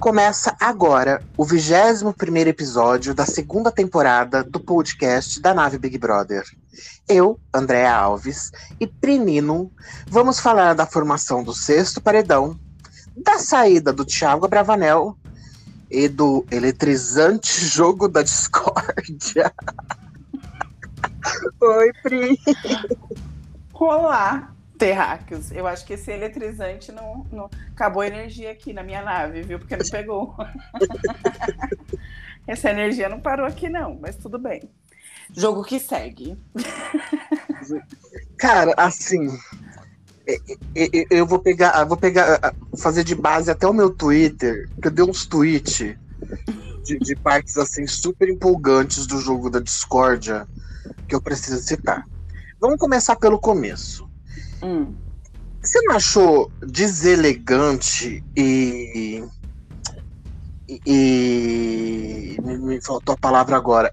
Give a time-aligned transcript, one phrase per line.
[0.00, 2.14] Começa agora o 21
[2.48, 6.42] episódio da segunda temporada do podcast da Nave Big Brother.
[7.06, 8.50] Eu, Andréa Alves
[8.80, 9.70] e Prinino
[10.08, 12.58] vamos falar da formação do sexto paredão,
[13.14, 15.18] da saída do Thiago Bravanel
[15.90, 19.52] e do eletrizante jogo da discórdia.
[21.60, 22.40] Oi, Pri.
[23.74, 24.50] Olá,
[24.80, 25.52] terráqueos.
[25.52, 29.58] Eu acho que esse eletrizante não, não acabou a energia aqui na minha nave, viu?
[29.58, 30.34] Porque não pegou.
[32.48, 34.70] Essa energia não parou aqui, não, mas tudo bem.
[35.36, 36.36] Jogo que segue.
[38.38, 39.28] Cara, assim,
[41.10, 45.04] eu vou pegar, vou pegar, fazer de base até o meu Twitter, que eu dei
[45.04, 45.94] uns tweets
[46.82, 50.48] de, de partes assim super empolgantes do jogo da discórdia
[51.06, 52.08] que eu preciso citar.
[52.58, 54.09] Vamos começar pelo começo.
[54.62, 54.94] Hum.
[55.62, 59.22] Você não achou deselegante e.
[60.86, 62.36] e.
[62.42, 63.90] me faltou a palavra agora.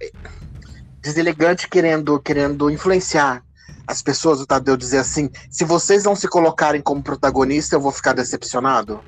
[1.01, 3.43] Deselegante querendo, querendo influenciar
[3.85, 7.91] as pessoas, o Tadeu dizer assim: se vocês não se colocarem como protagonista, eu vou
[7.91, 9.01] ficar decepcionado?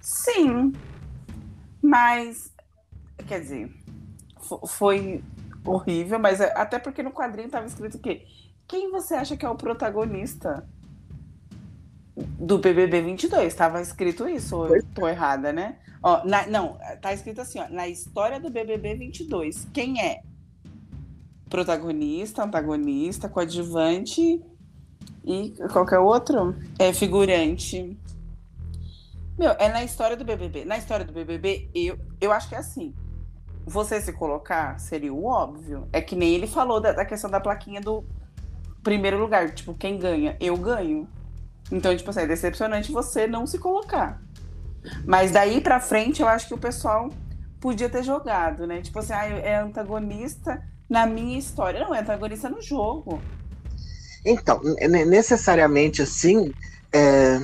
[0.00, 0.72] Sim.
[1.82, 2.50] Mas.
[3.26, 3.70] Quer dizer,
[4.68, 5.24] foi
[5.64, 8.24] horrível, mas é, até porque no quadrinho estava escrito o quê?
[8.66, 10.68] Quem você acha que é o protagonista
[12.16, 13.46] do BBB 22?
[13.46, 15.78] Estava escrito isso, ou eu tô errada, né?
[16.02, 20.22] Ó, na, não, tá escrito assim, ó, na história do BBB 22, quem é
[21.48, 24.42] protagonista, antagonista, coadjuvante
[25.24, 26.56] e qualquer outro?
[26.78, 27.96] É figurante.
[29.38, 30.64] Meu, é na história do BBB.
[30.64, 32.94] Na história do BBB, eu, eu acho que é assim.
[33.64, 35.88] Você se colocar seria o óbvio.
[35.92, 38.04] É que nem ele falou da, da questão da plaquinha do
[38.86, 40.36] primeiro lugar, tipo, quem ganha?
[40.38, 41.08] Eu ganho.
[41.72, 44.22] Então, tipo assim, é decepcionante você não se colocar.
[45.04, 47.10] Mas daí pra frente, eu acho que o pessoal
[47.60, 48.80] podia ter jogado, né?
[48.80, 51.80] Tipo assim, ah, é antagonista na minha história.
[51.80, 53.20] Não, é antagonista no jogo.
[54.24, 56.54] Então, necessariamente assim.
[56.92, 57.40] É...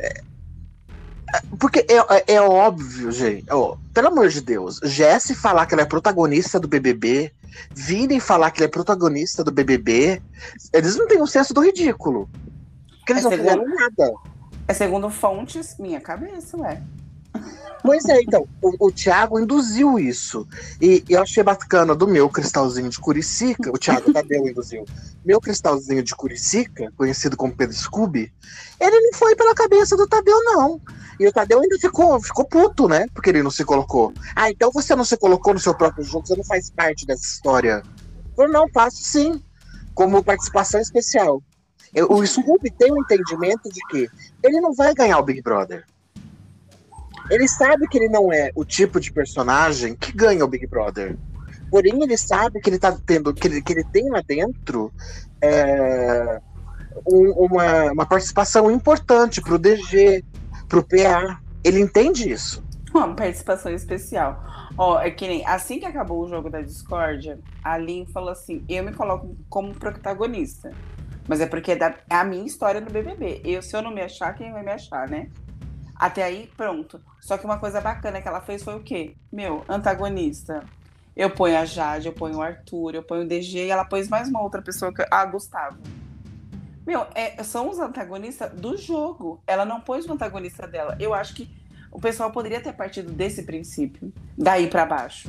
[0.00, 0.22] É...
[1.56, 3.46] Porque é, é, é óbvio, gente.
[3.94, 7.32] Pelo amor de Deus, Jesse falar que ela é protagonista do BBB
[7.74, 10.22] virem falar que ele é protagonista do BBB,
[10.72, 12.28] eles não têm um senso do ridículo.
[12.98, 14.14] Porque eles é não segundo, fizeram nada.
[14.68, 16.82] É segundo fontes, minha cabeça, ué.
[17.82, 20.46] Pois é, então, o, o Thiago induziu isso.
[20.80, 24.84] E, e, eu achei bacana do meu cristalzinho de Curicica, o Thiago Tadeu induziu.
[25.24, 28.32] Meu cristalzinho de Curicica, conhecido como Pedro Scooby,
[28.78, 30.80] ele não foi pela cabeça do Tadeu, não.
[31.18, 33.06] E o Tadeu ainda ficou, ficou puto, né?
[33.14, 34.12] Porque ele não se colocou.
[34.34, 37.24] Ah, então você não se colocou no seu próprio jogo, você não faz parte dessa
[37.24, 37.82] história.
[38.38, 39.42] Eu não, faço sim,
[39.94, 41.42] como participação especial.
[41.94, 44.08] Eu, o Scooby tem um entendimento de que
[44.42, 45.84] ele não vai ganhar o Big Brother.
[47.30, 51.16] Ele sabe que ele não é o tipo de personagem que ganha o Big Brother.
[51.70, 54.92] Porém, ele sabe que ele tá tendo, que ele, que ele tem lá dentro
[55.40, 56.40] é,
[57.06, 60.24] um, uma, uma participação importante pro DG,
[60.68, 61.40] pro PA.
[61.62, 62.62] Ele entende isso.
[62.92, 64.44] Uma participação especial.
[64.76, 68.64] Ó, é que nem assim que acabou o jogo da discórdia, a Lin falou assim:
[68.68, 70.72] eu me coloco como protagonista.
[71.28, 73.42] Mas é porque é, da, é a minha história no BBB.
[73.44, 75.28] Eu, se eu não me achar, quem vai me achar, né?
[76.00, 76.98] Até aí, pronto.
[77.20, 79.14] Só que uma coisa bacana que ela fez foi o quê?
[79.30, 80.64] Meu, antagonista.
[81.14, 84.08] Eu ponho a Jade, eu ponho o Arthur, eu ponho o DG e ela pôs
[84.08, 85.76] mais uma outra pessoa, que, a Gustavo.
[86.86, 89.42] Meu, é, são os antagonistas do jogo.
[89.46, 90.96] Ela não pôs o antagonista dela.
[90.98, 91.54] Eu acho que
[91.92, 95.28] o pessoal poderia ter partido desse princípio, daí para baixo.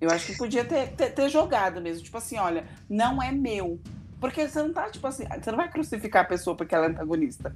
[0.00, 2.04] Eu acho que podia ter, ter, ter, jogado mesmo.
[2.04, 3.80] Tipo assim, olha, não é meu.
[4.20, 6.90] Porque você não tá, tipo assim, você não vai crucificar a pessoa porque ela é
[6.90, 7.52] antagonista.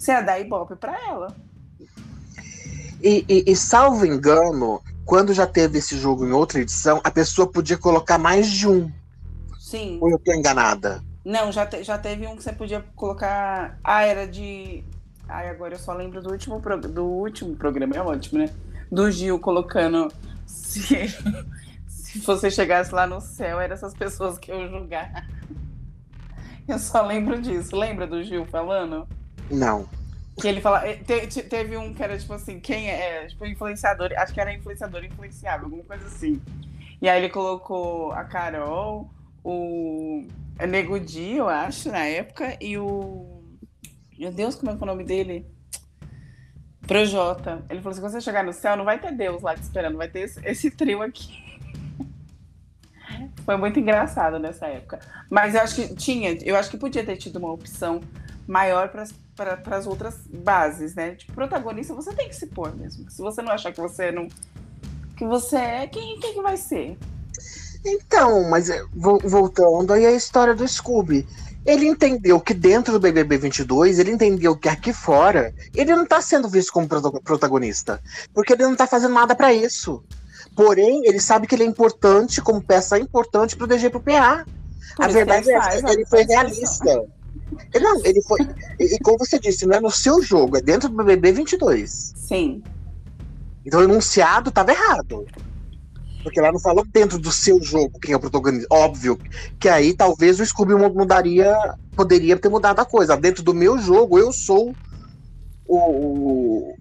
[0.00, 1.36] Você ia dar ibope pra ela.
[3.02, 7.46] E, e, e, salvo engano, quando já teve esse jogo em outra edição, a pessoa
[7.46, 8.90] podia colocar mais de um.
[9.58, 9.98] Sim.
[10.00, 11.04] Ou eu tô enganada?
[11.22, 13.78] Não, já, te, já teve um que você podia colocar.
[13.84, 14.82] Ah, era de.
[15.28, 16.80] Ai, agora eu só lembro do último, pro...
[16.80, 18.48] do último programa, é ótimo, né?
[18.90, 20.10] Do Gil colocando.
[20.46, 21.08] Se,
[21.86, 25.28] se você chegasse lá no céu, eram essas pessoas que eu julgar.
[26.66, 27.76] Eu só lembro disso.
[27.76, 29.06] Lembra do Gil falando?
[29.50, 29.88] Não.
[30.40, 30.86] Que ele fala.
[30.86, 33.26] Eh, te, teve um que era tipo assim, quem é?
[33.26, 34.10] Tipo, influenciador.
[34.16, 36.40] Acho que era influenciador influenciável, alguma coisa assim.
[37.02, 39.10] E aí ele colocou a Carol,
[39.42, 40.26] o
[40.58, 43.42] é Nego Di, eu acho, na época, e o.
[44.18, 45.46] Meu Deus, como é, que é o nome dele?
[46.86, 47.64] Projota.
[47.70, 49.96] Ele falou assim: quando você chegar no céu, não vai ter Deus lá te esperando,
[49.96, 51.32] vai ter esse, esse trio aqui.
[53.44, 55.00] Foi muito engraçado nessa época.
[55.30, 58.00] Mas eu acho que tinha, eu acho que podia ter tido uma opção
[58.46, 59.04] maior para
[59.36, 61.14] para as outras bases, né?
[61.14, 63.10] Tipo, protagonista você tem que se pôr mesmo.
[63.10, 64.28] Se você não achar que você não
[65.16, 66.98] que você é, quem, quem que vai ser?
[67.84, 71.26] Então, mas é, voltando aí a história do Scooby.
[71.64, 76.20] Ele entendeu que dentro do BBB 22, ele entendeu que aqui fora, ele não tá
[76.22, 78.00] sendo visto como protagonista.
[78.32, 80.02] Porque ele não tá fazendo nada para isso.
[80.56, 84.46] Porém, ele sabe que ele é importante, como peça importante pro DG pro PA.
[84.96, 87.04] Por a verdade é que ele foi realista.
[87.80, 88.40] Não, ele foi.
[88.78, 92.14] E como você disse, não é no seu jogo, é dentro do BBB 22.
[92.16, 92.62] Sim.
[93.64, 95.26] Então o enunciado estava errado.
[96.22, 98.66] Porque lá não falou dentro do seu jogo quem é o protagonista.
[98.70, 99.18] Óbvio
[99.58, 101.56] que aí talvez o Scooby mudaria,
[101.96, 103.16] poderia ter mudado a coisa.
[103.16, 104.74] Dentro do meu jogo, eu sou
[105.66, 106.74] o,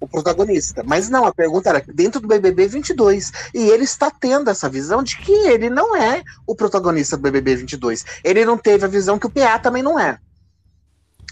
[0.00, 0.82] o, protagonista.
[0.84, 3.32] Mas não, a pergunta era dentro do BBB 22.
[3.54, 7.56] E ele está tendo essa visão de que ele não é o protagonista do BBB
[7.56, 8.04] 22.
[8.24, 10.18] Ele não teve a visão que o PA também não é.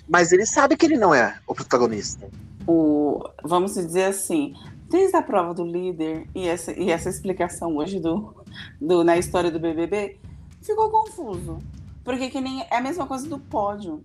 [0.08, 2.28] Mas ele sabe que ele não é o protagonista.
[2.66, 4.54] O, vamos dizer assim,
[4.88, 8.34] desde a prova do líder e essa, e essa explicação hoje do,
[8.80, 10.18] do, na história do BBB,
[10.62, 11.58] ficou confuso.
[12.04, 14.02] Porque que nem é a mesma coisa do pódio.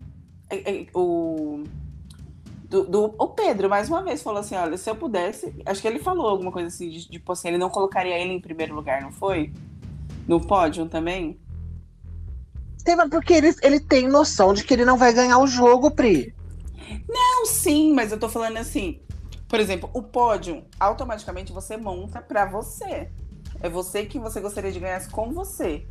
[0.49, 1.63] É, é, o
[2.69, 5.53] do, do, o Pedro, mais uma vez, falou assim: olha, se eu pudesse.
[5.65, 8.39] Acho que ele falou alguma coisa assim, de, tipo assim, ele não colocaria ele em
[8.39, 9.51] primeiro lugar, não foi?
[10.27, 11.39] No pódio também?
[13.09, 16.33] Porque ele, ele tem noção de que ele não vai ganhar o jogo, Pri.
[17.07, 18.99] Não, sim, mas eu tô falando assim.
[19.47, 23.09] Por exemplo, o pódio, automaticamente você monta para você.
[23.61, 25.87] É você que você gostaria de ganhar com você.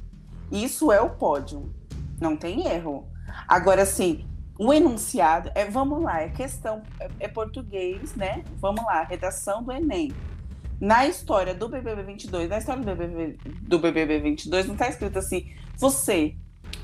[0.50, 1.74] Isso é o pódio.
[2.20, 3.08] Não tem erro.
[3.48, 4.27] Agora, assim,
[4.58, 8.42] o enunciado é, vamos lá, é questão, é, é, português, né?
[8.60, 10.12] Vamos lá, redação do Enem.
[10.80, 15.18] Na história do BBB 22, na história do BBB, do BBB 22, não está escrito
[15.18, 15.46] assim,
[15.76, 16.34] você,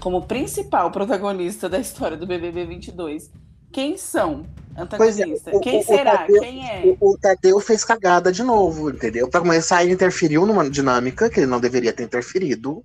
[0.01, 3.31] como principal protagonista da história do BBB 22,
[3.73, 4.47] quem são
[4.77, 5.53] antagonistas?
[5.53, 6.19] É, quem o, será?
[6.19, 6.97] Tadeu, quem é?
[7.01, 9.29] O, o, Tadeu fez cagada de novo, entendeu?
[9.29, 12.85] Para começar, ele interferiu numa dinâmica que ele não deveria ter interferido,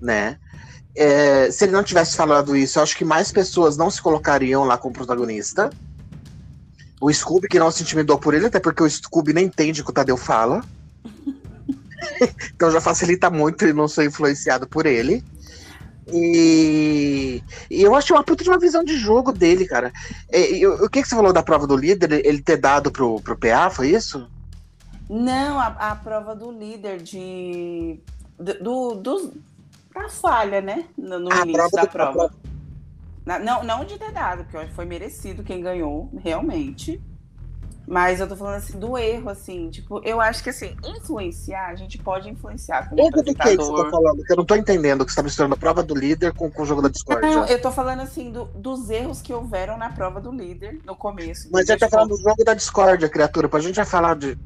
[0.00, 0.38] né?
[0.94, 4.64] É, se ele não tivesse falado isso, eu acho que mais pessoas não se colocariam
[4.64, 5.70] lá como protagonista.
[7.00, 9.84] O Scooby, que não se intimidou por ele, até porque o Scooby nem entende o
[9.84, 10.62] que o Tadeu fala.
[12.54, 15.24] então já facilita muito ele não ser influenciado por ele.
[16.12, 19.92] E, e eu acho uma puta de uma visão de jogo dele, cara.
[20.30, 22.24] E, e, o que, que você falou da prova do líder?
[22.24, 24.28] Ele ter dado pro, pro PA, foi isso?
[25.08, 28.00] Não, a, a prova do líder de.
[28.38, 29.32] Do, do,
[29.92, 30.86] da falha, né?
[30.96, 32.32] No, no início da prova.
[33.24, 37.00] Na, não, não de ter dado, porque foi merecido quem ganhou, realmente.
[37.86, 41.74] Mas eu tô falando assim do erro, assim, tipo, eu acho que assim, influenciar, a
[41.74, 44.22] gente pode influenciar como erro do que, que você tá falando?
[44.24, 46.62] Que eu não tô entendendo que você tá misturando a prova do líder com, com
[46.62, 47.20] o jogo da Discord.
[47.20, 50.94] Não, eu tô falando assim do, dos erros que houveram na prova do líder no
[50.94, 51.48] começo.
[51.52, 54.38] Mas você tá falando do jogo da Discord, criatura, pra gente já falar de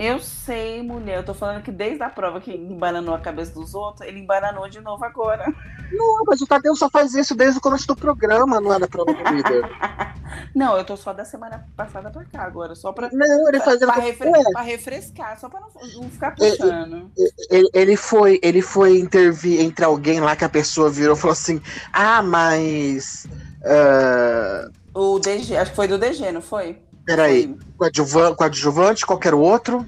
[0.00, 1.18] eu sei, mulher.
[1.18, 4.66] Eu tô falando que desde a prova que embananou a cabeça dos outros, ele embananou
[4.66, 5.44] de novo agora.
[5.92, 8.88] Não, mas o Tadeu só faz isso desde o começo do programa, não é da
[8.88, 9.62] prova do líder.
[10.56, 13.10] não, eu tô só da semana passada pra cá agora, só pra.
[13.12, 15.68] Não, ele faz pra, pra, refre pra refrescar, só pra não,
[16.00, 17.10] não ficar puxando.
[17.14, 21.20] Ele, ele, ele, foi, ele foi intervir entre alguém lá que a pessoa virou e
[21.20, 21.60] falou assim:
[21.92, 23.28] Ah, mas.
[23.60, 24.72] Uh...
[24.94, 26.78] O DG, acho que foi do DG, não foi?
[27.04, 29.84] Peraí, coadjuvante, coadjuvante, qualquer outro.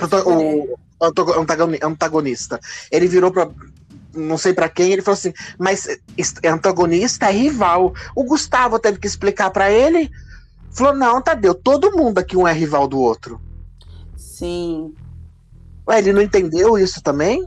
[0.00, 0.78] O
[1.82, 2.60] antagonista.
[2.90, 3.48] Ele virou pra.
[4.14, 5.88] Não sei para quem, ele falou assim, mas
[6.44, 7.92] antagonista é rival.
[8.14, 10.08] O Gustavo teve que explicar para ele.
[10.70, 13.40] Falou, não, Tadeu, todo mundo aqui um é rival do outro.
[14.16, 14.94] Sim.
[15.88, 17.44] Ué, ele não entendeu isso também?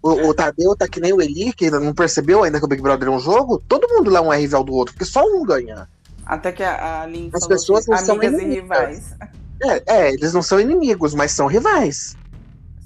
[0.00, 2.80] O, o, Tadeu tá que nem o Eli, que não percebeu ainda que o Big
[2.80, 3.60] Brother é um jogo.
[3.66, 5.88] Todo mundo lá é um é rival do outro, porque só um ganha.
[6.24, 9.14] Até que a, a Lin As pessoas não são amigas e rivais.
[9.62, 12.16] É, é, eles não são inimigos, mas são rivais.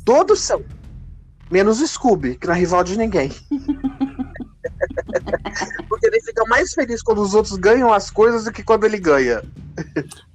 [0.04, 0.64] Todos são.
[1.50, 3.30] Menos o Scooby, que não é rival de ninguém.
[5.88, 8.98] Porque ele fica mais feliz quando os outros ganham as coisas do que quando ele
[8.98, 9.42] ganha.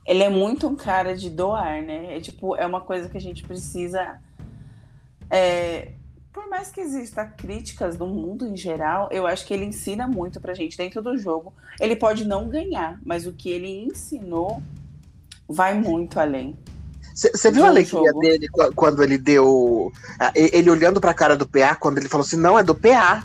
[0.05, 2.17] Ele é muito um cara de doar, né?
[2.17, 4.19] É tipo, é uma coisa que a gente precisa
[5.29, 5.91] é,
[6.31, 10.39] por mais que exista críticas no mundo em geral, eu acho que ele ensina muito
[10.39, 11.53] pra gente dentro do jogo.
[11.79, 14.61] Ele pode não ganhar, mas o que ele ensinou
[15.47, 16.57] vai muito além.
[17.17, 18.19] Você viu a alegria jogo.
[18.19, 19.91] dele quando ele deu.
[20.35, 23.23] Ele olhando pra cara do PA, quando ele falou assim: não, é do PA.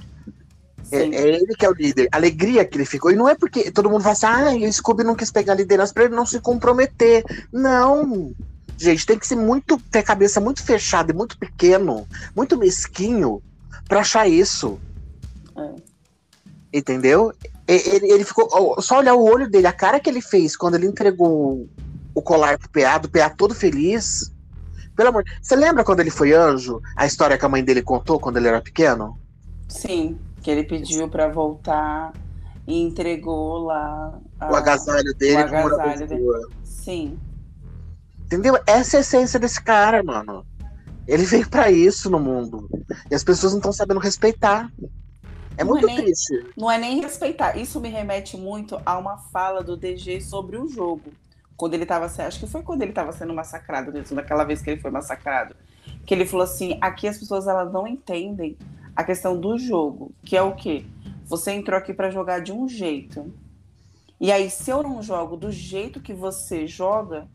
[0.91, 2.09] É, é, ele que é o líder.
[2.11, 3.11] A alegria que ele ficou.
[3.11, 5.57] E não é porque todo mundo fala assim: ah, o Scooby não quis pegar a
[5.57, 7.23] liderança pra ele não se comprometer.
[7.53, 8.35] Não.
[8.79, 9.79] Gente, tem que ser muito.
[9.91, 13.43] ter a cabeça muito fechada e muito pequeno, muito mesquinho
[13.87, 14.81] para achar isso.
[15.55, 15.71] É.
[16.73, 17.35] Entendeu?
[17.69, 18.81] Ele, ele ficou.
[18.81, 21.69] Só olhar o olho dele, a cara que ele fez quando ele entregou
[22.15, 24.33] o colar pro PA, do PA todo feliz.
[24.97, 25.25] Pelo amor.
[25.41, 26.81] Você lembra quando ele foi anjo?
[26.97, 29.19] A história que a mãe dele contou quando ele era pequeno?
[29.69, 32.13] Sim, que ele pediu para voltar
[32.67, 35.37] e entregou lá a, o agasalho dele.
[35.37, 36.47] O agasalho dele.
[36.63, 37.19] Sim.
[38.25, 38.59] Entendeu?
[38.67, 40.45] Essa é a essência desse cara, mano.
[41.07, 42.69] Ele veio para isso no mundo.
[43.11, 44.71] E as pessoas não estão sabendo respeitar.
[45.57, 46.47] É não muito é nem, triste.
[46.57, 47.57] Não é nem respeitar.
[47.57, 51.13] Isso me remete muito a uma fala do DG sobre o jogo.
[51.57, 54.71] Quando ele estava acho que foi quando ele estava sendo massacrado, mesmo, daquela vez que
[54.71, 55.55] ele foi massacrado.
[56.07, 58.57] Que ele falou assim: aqui as pessoas elas não entendem
[58.95, 60.85] a questão do jogo, que é o quê?
[61.27, 63.33] Você entrou aqui para jogar de um jeito.
[64.21, 67.27] E aí, se eu não jogo do jeito que você joga,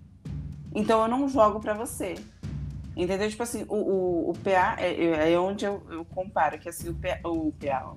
[0.73, 2.15] então eu não jogo para você.
[2.95, 3.29] Entendeu?
[3.29, 6.89] Tipo assim, o, o, o PA é, é, é onde eu, eu, comparo, que assim,
[6.89, 7.95] o PA, o, PA,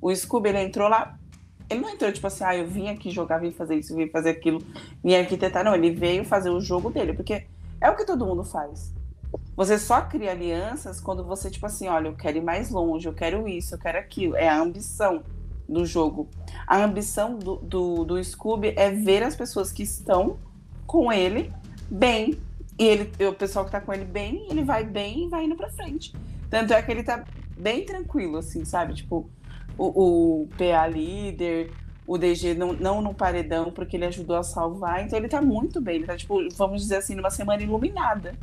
[0.00, 1.19] o Scooby, ele entrou lá,
[1.70, 4.30] ele não entrou tipo assim, ah, eu vim aqui jogar, vim fazer isso, vim fazer
[4.30, 4.60] aquilo,
[5.02, 7.46] vim aqui tentar, não, ele veio fazer o jogo dele, porque
[7.80, 8.92] é o que todo mundo faz.
[9.56, 13.14] Você só cria alianças quando você, tipo assim, olha, eu quero ir mais longe, eu
[13.14, 14.34] quero isso, eu quero aquilo.
[14.34, 15.22] É a ambição
[15.68, 16.28] do jogo.
[16.66, 20.38] A ambição do, do, do Scooby é ver as pessoas que estão
[20.86, 21.52] com ele
[21.88, 22.40] bem,
[22.78, 25.54] e ele, o pessoal que tá com ele bem, ele vai bem e vai indo
[25.54, 26.14] pra frente.
[26.48, 27.24] Tanto é que ele tá
[27.56, 28.94] bem tranquilo, assim, sabe?
[28.94, 29.30] Tipo,
[29.80, 31.72] o, o PA líder,
[32.06, 35.02] o DG não, não no paredão, porque ele ajudou a salvar.
[35.02, 35.96] Então ele tá muito bem.
[35.96, 38.34] Ele tá, tipo, vamos dizer assim, numa semana iluminada.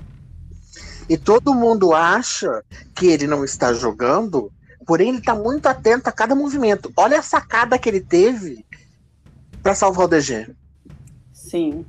[1.08, 2.64] E todo mundo acha
[2.96, 4.52] que ele não está jogando,
[4.86, 6.92] porém ele tá muito atento a cada movimento.
[6.98, 8.66] Olha a sacada que ele teve
[9.62, 10.50] para salvar o DG.
[11.32, 11.86] Sim.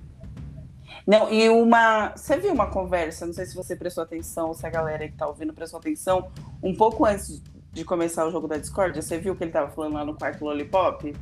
[1.06, 2.12] Não, e uma.
[2.14, 5.26] Você viu uma conversa, não sei se você prestou atenção, se a galera que tá
[5.26, 6.30] ouvindo prestou atenção,
[6.62, 7.42] um pouco antes
[7.78, 10.44] de começar o jogo da Discord, você viu que ele tava falando lá no quarto
[10.44, 11.14] Lollipop?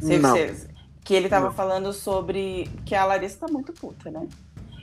[0.00, 0.30] Você, não.
[0.30, 0.68] Você,
[1.04, 1.52] que ele tava não.
[1.52, 2.68] falando sobre.
[2.84, 4.28] Que a Larissa tá muito puta, né?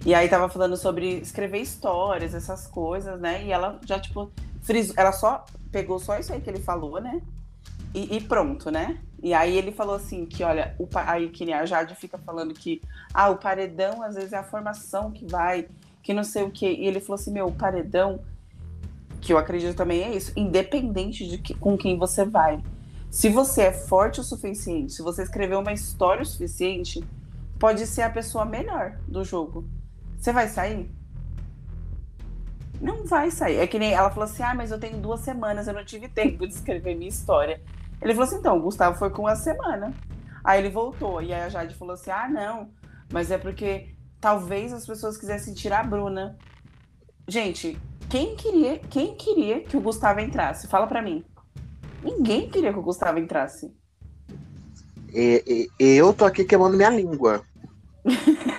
[0.06, 3.44] E aí tava falando sobre escrever histórias, essas coisas, né?
[3.44, 7.22] E ela já, tipo, frisou, ela só pegou só isso aí que ele falou, né?
[7.94, 9.00] E, e, pronto, né?
[9.22, 12.82] E aí ele falou assim que, olha, o, aí que a Jade fica falando que
[13.13, 15.68] ah, o paredão às vezes é a formação que vai,
[16.04, 16.75] que não sei o quê.
[16.77, 18.22] E ele falou assim, meu, o paredão,
[19.22, 22.62] que eu acredito também é isso, independente de que, com quem você vai.
[23.10, 27.04] Se você é forte o suficiente, se você escreveu uma história o suficiente,
[27.58, 29.68] pode ser a pessoa melhor do jogo.
[30.18, 30.92] Você vai sair?
[32.82, 33.58] Não vai sair.
[33.58, 36.08] É que nem ela falou assim: ah, mas eu tenho duas semanas, eu não tive
[36.10, 37.62] tempo de escrever minha história.
[38.02, 39.94] Ele falou assim: então, o Gustavo foi com uma semana.
[40.44, 41.22] Aí ele voltou.
[41.22, 42.70] E aí a Jade falou assim: ah, não,
[43.12, 46.38] mas é porque talvez as pessoas quisessem tirar a Bruna.
[47.28, 50.68] Gente, quem queria, quem queria que o Gustavo entrasse?
[50.68, 51.24] Fala para mim.
[52.04, 53.72] Ninguém queria que o Gustavo entrasse.
[55.14, 57.42] E, e, eu tô aqui queimando minha língua.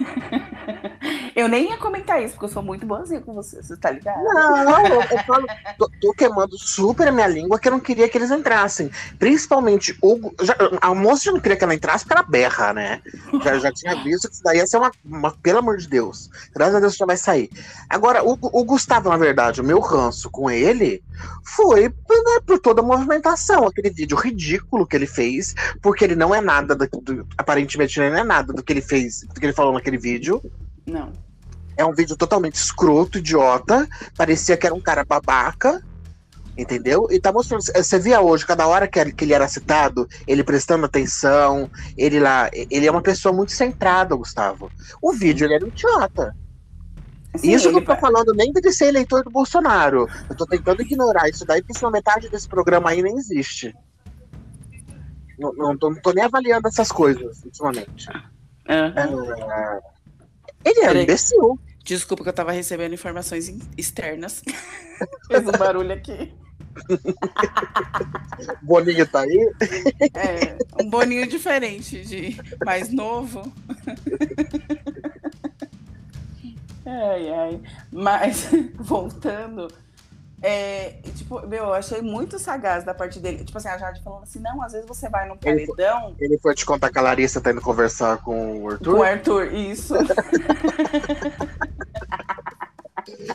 [1.38, 4.24] Eu nem ia comentar isso, porque eu sou muito boazinha com você, você tá ligado?
[4.24, 5.46] Não, eu, eu falo,
[5.78, 8.90] tô, tô, queimando super a minha língua que eu não queria que eles entrassem.
[9.20, 10.32] Principalmente o.
[10.42, 13.00] Já, a moça já não queria que ela entrasse porque ela berra, né?
[13.44, 15.30] Já, já tinha visto que isso daí ia ser uma, uma.
[15.30, 16.28] Pelo amor de Deus.
[16.52, 17.48] Graças a Deus já vai sair.
[17.88, 21.04] Agora, o, o Gustavo, na verdade, o meu ranço com ele
[21.44, 23.64] foi né, por toda a movimentação.
[23.64, 26.74] Aquele vídeo ridículo que ele fez, porque ele não é nada.
[26.74, 29.72] Do, do, aparentemente, ele não é nada do que ele fez, do que ele falou
[29.72, 30.42] naquele vídeo.
[30.84, 31.27] Não.
[31.78, 33.88] É um vídeo totalmente escroto, idiota.
[34.16, 35.80] Parecia que era um cara babaca.
[36.56, 37.06] Entendeu?
[37.08, 37.62] E tá mostrando.
[37.62, 42.50] Você via hoje, cada hora que ele era citado, ele prestando atenção, ele lá.
[42.52, 44.68] Ele é uma pessoa muito centrada, Gustavo.
[45.00, 46.34] O vídeo ele era um idiota.
[47.36, 50.08] Sim, isso eu tô falando nem de ser eleitor do Bolsonaro.
[50.28, 53.72] Eu tô tentando ignorar isso daí, porque senão metade desse programa aí nem existe.
[55.38, 58.08] Não, não, tô, não tô nem avaliando essas coisas ultimamente.
[58.10, 58.98] Uhum.
[58.98, 59.80] É,
[60.64, 61.60] ele é um imbecil.
[61.84, 64.42] Desculpa que eu tava recebendo informações externas.
[65.26, 66.32] Fez um barulho aqui.
[68.62, 69.52] Boninho tá aí?
[70.14, 73.52] É, um boninho diferente, de mais novo.
[76.90, 77.60] Ai, ai.
[77.92, 79.68] Mas, voltando,
[80.40, 83.44] é, tipo, meu, eu achei muito sagaz da parte dele.
[83.44, 85.58] Tipo assim, a Jade falando assim, não, às vezes você vai no paredão.
[85.58, 88.94] Ele foi, ele foi te contar que a Larissa tá indo conversar com o Arthur?
[88.94, 89.94] Com o Arthur, isso.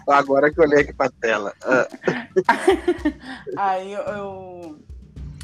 [0.07, 1.53] Agora que eu olhei aqui pra tela.
[1.63, 1.87] Ah.
[3.57, 4.79] Aí eu, eu,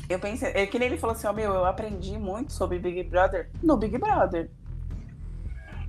[0.10, 3.04] eu pensei, é que nem ele falou assim, ó, meu, eu aprendi muito sobre Big
[3.04, 4.50] Brother no Big Brother.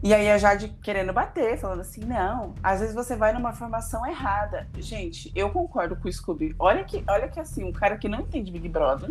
[0.03, 4.07] E aí a Jade querendo bater, falando assim, não, às vezes você vai numa formação
[4.07, 4.67] errada.
[4.79, 6.55] Gente, eu concordo com o Scooby.
[6.59, 9.11] Olha que, olha que assim, um cara que não entende Big Brother,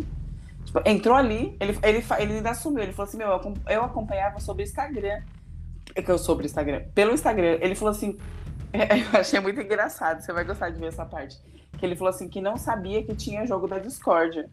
[0.64, 3.28] Tipo, entrou ali, ele, ele, ele ainda assumiu, ele falou assim, meu,
[3.68, 5.20] eu acompanhava sobre Instagram.
[5.94, 6.82] É que eu sobre Instagram.
[6.94, 8.16] Pelo Instagram, ele falou assim.
[9.14, 11.38] Eu achei muito engraçado, você vai gostar de ver essa parte.
[11.78, 14.46] Que ele falou assim que não sabia que tinha jogo da Discord.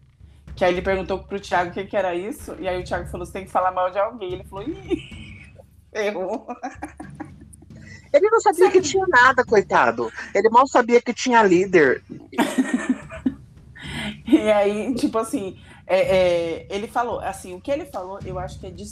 [0.55, 3.07] Que aí ele perguntou pro Thiago o que, que era isso, e aí o Thiago
[3.09, 4.33] falou: você tem que falar mal de alguém.
[4.33, 5.55] Ele falou, ih,
[5.93, 6.47] errou.
[8.13, 10.11] Ele não sabia que tinha nada, coitado.
[10.33, 12.01] Ele mal sabia que tinha líder.
[14.25, 18.59] e aí, tipo assim, é, é, ele falou, assim, o que ele falou, eu acho
[18.59, 18.85] que é de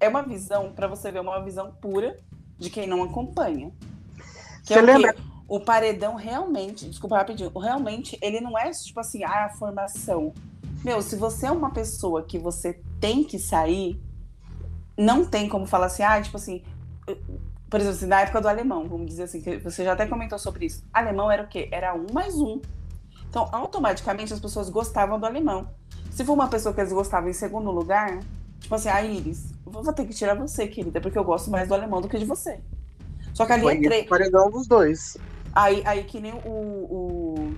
[0.00, 2.18] é uma visão, para você ver, uma visão pura
[2.58, 3.70] de quem não acompanha.
[4.70, 5.16] Que você é lembra?
[5.48, 10.32] O, o paredão realmente, desculpa rapidinho, realmente ele não é tipo assim, ah, a formação.
[10.84, 14.00] Meu, se você é uma pessoa que você tem que sair,
[14.96, 16.62] não tem como falar assim, ah, tipo assim,
[17.68, 20.38] por exemplo, assim, na época do alemão, vamos dizer assim, que você já até comentou
[20.38, 20.84] sobre isso.
[20.92, 21.68] Alemão era o quê?
[21.72, 22.60] Era um mais um.
[23.28, 25.68] Então, automaticamente as pessoas gostavam do alemão.
[26.12, 28.20] Se for uma pessoa que eles gostavam em segundo lugar,
[28.60, 31.74] tipo assim, a Iris, vou ter que tirar você, querida, porque eu gosto mais do
[31.74, 32.60] alemão do que de você.
[33.40, 34.04] Só que ali Foi entrei.
[34.04, 35.16] Paredão dos dois.
[35.54, 37.54] Aí, aí que nem o.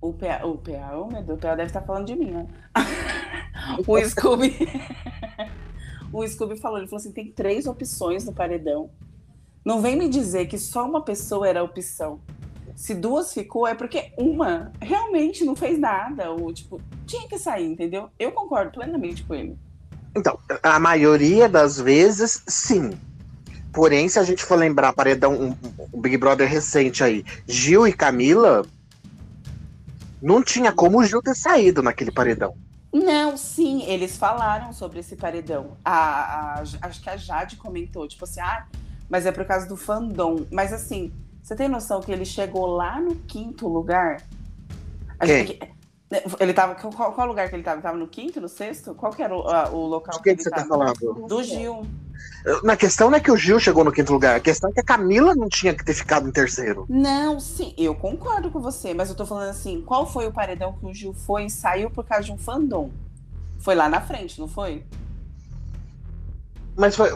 [0.00, 2.30] O, o PA, o PA, oh meu Deus, o PA deve estar falando de mim,
[2.30, 2.46] né?
[3.86, 4.56] o Scooby.
[6.10, 8.88] o Scooby falou, ele falou assim: tem três opções no paredão.
[9.62, 12.18] Não vem me dizer que só uma pessoa era a opção.
[12.74, 17.66] Se duas ficou, é porque uma realmente não fez nada, ou tipo, tinha que sair,
[17.66, 18.08] entendeu?
[18.18, 19.58] Eu concordo plenamente com ele.
[20.16, 22.98] Então, a maioria das vezes, sim.
[23.76, 25.54] Porém, se a gente for lembrar, paredão, um,
[25.92, 28.64] um Big Brother recente aí, Gil e Camila,
[30.22, 32.56] não tinha como o Gil ter saído naquele paredão.
[32.90, 35.76] Não, sim, eles falaram sobre esse paredão.
[35.84, 38.66] A, a, acho que a Jade comentou, tipo assim, ah,
[39.10, 40.46] mas é por causa do fandom.
[40.50, 44.22] Mas assim, você tem noção que ele chegou lá no quinto lugar?
[45.20, 45.58] Quem?
[46.40, 46.76] Ele tava.
[46.76, 47.82] Qual, qual, lugar que ele tava?
[47.82, 48.94] Tava no quinto, no sexto?
[48.94, 49.40] Qual que era o,
[49.74, 50.68] o local que, que, que você tá tava?
[50.68, 51.26] tá falando?
[51.26, 51.86] Do Gil.
[52.62, 54.80] Na questão não é que o Gil chegou no quinto lugar, a questão é que
[54.80, 56.86] a Camila não tinha que ter ficado em terceiro.
[56.88, 60.72] Não, sim, eu concordo com você, mas eu tô falando assim, qual foi o paredão
[60.74, 62.90] que o Gil foi e saiu por causa de um fandom?
[63.58, 64.84] Foi lá na frente, não foi?
[66.76, 67.10] Mas foi.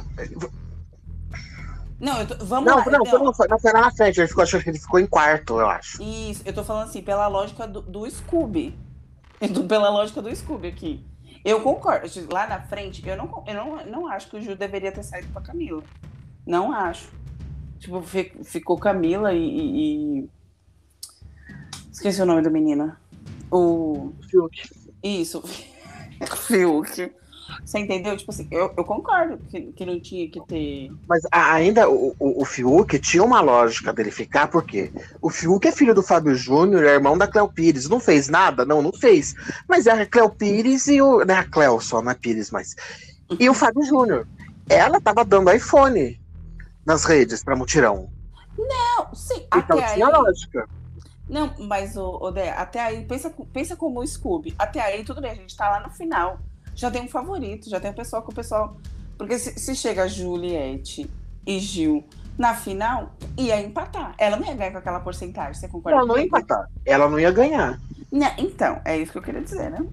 [2.01, 2.85] Não, tô, vamos não, lá.
[2.87, 3.25] Não, então...
[3.25, 5.61] não, foi, não foi lá na frente, ele ficou, acho que ele ficou em quarto,
[5.61, 6.03] eu acho.
[6.03, 8.77] Isso, eu tô falando assim, pela lógica do, do Scooby.
[9.69, 11.10] Pela lógica do Scooby aqui.
[11.45, 12.07] Eu concordo.
[12.33, 15.29] Lá na frente, eu não, eu não, não acho que o Gil deveria ter saído
[15.29, 15.83] pra Camila.
[16.47, 17.09] Não acho.
[17.79, 20.31] Tipo, ficou Camila e, e...
[21.91, 23.01] Esqueci o nome da menina.
[23.51, 24.13] O.
[24.29, 24.71] Fiuk.
[25.03, 25.43] Isso.
[26.47, 27.13] Fiuk.
[27.65, 28.17] Você entendeu?
[28.17, 30.91] Tipo assim, eu, eu concordo que, que não tinha que ter.
[31.09, 35.73] Mas ainda o, o, o Fiuk tinha uma lógica dele ficar, porque o Fiuk é
[35.73, 37.89] filho do Fábio Júnior, é irmão da Cleo Pires.
[37.89, 38.65] Não fez nada?
[38.65, 39.35] Não, não fez.
[39.69, 41.25] Mas é a Cleo Pires e o.
[41.25, 42.75] Não é a Cleo só, não é Pires, mas.
[43.39, 44.27] E o Fábio Júnior.
[44.69, 46.21] Ela tava dando iPhone
[46.87, 48.09] nas redes para mutirão.
[48.57, 49.47] Não, sim.
[49.55, 50.13] Então até tinha aí...
[50.13, 50.69] lógica.
[51.29, 54.53] Não, mas, o, o Dé, até aí, pensa, pensa como o Scooby.
[54.59, 56.41] Até aí, tudo bem, a gente tá lá no final
[56.81, 58.75] já tem um favorito, já tem um pessoal que o pessoal.
[59.19, 61.11] Porque se, se chega Juliette
[61.47, 62.03] e Gil
[62.39, 64.15] na final, ia empatar.
[64.17, 65.99] Ela não ia ganhar com aquela porcentagem, você concorda?
[65.99, 66.71] Ela não ia empatar.
[66.87, 67.79] Ela não ia ganhar.
[68.11, 69.87] Não, então, é isso que eu queria dizer, né?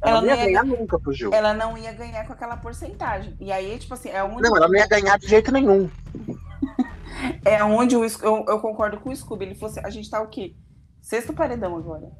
[0.00, 1.34] Ela, ela não ia, ia ganhar nunca pro Gil.
[1.34, 3.36] Ela não ia ganhar com aquela porcentagem.
[3.40, 4.42] E aí, tipo assim, é onde.
[4.42, 5.90] Não, ela não ia ganhar de jeito nenhum.
[7.44, 9.46] é onde o, eu, eu concordo com o Scooby.
[9.46, 10.54] Ele falou assim: a gente tá o quê?
[11.02, 12.12] Sexto paredão agora.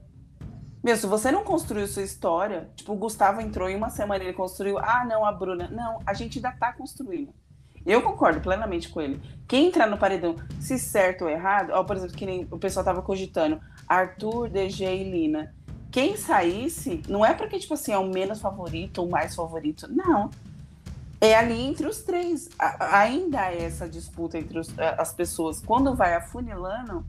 [0.85, 4.35] Meu, se você não construiu sua história, tipo, o Gustavo entrou em uma semana ele
[4.35, 5.67] construiu, ah, não, a Bruna.
[5.69, 7.33] Não, a gente ainda tá construindo.
[7.87, 9.19] Eu concordo plenamente com ele.
[9.49, 12.85] Quem entrar no paredão, se certo ou errado, ó, por exemplo, que nem o pessoal
[12.85, 15.55] tava cogitando, Arthur, DG e Lina.
[15.91, 19.89] Quem saísse, não é porque, tipo assim, é o menos favorito ou o mais favorito.
[19.91, 20.31] Não.
[21.19, 22.51] É ali entre os três.
[22.59, 25.63] A, ainda é essa disputa entre os, as pessoas.
[25.63, 27.07] Quando vai afunilando,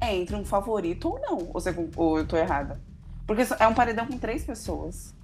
[0.00, 1.38] é entre um favorito ou não.
[1.38, 2.80] Ou, você, ou eu tô errada?
[3.28, 5.14] Porque é um paredão com três pessoas.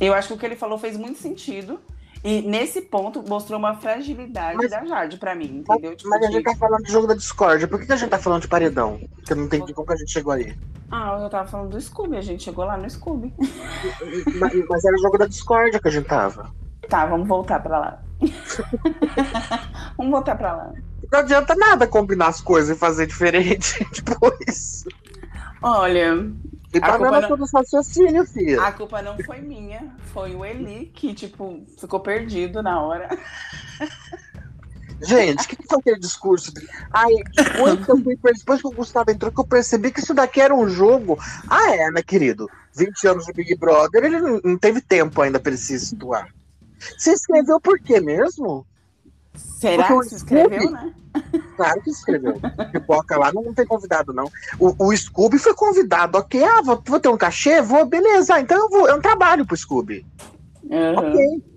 [0.00, 1.80] Eu acho que o que ele falou fez muito sentido.
[2.24, 5.90] E nesse ponto mostrou uma fragilidade mas, da Jade pra mim, entendeu?
[5.90, 7.66] Mas, tipo, mas a gente tá falando do jogo da Discord.
[7.68, 9.00] Por que, que a gente tá falando de paredão?
[9.14, 10.56] Porque eu não entendi como que a gente chegou aí.
[10.90, 13.32] Ah, eu tava falando do Scooby, a gente chegou lá no Scooby.
[14.38, 16.52] mas, mas era o jogo da Discord que a gente tava.
[16.88, 18.02] Tá, vamos voltar pra lá.
[19.96, 20.72] vamos voltar pra lá.
[21.10, 24.84] Não adianta nada combinar as coisas e fazer diferente depois.
[25.62, 26.30] Olha.
[26.74, 27.36] E pra mim não...
[27.36, 28.62] do raciocínio, filha.
[28.62, 33.08] A culpa não foi minha, foi o Eli que, tipo, ficou perdido na hora.
[35.02, 36.54] Gente, o que, que foi aquele discurso?
[36.54, 36.66] De...
[36.92, 40.14] Ai, depois que, eu fui, depois que o Gustavo entrou, que eu percebi que isso
[40.14, 41.18] daqui era um jogo.
[41.48, 42.48] Ah, é, né, querido?
[42.74, 46.28] 20 anos de Big Brother, ele não, não teve tempo ainda para ele se situar.
[46.96, 48.64] Você escreveu por quê mesmo?
[49.34, 50.94] Será Porque que se escreveu, né?
[51.56, 52.40] Claro que escreveu.
[52.72, 54.30] Pipoca lá não, não tem convidado, não.
[54.58, 56.42] O, o Scooby foi convidado, ok.
[56.42, 57.60] Ah, vou, vou ter um cachê?
[57.60, 58.40] Vou, beleza.
[58.40, 60.06] Então eu, vou, eu trabalho pro Scooby.
[60.64, 60.98] Uhum.
[60.98, 61.51] Ok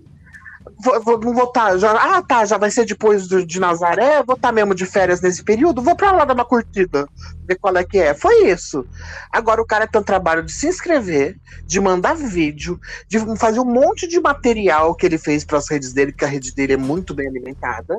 [0.78, 1.46] vou, vou, não vou.
[1.46, 4.74] Tá, já, ah, tá, já vai ser depois do, de Nazaré, vou estar tá mesmo
[4.74, 7.08] de férias nesse período, vou pra lá dar uma curtida,
[7.46, 8.14] ver qual é que é.
[8.14, 8.86] Foi isso.
[9.30, 11.36] Agora o cara tem o trabalho de se inscrever,
[11.66, 15.92] de mandar vídeo, de fazer um monte de material que ele fez para as redes
[15.92, 17.98] dele, porque a rede dele é muito bem alimentada.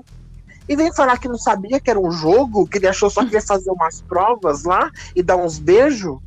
[0.69, 3.33] E vem falar que não sabia que era um jogo, que ele achou só que
[3.33, 6.19] ia fazer umas provas lá e dar uns beijos.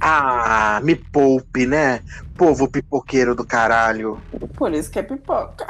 [0.00, 2.00] Ah, me poupe, né?
[2.36, 4.20] Povo pipoqueiro do caralho.
[4.56, 5.66] Por isso que é pipoca.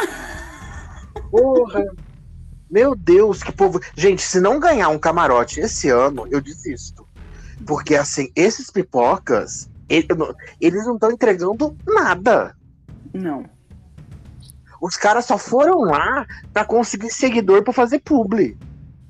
[1.30, 1.84] Porra.
[2.70, 3.80] Meu Deus, que povo.
[3.96, 7.08] Gente, se não ganhar um camarote esse ano, eu desisto.
[7.66, 12.54] Porque, assim, esses pipocas, eles não estão entregando nada.
[13.12, 13.44] Não.
[14.80, 18.56] Os caras só foram lá para conseguir seguidor para fazer publi.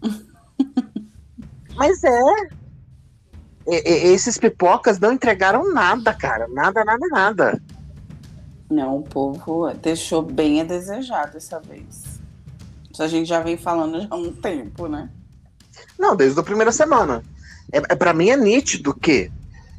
[1.77, 2.21] Mas é
[3.69, 6.49] esses pipocas não entregaram nada, cara.
[6.49, 7.63] Nada, nada, nada.
[8.71, 12.19] Não, o povo deixou bem a desejar dessa vez.
[12.91, 15.09] Isso a gente já vem falando já há um tempo, né?
[15.99, 17.23] Não, desde a primeira semana.
[17.73, 19.31] É, é para mim é nítido que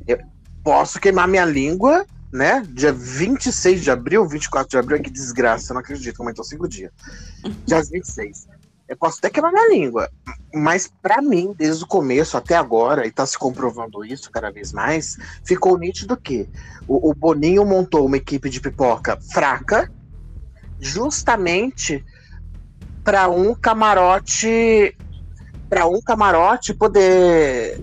[0.07, 0.19] eu
[0.63, 2.63] posso queimar minha língua, né?
[2.69, 6.91] Dia 26 de abril, 24 de abril, que desgraça, eu não acredito, aumentou cinco dias.
[7.65, 8.47] Dia 26.
[8.89, 10.09] Eu posso até quebrar minha língua,
[10.51, 14.73] mas para mim, desde o começo até agora, e tá se comprovando isso cada vez
[14.73, 16.49] mais, ficou nítido que
[16.87, 19.91] o, o Boninho montou uma equipe de pipoca fraca,
[20.79, 22.03] justamente
[23.03, 24.97] para um camarote
[25.69, 27.79] para um camarote poder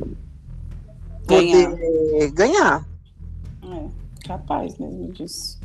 [1.25, 1.71] ganhar.
[1.71, 2.85] poder ganhar.
[3.62, 5.56] É, capaz mesmo disso.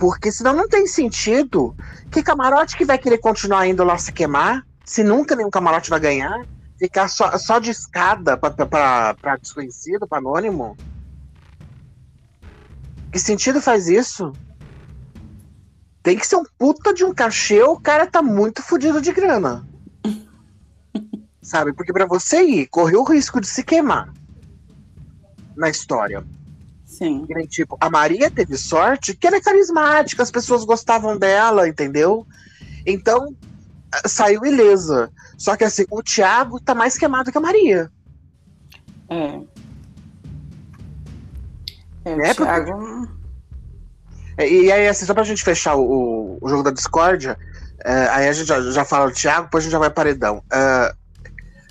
[0.00, 1.76] Porque senão não tem sentido.
[2.10, 4.66] Que camarote que vai querer continuar indo lá se queimar?
[4.82, 6.46] Se nunca nenhum camarote vai ganhar?
[6.78, 10.74] Ficar só, só de escada para desconhecido, para anônimo?
[13.12, 14.32] Que sentido faz isso?
[16.02, 19.68] Tem que ser um puta de um cachê, o cara tá muito fodido de grana.
[21.42, 21.74] Sabe?
[21.74, 24.10] Porque para você ir, correr o risco de se queimar
[25.54, 26.24] na história
[27.00, 27.24] Sim.
[27.30, 32.26] nem, tipo, a Maria teve sorte que ela é carismática, as pessoas gostavam dela, entendeu?
[32.84, 33.34] Então,
[34.06, 35.10] saiu ilesa.
[35.38, 37.90] Só que assim, o Thiago tá mais queimado que a Maria.
[39.08, 39.40] É.
[42.04, 42.34] É, né?
[42.34, 43.08] Thiago...
[44.36, 47.38] É, e aí, assim, só pra gente fechar o, o jogo da discórdia,
[47.82, 50.42] é, aí a gente já, já fala do Thiago, depois a gente já vai paredão.
[50.52, 50.94] É,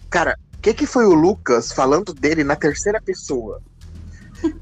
[0.09, 3.61] cara, o que, que foi o Lucas falando dele na terceira pessoa?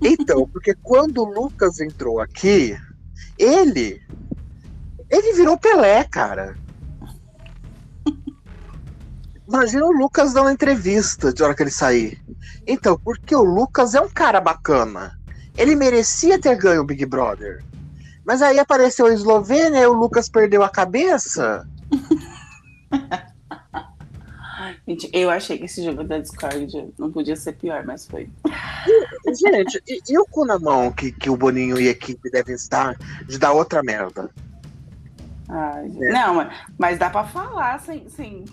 [0.02, 2.78] Então, porque quando o Lucas entrou aqui,
[3.38, 4.02] ele.
[5.10, 6.58] Ele virou Pelé, cara.
[9.48, 12.22] Imagina o Lucas dando entrevista de hora que ele sair.
[12.66, 15.18] Então, porque o Lucas é um cara bacana.
[15.58, 17.64] Ele merecia ter ganho o Big Brother.
[18.26, 21.66] Mas aí apareceu a Eslovênia e o Lucas perdeu a cabeça.
[24.88, 28.30] Gente, eu achei que esse jogo da Discord não podia ser pior, mas foi.
[29.28, 32.56] Gente, e, e, o cu na mão que, que o Boninho e a equipe devem
[32.56, 34.30] estar de dar outra merda?
[35.50, 36.12] Ai, é.
[36.12, 38.46] Não, mas dá pra falar sem, sem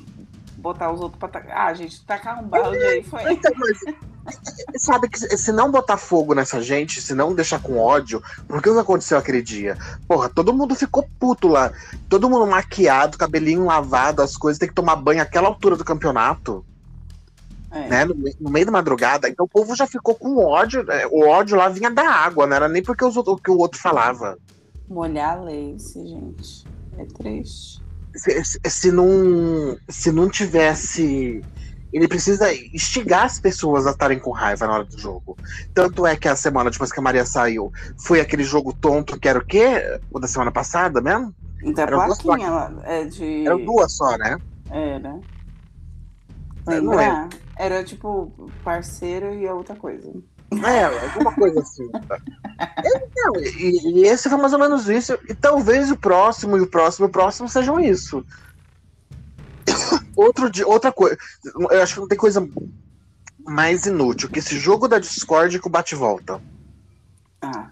[0.64, 1.68] botar os outros pra tacar.
[1.68, 3.22] Ah, gente, tacar um balde aí foi.
[3.34, 3.52] Então,
[4.78, 8.70] sabe que se não botar fogo nessa gente, se não deixar com ódio, por que
[8.70, 9.76] aconteceu aquele dia?
[10.08, 11.70] Porra, todo mundo ficou puto lá.
[12.08, 16.64] Todo mundo maquiado, cabelinho lavado, as coisas, tem que tomar banho àquela altura do campeonato.
[17.70, 17.88] É.
[17.88, 19.28] Né, no, no, meio da madrugada.
[19.28, 20.82] Então o povo já ficou com ódio.
[20.84, 21.06] Né?
[21.08, 23.78] O ódio lá vinha da água, não era nem porque os, o que o outro
[23.78, 24.38] falava.
[24.88, 26.64] Molhar a lace, gente.
[26.96, 27.83] É triste
[28.14, 31.42] se, se, não, se não tivesse.
[31.92, 35.36] Ele precisa instigar as pessoas a estarem com raiva na hora do jogo.
[35.72, 37.72] Tanto é que a semana depois que a Maria saiu,
[38.04, 40.00] foi aquele jogo tonto que era o quê?
[40.10, 41.32] O da semana passada mesmo?
[41.74, 43.46] Da Eram duas, é de...
[43.46, 44.36] Eram duas só, né?
[44.70, 45.20] Era.
[46.66, 47.28] Lembra?
[47.56, 47.64] É.
[47.66, 48.32] Era tipo
[48.64, 50.12] parceiro e outra coisa.
[50.62, 51.84] É, alguma coisa assim.
[51.84, 55.18] Eu, não, e, e, esse foi mais ou menos isso.
[55.28, 58.24] E talvez o próximo e o próximo e o próximo sejam isso.
[60.16, 61.16] Outro de, outra coisa.
[61.70, 62.48] Eu acho que não tem coisa
[63.44, 66.40] mais inútil que esse jogo da Discord com bate-volta.
[67.42, 67.70] Ah.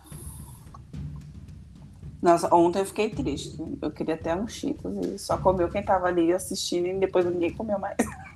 [2.21, 3.57] Nossa, ontem eu fiquei triste.
[3.81, 7.53] Eu queria até um Cheetos e só comeu quem tava ali assistindo e depois ninguém
[7.53, 7.97] comeu mais.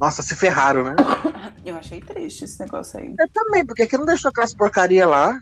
[0.00, 0.96] Nossa, se ferraram, né?
[1.64, 3.14] Eu achei triste esse negócio aí.
[3.18, 5.40] Eu também, porque aqui não deixou aquelas porcaria lá.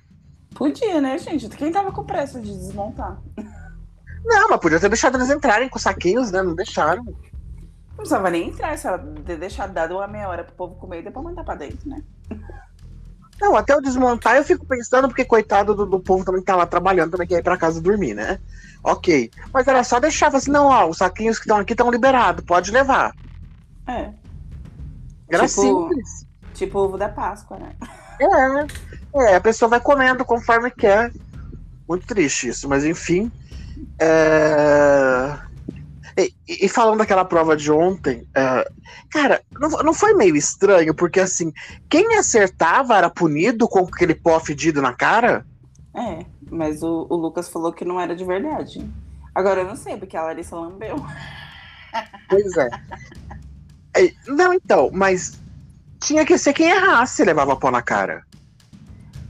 [0.55, 1.49] Podia, né, gente?
[1.49, 3.19] Quem tava com pressa de desmontar?
[4.25, 6.43] Não, mas podia ter deixado eles entrarem com saquinhos, né?
[6.43, 7.05] Não deixaram.
[7.05, 11.01] Não precisava nem entrar, se ela ter deixado dado uma meia hora pro povo comer
[11.01, 12.03] e depois mandar pra dentro, né?
[13.41, 16.55] Não, até eu desmontar eu fico pensando, porque coitado do, do povo também que tá
[16.55, 18.39] lá trabalhando, também quer ir pra casa dormir, né?
[18.85, 19.31] Ok.
[19.53, 22.71] Mas era só deixar, assim, não, ó, os saquinhos que estão aqui estão liberados, pode
[22.71, 23.15] levar.
[23.87, 24.13] É.
[25.31, 26.27] Era Tipo- simples.
[26.55, 27.75] Tipo ovo da Páscoa, né?
[28.21, 31.13] É, é, a pessoa vai comendo conforme quer.
[31.89, 33.31] Muito triste isso, mas enfim.
[33.99, 35.39] É...
[36.19, 36.35] E,
[36.67, 38.71] e falando daquela prova de ontem, é,
[39.11, 41.53] cara, não, não foi meio estranho, porque assim,
[41.89, 45.47] quem acertava era punido com aquele pó fedido na cara?
[45.95, 48.87] É, mas o, o Lucas falou que não era de verdade.
[49.35, 50.97] Agora eu não sei, porque a Larissa lambeu.
[52.29, 52.69] Pois é.
[53.97, 55.39] É, Não, então, mas
[56.01, 58.25] tinha que ser quem errasse levava pó na cara.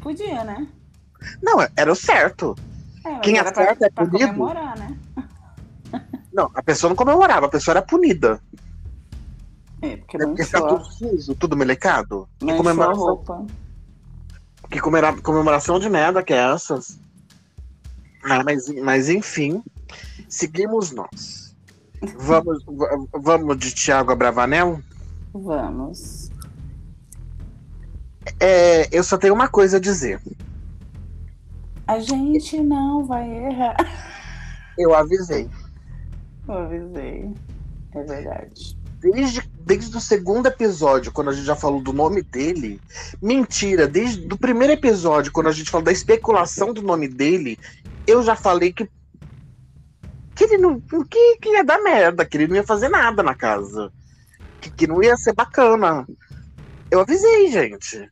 [0.00, 0.66] Podia, né?
[1.42, 2.54] Não, era o certo.
[3.04, 4.26] É, Quem acerta pra, é pra punido?
[4.32, 4.96] comemorar, né?
[6.32, 8.40] Não, a pessoa não comemorava, a pessoa era punida.
[9.82, 10.24] É, porque Né?
[10.26, 12.28] não Porque fica encheu, tudo sujo, tudo melecado.
[12.38, 13.46] Que não a comemoração, roupa.
[14.70, 16.98] que comemora- comemoração de merda que é essas?
[18.22, 19.62] Ah, mas, mas enfim,
[20.28, 21.49] seguimos nós.
[22.16, 24.80] Vamos, va- vamos de Tiago Abravanel?
[25.32, 26.30] Vamos.
[28.38, 30.20] É, eu só tenho uma coisa a dizer.
[31.86, 33.76] A gente não vai errar.
[34.78, 35.48] Eu avisei.
[36.48, 37.34] Eu avisei.
[37.92, 38.78] É verdade.
[39.00, 42.80] Desde, desde o segundo episódio, quando a gente já falou do nome dele.
[43.20, 47.58] Mentira, desde o primeiro episódio, quando a gente falou da especulação do nome dele,
[48.06, 48.88] eu já falei que.
[50.40, 50.80] Que ele não.
[50.80, 53.92] Que, que ia dar merda, que ele não ia fazer nada na casa.
[54.58, 56.06] Que, que não ia ser bacana.
[56.90, 58.10] Eu avisei, gente.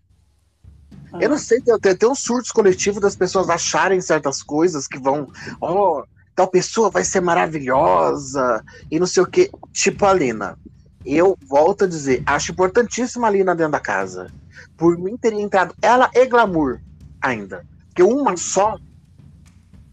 [1.19, 5.33] Eu não sei, tem, uns surtos coletivos das pessoas acharem certas coisas que vão.
[5.59, 9.51] Ó, tal pessoa vai ser maravilhosa e não sei o que.
[9.73, 10.59] Tipo a Lina.
[11.07, 14.31] Eu volto a dizer, acho importantíssima a Lina dentro da casa.
[14.77, 16.79] Por mim teria entrado ela e Glamour
[17.23, 17.65] ainda.
[17.87, 18.77] Porque uma só,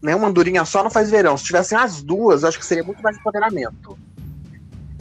[0.02, 1.36] né, uma andorinha só não faz verão.
[1.36, 3.98] Se tivessem as duas, acho que seria muito mais empoderamento.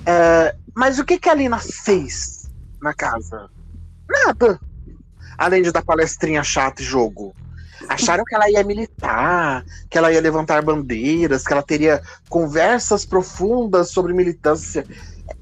[0.06, 2.50] É, mas o que, que a Lina fez
[2.82, 3.50] na casa?
[4.10, 4.60] Nada.
[5.38, 7.36] Além de dar palestrinha chata e jogo.
[7.90, 13.92] Acharam que ela ia militar, que ela ia levantar bandeiras, que ela teria conversas profundas
[13.92, 14.86] sobre militância.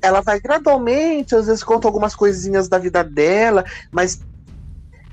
[0.02, 4.20] Ela vai gradualmente, às vezes conta algumas coisinhas da vida dela, mas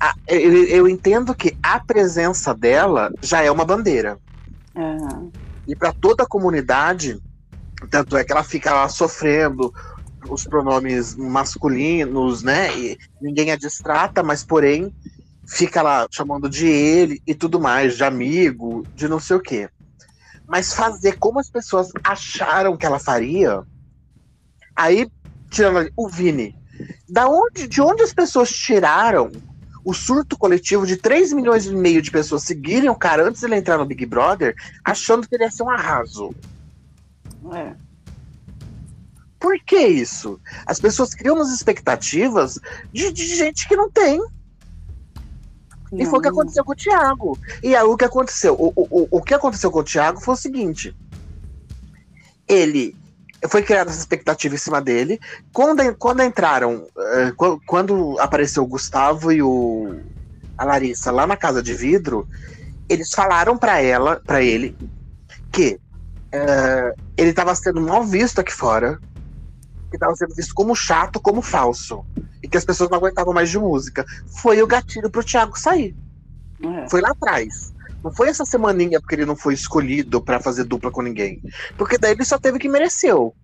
[0.00, 4.18] a- eu, eu entendo que a presença dela já é uma bandeira.
[4.76, 5.32] Aham.
[5.66, 7.20] E para toda a comunidade,
[7.90, 9.72] tanto é que ela fica lá sofrendo
[10.28, 12.76] os pronomes masculinos, né?
[12.78, 14.92] E ninguém a distrata, mas porém
[15.46, 19.68] fica lá chamando de ele e tudo mais, de amigo, de não sei o quê.
[20.46, 23.62] Mas fazer como as pessoas acharam que ela faria,
[24.76, 25.08] aí
[25.50, 26.54] tirando ali, o Vini,
[27.08, 29.30] da onde, de onde as pessoas tiraram
[29.84, 33.56] o surto coletivo de 3 milhões e meio de pessoas seguirem o cara antes dele
[33.56, 36.34] entrar no Big Brother, achando que ele ia ser um arraso.
[37.54, 37.74] É.
[39.38, 40.38] Por que isso?
[40.66, 42.58] As pessoas criam umas expectativas
[42.92, 44.20] de, de gente que não tem.
[45.92, 47.38] E foi o que Não, aconteceu com o Thiago.
[47.62, 48.54] E aí o que aconteceu?
[48.54, 50.94] O, o, o- o que aconteceu com o Thiago foi o seguinte:
[52.46, 52.94] ele
[53.48, 55.18] foi criada essa expectativa em cima dele.
[55.52, 60.00] Quando, quando entraram, eh, qu- quando apareceu o Gustavo e o,
[60.58, 62.28] a Larissa lá na casa de vidro,
[62.88, 64.76] eles falaram pra ela, para ele,
[65.50, 65.80] que
[66.32, 68.98] eh, ele estava sendo mal visto aqui fora,
[69.90, 72.04] que estava sendo visto como chato, como falso,
[72.42, 74.04] e que as pessoas não aguentavam mais de música.
[74.40, 75.94] Foi o gatilho pro Thiago sair.
[76.62, 76.88] É.
[76.88, 77.72] Foi lá atrás.
[78.02, 81.42] Não foi essa semaninha porque ele não foi escolhido pra fazer dupla com ninguém.
[81.76, 83.34] Porque daí ele só teve que mereceu.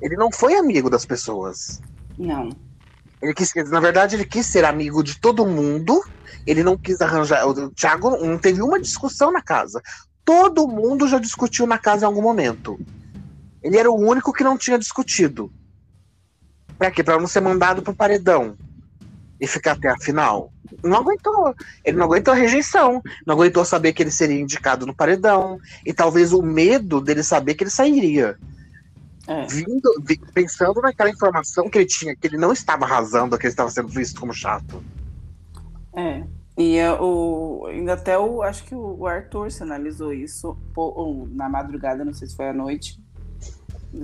[0.00, 1.80] Ele não foi amigo das pessoas.
[2.18, 2.50] Não.
[3.22, 6.02] Ele quis, na verdade, ele quis ser amigo de todo mundo.
[6.44, 7.46] Ele não quis arranjar.
[7.46, 9.80] O Thiago não teve uma discussão na casa.
[10.24, 12.78] Todo mundo já discutiu na casa em algum momento.
[13.62, 15.52] Ele era o único que não tinha discutido.
[16.76, 17.04] Pra quê?
[17.04, 18.56] Pra não ser mandado pro paredão
[19.42, 20.52] e ficar até a final.
[20.84, 21.52] Não aguentou.
[21.84, 23.02] Ele não aguentou a rejeição.
[23.26, 25.58] Não aguentou saber que ele seria indicado no paredão.
[25.84, 28.38] E talvez o medo dele saber que ele sairia.
[29.26, 29.44] É.
[29.46, 33.52] Vindo, vi- pensando naquela informação que ele tinha, que ele não estava arrasando, que ele
[33.52, 34.82] estava sendo visto como chato.
[35.96, 36.22] É.
[36.56, 42.14] E o, ainda até o, acho que o Arthur sinalizou isso ou, na madrugada, não
[42.14, 43.00] sei se foi à noite,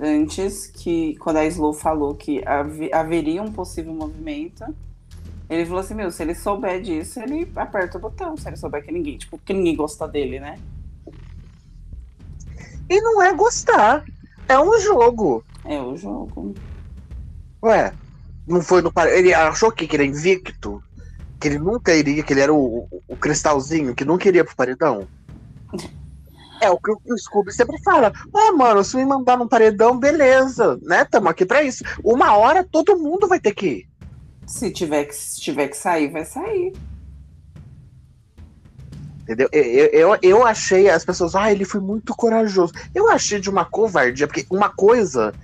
[0.01, 2.43] antes, que quando a Slow falou que
[2.93, 4.65] haveria um possível movimento,
[5.49, 8.85] ele falou assim, meu, se ele souber disso, ele aperta o botão, se ele souber
[8.85, 10.59] que ninguém, tipo, que ninguém gosta dele, né?
[12.89, 14.05] E não é gostar,
[14.47, 15.45] é um jogo.
[15.65, 16.55] É o jogo.
[17.63, 17.93] Ué,
[18.47, 20.83] não foi no Ele achou que, que ele é invicto?
[21.41, 24.57] Que ele nunca iria, que ele era o, o, o cristalzinho, que nunca iria pro
[24.57, 25.07] paredão?
[26.61, 28.13] É o que o Scooby sempre fala.
[28.35, 31.05] Ué, mano, se me mandar num paredão, beleza, né?
[31.05, 31.85] Tamo aqui pra isso.
[32.03, 33.89] Uma hora todo mundo vai ter que ir.
[34.49, 36.73] Se tiver que, se tiver que sair, vai sair.
[39.21, 39.49] Entendeu?
[39.53, 42.73] Eu, eu, eu achei as pessoas, ah, ele foi muito corajoso.
[42.95, 45.35] Eu achei de uma covardia, porque uma coisa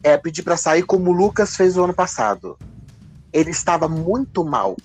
[0.00, 2.56] é pedir para sair como o Lucas fez o ano passado.
[3.32, 4.76] Ele estava muito mal.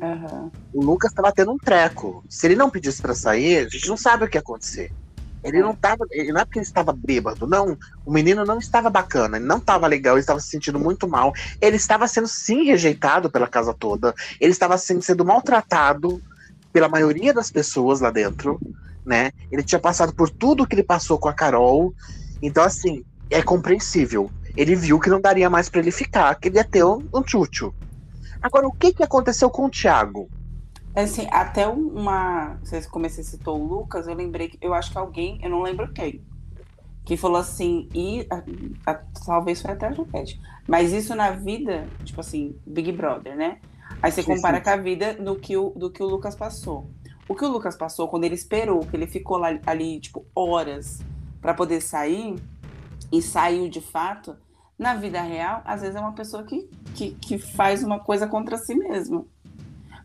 [0.00, 0.50] Uhum.
[0.72, 2.24] O Lucas estava tendo um treco.
[2.30, 4.90] Se ele não pedisse para sair, a gente não sabe o que ia acontecer.
[5.42, 6.06] Ele não tava.
[6.10, 7.76] Ele, não é porque ele estava bêbado, não.
[8.04, 11.32] O menino não estava bacana, ele não estava legal, ele estava se sentindo muito mal.
[11.60, 14.14] Ele estava sendo sim rejeitado pela casa toda.
[14.40, 16.20] Ele estava sendo maltratado
[16.72, 18.60] pela maioria das pessoas lá dentro,
[19.04, 19.30] né?
[19.50, 21.94] Ele tinha passado por tudo que ele passou com a Carol.
[22.42, 24.30] Então, assim, é compreensível.
[24.56, 27.22] Ele viu que não daria mais para ele ficar, que ele ia ter um, um
[27.22, 27.72] tchutchu.
[28.42, 30.28] Agora, o que, que aconteceu com o Thiago?
[30.98, 32.58] É assim, até uma.
[32.60, 35.62] Vocês como você citou o Lucas, eu lembrei que eu acho que alguém, eu não
[35.62, 36.26] lembro quem,
[37.04, 38.42] que falou assim, e a,
[38.84, 43.60] a, talvez foi até a Juliette, mas isso na vida, tipo assim, Big Brother, né?
[44.02, 46.90] Aí você compara com a vida do que, o, do que o Lucas passou.
[47.28, 50.98] O que o Lucas passou quando ele esperou, que ele ficou lá, ali, tipo, horas
[51.40, 52.34] para poder sair,
[53.12, 54.36] e saiu de fato,
[54.76, 58.56] na vida real, às vezes é uma pessoa que, que, que faz uma coisa contra
[58.56, 59.28] si mesmo.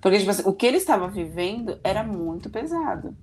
[0.04, 3.16] Porque, tipo assim, o que ele estava vivendo era muito pesado.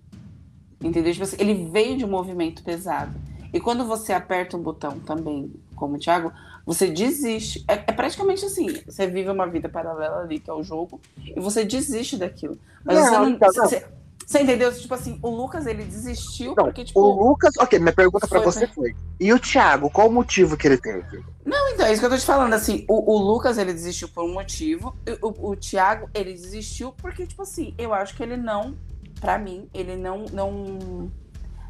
[0.83, 1.12] Entendeu?
[1.12, 3.14] Tipo assim, ele veio de um movimento pesado.
[3.53, 6.33] E quando você aperta um botão também, como o Thiago,
[6.64, 7.62] você desiste.
[7.69, 11.38] É, é, praticamente assim: você vive uma vida paralela ali, que é o jogo, e
[11.38, 12.59] você desiste daquilo.
[12.83, 13.29] Mas não, você não.
[13.29, 13.69] Então, não.
[13.69, 13.87] Você,
[14.31, 14.73] você, entendeu?
[14.73, 17.01] Tipo assim, o Lucas ele desistiu não, porque, tipo.
[17.01, 18.95] O Lucas, ok, minha pergunta para você foi.
[19.19, 21.25] E o Thiago, qual o motivo que ele teve?
[21.45, 22.53] Não, então, é isso que eu tô te falando.
[22.53, 24.97] Assim, o, o Lucas ele desistiu por um motivo.
[25.21, 28.77] O, o Thiago, ele desistiu porque, tipo assim, eu acho que ele não.
[29.21, 30.25] para mim, ele não.
[30.33, 31.11] não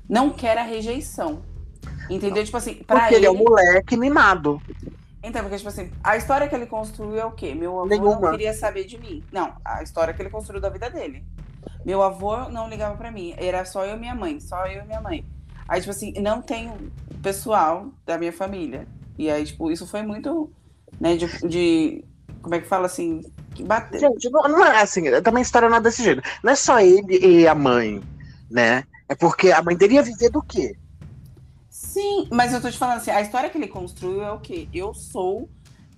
[0.07, 1.43] não quer a rejeição.
[2.11, 2.45] Entendeu?
[2.45, 3.27] Tipo assim, pra Porque ele...
[3.27, 4.61] ele é um moleque mimado.
[5.23, 7.55] Então, porque, tipo assim, a história que ele construiu é o quê?
[7.55, 8.21] Meu avô Nenhuma.
[8.21, 9.23] não queria saber de mim.
[9.31, 11.25] Não, a história que ele construiu da vida dele.
[11.85, 13.35] Meu avô não ligava para mim.
[13.37, 14.41] Era só eu e minha mãe.
[14.41, 15.25] Só eu e minha mãe.
[15.69, 16.73] Aí, tipo assim, não tem
[17.23, 18.87] pessoal da minha família.
[19.19, 20.51] E aí, tipo, isso foi muito,
[20.99, 22.05] né, de, de
[22.43, 23.21] como é que fala assim,
[23.55, 24.01] que bater.
[24.01, 26.23] Gente, não, não é assim, também a história não é desse jeito.
[26.43, 28.03] Não é só ele e a mãe,
[28.51, 28.85] né?
[29.09, 30.77] É porque a mãe dele ia viver do quê?
[31.69, 34.69] Sim, mas eu tô te falando assim, a história que ele construiu é o quê?
[34.73, 35.49] Eu sou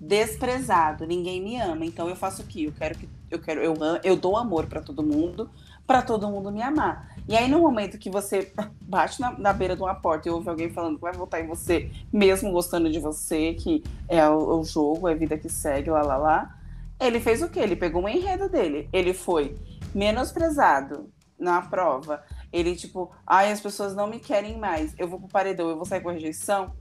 [0.00, 2.64] desprezado, ninguém me ama, então eu faço o quê?
[2.66, 5.48] Eu quero que eu quero eu, eu dou amor para todo mundo,
[5.92, 7.14] para todo mundo me amar.
[7.28, 8.50] E aí no momento que você
[8.80, 11.46] bate na, na, beira de uma porta e ouve alguém falando que vai votar em
[11.46, 15.90] você, mesmo gostando de você, que é o, o jogo, é a vida que segue,
[15.90, 16.58] lá lá lá,
[16.98, 17.60] ele fez o quê?
[17.60, 19.54] Ele pegou um enredo dele, ele foi
[19.94, 25.28] menosprezado na prova ele, tipo, ai, as pessoas não me querem mais, eu vou pro
[25.28, 26.72] paredão, eu vou sair com a rejeição.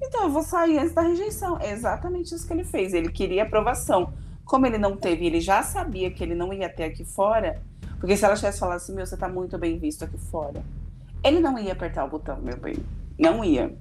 [0.00, 1.58] Então eu vou sair antes da rejeição.
[1.60, 2.92] É exatamente isso que ele fez.
[2.92, 4.12] Ele queria aprovação.
[4.44, 7.62] Como ele não teve, ele já sabia que ele não ia ter aqui fora,
[8.02, 10.60] porque se ela tivesse falado assim, meu, você tá muito bem visto aqui fora,
[11.22, 12.74] ele não ia apertar o botão, meu bem.
[13.16, 13.72] Não ia.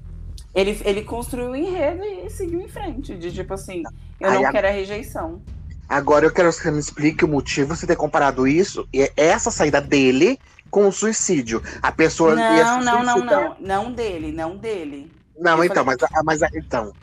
[0.53, 3.81] Ele, ele construiu o um enredo e seguiu em frente, de tipo assim,
[4.19, 4.51] eu não a...
[4.51, 5.41] quero a rejeição.
[5.89, 9.49] Agora eu quero que você me explique o motivo de ter comparado isso, e essa
[9.49, 10.37] saída dele
[10.69, 11.63] com o suicídio.
[11.81, 15.11] A pessoa não, não, não, não, não dele, não dele.
[15.35, 15.97] Não, eu então, falei...
[16.23, 16.93] mas, mas então.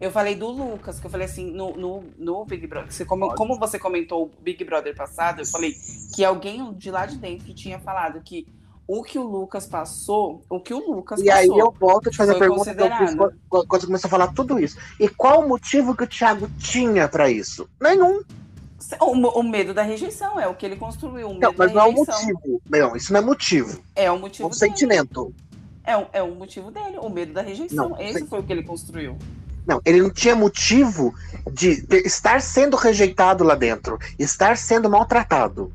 [0.00, 2.92] Eu falei do Lucas, que eu falei assim, no, no, no Big Brother.
[2.92, 5.74] Você, como, como você comentou o Big Brother passado, eu falei
[6.14, 8.46] que alguém de lá de dentro tinha falado que
[8.86, 11.42] o que o Lucas passou, o que o Lucas e passou.
[11.42, 13.86] E aí eu volto a te fazer a pergunta que eu fiz quando, quando você
[13.86, 14.76] começou a falar tudo isso.
[15.00, 17.68] E qual o motivo que o Thiago tinha para isso?
[17.80, 18.22] Nenhum.
[19.00, 21.34] O, o, medo da rejeição é o que ele construiu.
[21.34, 22.62] não, mas não é o motivo.
[22.70, 23.82] Não, isso não é motivo.
[23.96, 24.44] É o motivo.
[24.44, 25.34] É um sentimento.
[25.82, 27.90] É, um, é o motivo dele, o medo da rejeição.
[27.90, 29.16] Não, Esse foi o que ele construiu.
[29.66, 31.12] Não, ele não tinha motivo
[31.50, 35.72] de estar sendo rejeitado lá dentro, estar sendo maltratado.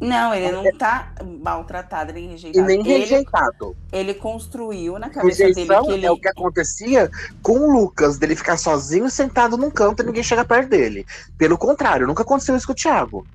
[0.00, 1.12] Não, ele não tá
[1.42, 2.64] maltratado nem rejeitado.
[2.64, 3.76] E nem ele, rejeitado.
[3.92, 6.06] Ele construiu na cabeça Rejeição dele que ele.
[6.06, 7.10] É o que acontecia
[7.42, 11.06] com o Lucas, dele ficar sozinho, sentado num canto e ninguém chega perto dele.
[11.36, 13.26] Pelo contrário, nunca aconteceu isso com o Thiago.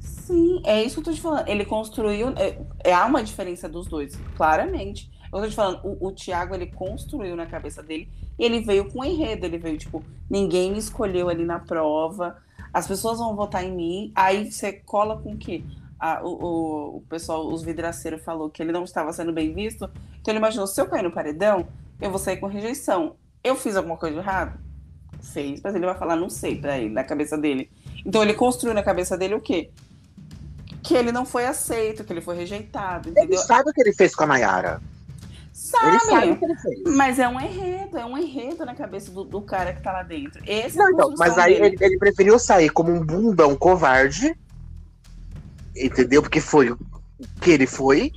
[0.00, 1.48] Sim, é isso que eu tô te falando.
[1.48, 2.30] Ele construiu.
[2.36, 5.08] É, é, há uma diferença dos dois, claramente.
[5.32, 8.08] Eu tô te falando, o, o Thiago, ele construiu na cabeça dele
[8.38, 9.44] e ele veio com enredo.
[9.44, 12.38] Ele veio, tipo, ninguém me escolheu ali na prova,
[12.72, 14.12] as pessoas vão votar em mim.
[14.14, 15.64] Aí você cola com que
[15.98, 19.90] a, o, o, o, pessoal, os vidraceiros, falou que ele não estava sendo bem visto.
[20.20, 21.66] Então ele imaginou: se eu cair no paredão,
[22.00, 23.16] eu vou sair com rejeição.
[23.42, 24.58] Eu fiz alguma coisa de errado?
[25.20, 27.70] Fez, mas ele vai falar, não sei, pra ele, na cabeça dele.
[28.06, 29.70] Então ele construiu na cabeça dele o quê?
[30.82, 33.36] Que ele não foi aceito, que ele foi rejeitado, entendeu?
[33.36, 34.80] Ele sabe o que ele fez com a Nayara.
[35.58, 36.82] Sabe, ele sabe o que ele fez.
[36.94, 40.04] Mas é um enredo, é um enredo na cabeça do, do cara que tá lá
[40.04, 40.40] dentro.
[40.46, 44.38] Esse é não, então, mas aí ele, ele, preferiu sair como um bundão covarde,
[45.74, 46.22] entendeu?
[46.22, 46.78] Porque foi o
[47.40, 48.12] que ele foi,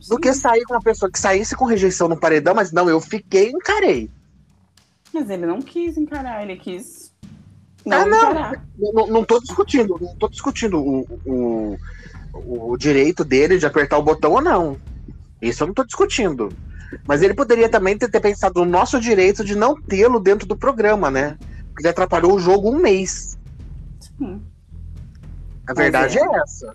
[0.00, 0.10] Sim.
[0.10, 3.00] do que sair com uma pessoa que saísse com rejeição no paredão, mas não, eu
[3.00, 4.08] fiquei e encarei.
[5.12, 7.12] Mas ele não quis encarar, ele quis
[7.84, 8.92] não, ah, não.
[8.92, 9.06] não.
[9.08, 11.78] Não tô discutindo, não tô discutindo o, o,
[12.72, 14.76] o direito dele de apertar o botão ou não.
[15.42, 16.52] Isso eu não tô discutindo.
[17.06, 20.56] Mas ele poderia também ter, ter pensado no nosso direito de não tê-lo dentro do
[20.56, 21.36] programa, né?
[21.68, 23.38] Porque ele atrapalhou o jogo um mês.
[24.00, 24.42] Sim.
[25.68, 26.22] A verdade é.
[26.22, 26.40] é.
[26.40, 26.72] essa.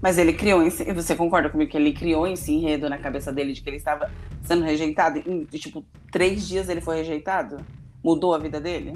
[0.00, 3.52] Mas ele criou, esse, você concorda comigo que ele criou esse enredo na cabeça dele
[3.52, 4.10] de que ele estava
[4.42, 5.22] sendo rejeitado?
[5.24, 7.58] Em, tipo, três dias ele foi rejeitado?
[8.02, 8.94] Mudou a vida dele?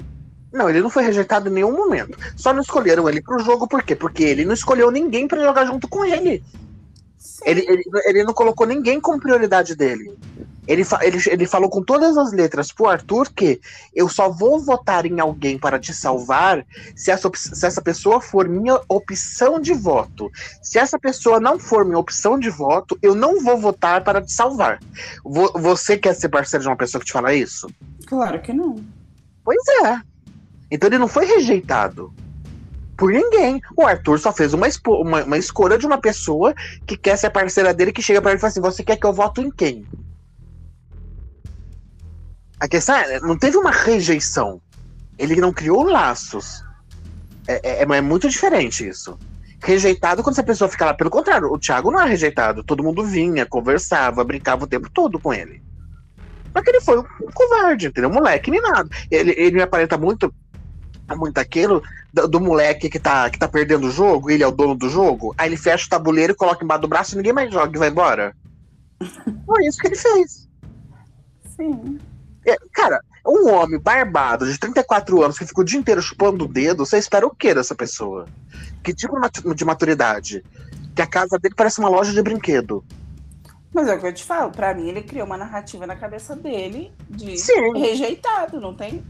[0.51, 2.17] Não, ele não foi rejeitado em nenhum momento.
[2.35, 3.95] Só não escolheram ele pro jogo, por quê?
[3.95, 6.43] Porque ele não escolheu ninguém para jogar junto com ele.
[7.45, 10.17] Ele, ele, ele, não colocou ninguém como prioridade dele.
[10.67, 13.61] Ele, ele, ele falou com todas as letras pro Arthur que
[13.95, 18.49] eu só vou votar em alguém para te salvar se essa, se essa pessoa for
[18.49, 20.29] minha opção de voto.
[20.61, 24.33] Se essa pessoa não for minha opção de voto, eu não vou votar para te
[24.33, 24.79] salvar.
[25.23, 27.69] Você quer ser parceiro de uma pessoa que te fala isso?
[28.05, 28.83] Claro que não.
[29.43, 30.01] Pois é.
[30.69, 32.13] Então ele não foi rejeitado
[32.97, 33.61] por ninguém.
[33.77, 36.53] O Arthur só fez uma, uma, uma, escolha de uma pessoa
[36.85, 39.05] que quer ser parceira dele, que chega para ele e fala assim: Você quer que
[39.05, 39.85] eu voto em quem?
[42.59, 44.59] A questão é: não teve uma rejeição.
[45.17, 46.63] Ele não criou laços.
[47.47, 49.17] É, é, é muito diferente isso.
[49.63, 50.93] Rejeitado quando essa pessoa fica lá.
[50.93, 52.63] Pelo contrário, o Thiago não é rejeitado.
[52.63, 55.61] Todo mundo vinha, conversava, brincava o tempo todo com ele.
[56.51, 58.09] Só que ele foi um covarde, entendeu?
[58.09, 58.89] Moleque, nem nada.
[59.09, 60.33] Ele, ele me aparenta muito
[61.15, 61.81] muito aquilo
[62.13, 64.89] do, do, moleque que tá, que tá perdendo o jogo, ele é o dono do
[64.89, 67.79] jogo, aí ele fecha o tabuleiro, coloca embaixo do braço e ninguém mais joga e
[67.79, 68.35] vai embora.
[69.45, 70.47] Foi isso que ele fez.
[71.55, 71.99] Sim.
[72.45, 76.47] É, cara, um homem barbado de 34 anos que fica o dia inteiro chupando o
[76.47, 78.25] dedo, você espera o que dessa pessoa?
[78.83, 79.19] Que tipo
[79.53, 80.43] de maturidade?
[80.95, 82.83] Que a casa dele parece uma loja de brinquedo.
[83.73, 86.35] Mas é o que eu te falo, pra mim ele criou uma narrativa na cabeça
[86.35, 87.77] dele de Sim.
[87.77, 89.03] rejeitado, não tem?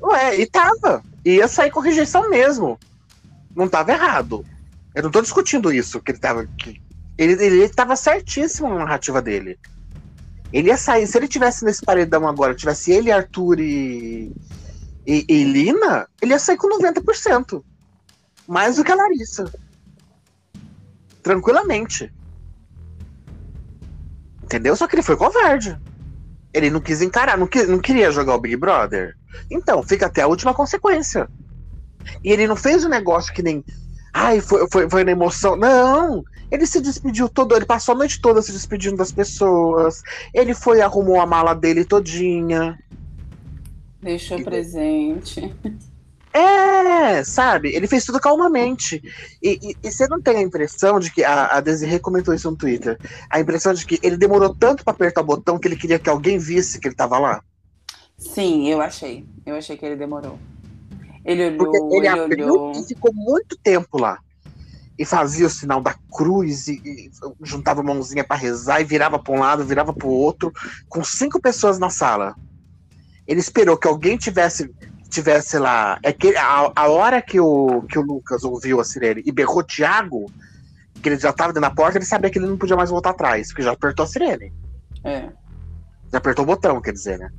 [0.00, 1.02] Ué, e tava.
[1.24, 2.78] Ia sair com rejeição mesmo.
[3.56, 4.44] Não tava errado.
[4.94, 6.46] Eu não tô discutindo isso, que ele tava.
[6.46, 6.80] Que
[7.16, 9.58] ele, ele tava certíssimo na narrativa dele.
[10.52, 14.32] Ele ia sair, se ele tivesse nesse paredão agora, tivesse ele, Arthur e,
[15.04, 17.62] e, e Lina, ele ia sair com 90%.
[18.46, 19.52] Mais do que a Larissa.
[21.22, 22.12] Tranquilamente.
[24.44, 24.76] Entendeu?
[24.76, 25.76] Só que ele foi covarde.
[26.52, 29.16] Ele não quis encarar, não, não queria jogar o Big Brother.
[29.50, 31.28] Então, fica até a última consequência.
[32.22, 33.64] E ele não fez um negócio que nem.
[34.12, 35.56] Ai, foi, foi, foi na emoção.
[35.56, 36.22] Não!
[36.50, 40.02] Ele se despediu todo, ele passou a noite toda se despedindo das pessoas.
[40.32, 42.78] Ele foi arrumou a mala dele todinha.
[44.00, 45.52] Deixou e, presente.
[46.36, 47.72] É, sabe?
[47.72, 49.00] Ele fez tudo calmamente.
[49.40, 51.22] E, e, e, você não tem a impressão de que.
[51.22, 52.98] A, a Desiree comentou isso no Twitter.
[53.30, 56.10] A impressão de que ele demorou tanto para apertar o botão que ele queria que
[56.10, 57.40] alguém visse que ele tava lá?
[58.18, 59.24] Sim, eu achei.
[59.46, 60.36] Eu achei que ele demorou.
[61.24, 61.58] Ele olhou.
[61.58, 62.72] Porque ele, ele abriu olhou...
[62.72, 64.18] e ficou muito tempo lá.
[64.98, 67.10] E fazia o sinal da cruz e, e
[67.42, 70.52] juntava a mãozinha para rezar e virava para um lado, virava para o outro,
[70.88, 72.34] com cinco pessoas na sala.
[73.26, 74.72] Ele esperou que alguém tivesse
[75.14, 75.98] tivesse lá.
[76.02, 79.62] É que a, a hora que o, que o Lucas ouviu a sirene e berrou
[79.62, 80.26] Thiago,
[81.02, 83.10] que ele já estava dentro da porta, ele sabia que ele não podia mais voltar
[83.10, 84.52] atrás, porque já apertou a sirene.
[85.04, 85.28] É.
[86.10, 87.30] Já apertou o botão, quer dizer, né?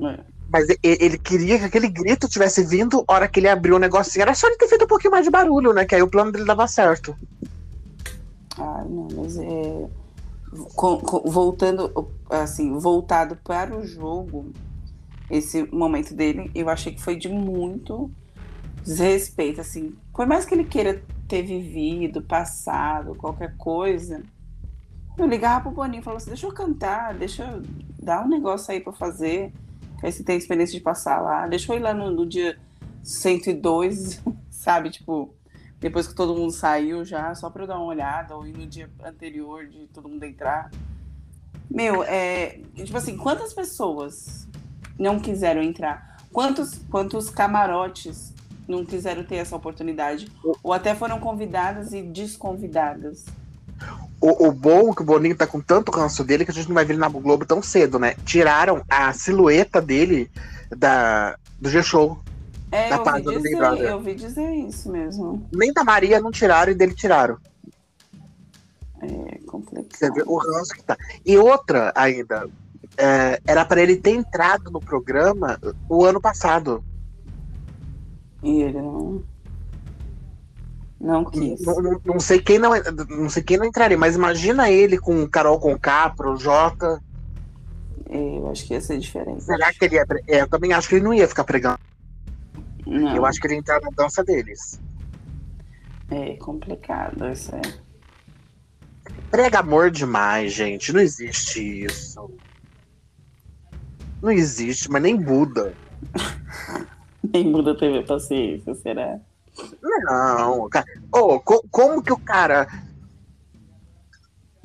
[0.00, 0.20] É.
[0.52, 3.78] Mas ele, ele queria que aquele grito tivesse vindo a hora que ele abriu o
[3.78, 4.22] negocinho.
[4.22, 5.84] Era só ele ter feito um pouquinho mais de barulho, né?
[5.86, 7.16] Que aí o plano dele dava certo.
[8.58, 9.88] Ah, não, mas é.
[10.74, 14.52] Com, com, voltando, assim, voltado para o jogo,
[15.32, 18.10] esse momento dele, eu achei que foi de muito
[18.84, 19.96] desrespeito, assim.
[20.12, 24.22] Por mais que ele queira ter vivido, passado, qualquer coisa,
[25.16, 27.62] eu ligava pro Boninho e falava assim, deixa eu cantar, deixa eu
[27.98, 29.50] dar um negócio aí para fazer,
[30.02, 32.58] aí se tem experiência de passar lá, deixa eu ir lá no, no dia
[33.02, 35.34] 102, sabe, tipo,
[35.80, 38.66] depois que todo mundo saiu já, só pra eu dar uma olhada, ou ir no
[38.66, 40.70] dia anterior de todo mundo entrar.
[41.70, 42.60] Meu, é.
[42.74, 44.46] Tipo assim, quantas pessoas
[44.98, 46.16] não quiseram entrar?
[46.32, 48.32] Quantos, quantos camarotes
[48.66, 50.30] não quiseram ter essa oportunidade?
[50.62, 53.24] Ou até foram convidadas e desconvidadas?
[54.20, 56.68] O, o bom é que o Boninho tá com tanto ranço dele que a gente
[56.68, 58.14] não vai ver ele na Globo tão cedo, né?
[58.24, 60.30] Tiraram a silhueta dele
[60.70, 62.18] da, do G-Show.
[62.70, 63.88] É, da eu ouvi, do Big dizer, Brother.
[63.88, 65.46] eu ouvi dizer isso mesmo.
[65.52, 67.36] Nem da Maria não tiraram e dele tiraram.
[69.02, 70.14] É Você complicado.
[70.14, 70.96] vê o ranço que tá.
[71.26, 72.48] E outra ainda,
[72.96, 76.84] é, era pra ele ter entrado no programa o ano passado.
[78.42, 79.22] E ele não.
[81.00, 81.60] Não quis.
[81.62, 82.70] Não, não- não sei quem não,
[83.08, 87.02] não sei quem não entraria, mas imagina ele com Carol Conká, Projota.
[88.08, 89.42] Eu acho que ia ser diferente.
[89.42, 90.06] Será que ele ia.
[90.06, 91.78] pre- é, eu também acho que ele não ia ficar pregando.
[92.86, 94.78] Não, Eu acho que ele ia entrar na dança deles.
[96.10, 97.62] é complicado isso é.
[99.30, 100.92] Prega amor demais, gente.
[100.92, 102.30] Não existe isso.
[104.22, 105.74] Não existe, mas nem Buda.
[107.32, 109.18] Nem muda TV paciência, será?
[109.82, 110.84] Não, cara.
[111.10, 112.66] Ô, co- como que o cara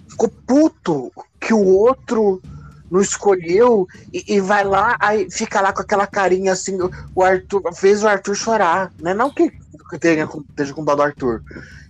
[0.09, 2.41] ficou puto que o outro
[2.89, 6.77] não escolheu e, e vai lá, aí fica lá com aquela carinha assim,
[7.13, 9.13] o Arthur fez o Arthur chorar, né?
[9.13, 9.51] Não que
[9.99, 11.43] tenha, com- esteja com dó do Arthur,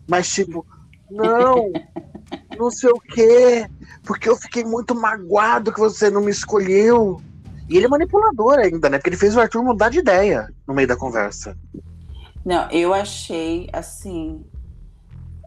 [0.07, 0.65] mas tipo,
[1.09, 1.71] não,
[2.57, 3.67] não sei o quê,
[4.03, 7.21] porque eu fiquei muito magoado que você não me escolheu.
[7.69, 8.97] E ele é manipulador ainda, né?
[8.97, 11.57] Porque ele fez o Arthur mudar de ideia no meio da conversa.
[12.45, 14.45] Não, eu achei assim.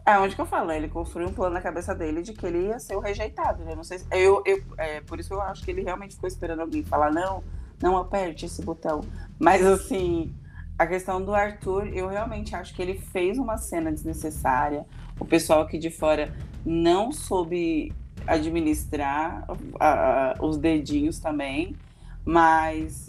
[0.05, 2.67] É onde que eu falo, ele construiu um plano na cabeça dele de que ele
[2.67, 3.63] ia ser o rejeitado.
[3.63, 3.75] né?
[3.75, 4.05] Não sei se.
[4.11, 7.43] Eu, eu, é, por isso eu acho que ele realmente ficou esperando alguém falar, não,
[7.81, 9.01] não aperte esse botão.
[9.39, 10.33] Mas assim,
[10.77, 14.85] a questão do Arthur, eu realmente acho que ele fez uma cena desnecessária.
[15.19, 16.33] O pessoal aqui de fora
[16.65, 17.93] não soube
[18.27, 19.43] administrar
[19.79, 21.75] a- a- os dedinhos também.
[22.23, 23.07] Mas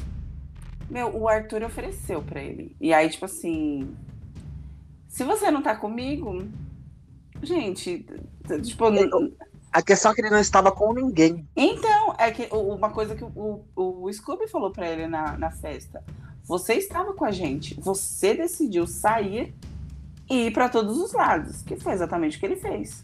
[0.92, 2.76] meu, o Arthur ofereceu pra ele.
[2.78, 3.96] E aí, tipo assim.
[5.08, 6.46] Se você não tá comigo.
[7.42, 8.04] Gente,
[8.62, 8.84] tipo.
[9.72, 11.48] A questão é que ele não estava com ninguém.
[11.56, 15.50] Então, é que uma coisa que o, o, o Scooby falou pra ele na, na
[15.50, 16.04] festa.
[16.44, 17.74] Você estava com a gente.
[17.80, 19.54] Você decidiu sair
[20.28, 21.62] e ir pra todos os lados.
[21.62, 23.02] Que foi exatamente o que ele fez.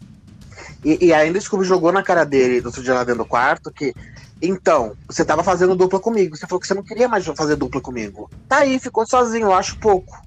[0.85, 3.27] E, e ainda o Scooby jogou na cara dele no outro dia lá dentro do
[3.27, 3.95] quarto que.
[4.41, 6.35] Então, você tava fazendo dupla comigo.
[6.37, 8.29] Você falou que você não queria mais fazer dupla comigo.
[8.47, 10.17] Tá aí, ficou sozinho, eu acho pouco.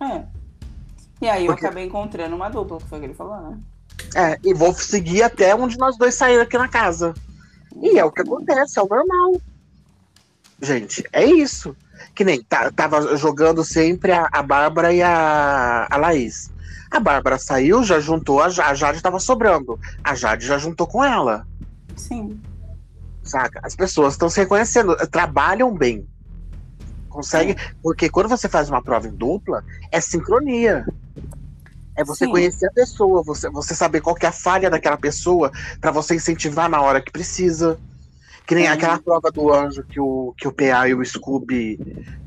[0.00, 0.24] É.
[1.22, 3.58] E aí Porque- eu acabei encontrando uma dupla, que foi o que ele falou, né?
[4.16, 7.14] É, e vou seguir até onde nós dois sair aqui na casa.
[7.80, 9.40] E é o que acontece, é o normal.
[10.60, 11.76] Gente, é isso.
[12.14, 16.50] Que nem tá- tava jogando sempre a, a Bárbara e a, a Laís.
[16.90, 19.78] A Bárbara saiu, já juntou, a, a Jade tava sobrando.
[20.02, 21.46] A Jade já juntou com ela.
[21.96, 22.40] Sim.
[23.24, 23.60] Saca?
[23.62, 26.06] As pessoas estão se reconhecendo, trabalham bem.
[27.08, 27.56] Consegue.
[27.82, 30.84] Porque quando você faz uma prova em dupla, é sincronia.
[31.96, 32.30] É você Sim.
[32.32, 36.16] conhecer a pessoa, você, você saber qual que é a falha daquela pessoa pra você
[36.16, 37.78] incentivar na hora que precisa.
[38.46, 38.72] Que nem Sim.
[38.72, 41.78] aquela prova do anjo que o, que o PA e o Scooby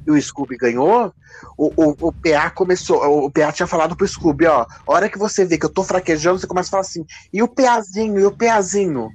[0.07, 1.13] e o Scooby ganhou.
[1.57, 3.05] O, o, o PA começou.
[3.05, 4.61] O, o PA tinha falado pro Scooby, ó.
[4.61, 7.43] A hora que você vê que eu tô fraquejando, você começa a falar assim, e
[7.43, 9.09] o PAzinho, e o PAzinho?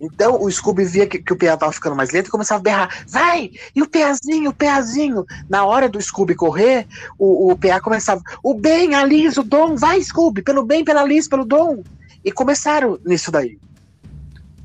[0.00, 2.62] Então o Scooby via que, que o PA tava ficando mais lento e começava a
[2.62, 3.50] berrar: vai!
[3.76, 5.26] E o PAzinho, o PAzinho!
[5.48, 6.86] Na hora do Scooby correr,
[7.18, 11.04] o, o PA começava: o bem, a Liz, o Dom, vai, Scooby, pelo bem, pela
[11.04, 11.82] Liz, pelo Dom.
[12.24, 13.58] E começaram nisso daí,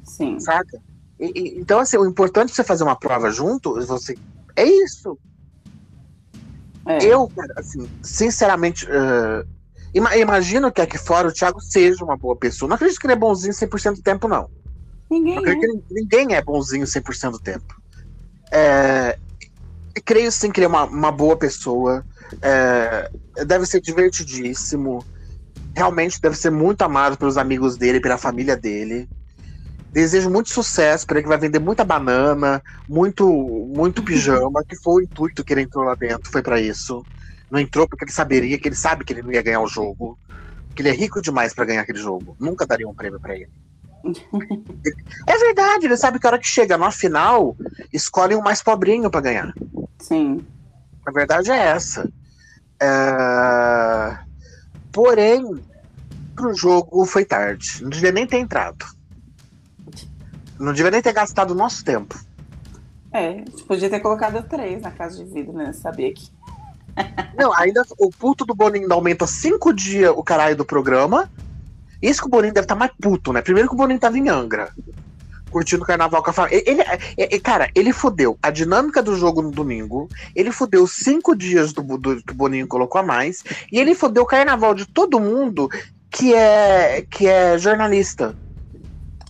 [0.06, 0.40] Sim.
[0.40, 0.80] saca?
[1.20, 4.18] E- e- então, assim, o importante de você fazer uma prova junto, você.
[4.56, 5.18] É isso.
[6.88, 7.04] É.
[7.04, 8.88] Eu, cara, assim, sinceramente,
[9.94, 12.70] ima- imagino que aqui fora o Thiago seja uma boa pessoa.
[12.70, 14.50] Não acredito que ele é bonzinho 100% do tempo, não.
[15.10, 15.84] Ninguém é.
[15.92, 17.76] ninguém é bonzinho 100% do tempo.
[18.52, 19.18] É,
[20.04, 22.06] creio sim que ele é uma, uma boa pessoa.
[22.42, 23.10] é,
[23.46, 25.04] deve ser divertidíssimo.
[25.76, 29.10] Realmente deve ser muito amado pelos amigos dele, pela família dele.
[29.92, 33.26] Desejo muito sucesso para ele que vai vender muita banana, muito
[33.74, 37.06] muito pijama, que foi o intuito que ele entrou lá dentro, foi para isso.
[37.50, 40.18] Não entrou porque ele saberia que ele sabe que ele não ia ganhar o jogo,
[40.76, 42.36] que ele é rico demais para ganhar aquele jogo.
[42.40, 43.52] Nunca daria um prêmio para ele.
[45.28, 47.56] É verdade, ele sabe que a hora que chega na final,
[47.92, 49.54] escolhem o mais pobrinho pra ganhar.
[50.00, 50.46] Sim.
[51.06, 52.10] A verdade é essa.
[52.80, 54.18] É,
[54.96, 55.62] Porém,
[56.34, 57.84] pro jogo foi tarde.
[57.84, 58.86] Não devia nem ter entrado.
[60.58, 62.18] Não devia nem ter gastado o nosso tempo.
[63.12, 65.74] É, podia ter colocado três na casa de vidro, né?
[65.74, 66.30] Sabia que.
[67.38, 71.30] Não, ainda o puto do Boninho aumenta cinco dias o caralho do programa.
[72.06, 73.42] Isso que o Boninho deve estar tá mais puto, né?
[73.42, 74.72] Primeiro que o Boninho tava em Angra.
[75.50, 76.64] Curtindo o carnaval com a família.
[76.68, 76.84] Ele,
[77.18, 80.08] ele, cara, ele fodeu a dinâmica do jogo no domingo.
[80.36, 83.44] Ele fodeu cinco dias do, do, que o Boninho colocou a mais.
[83.72, 85.68] E ele fodeu o carnaval de todo mundo
[86.12, 88.36] que é, que é jornalista.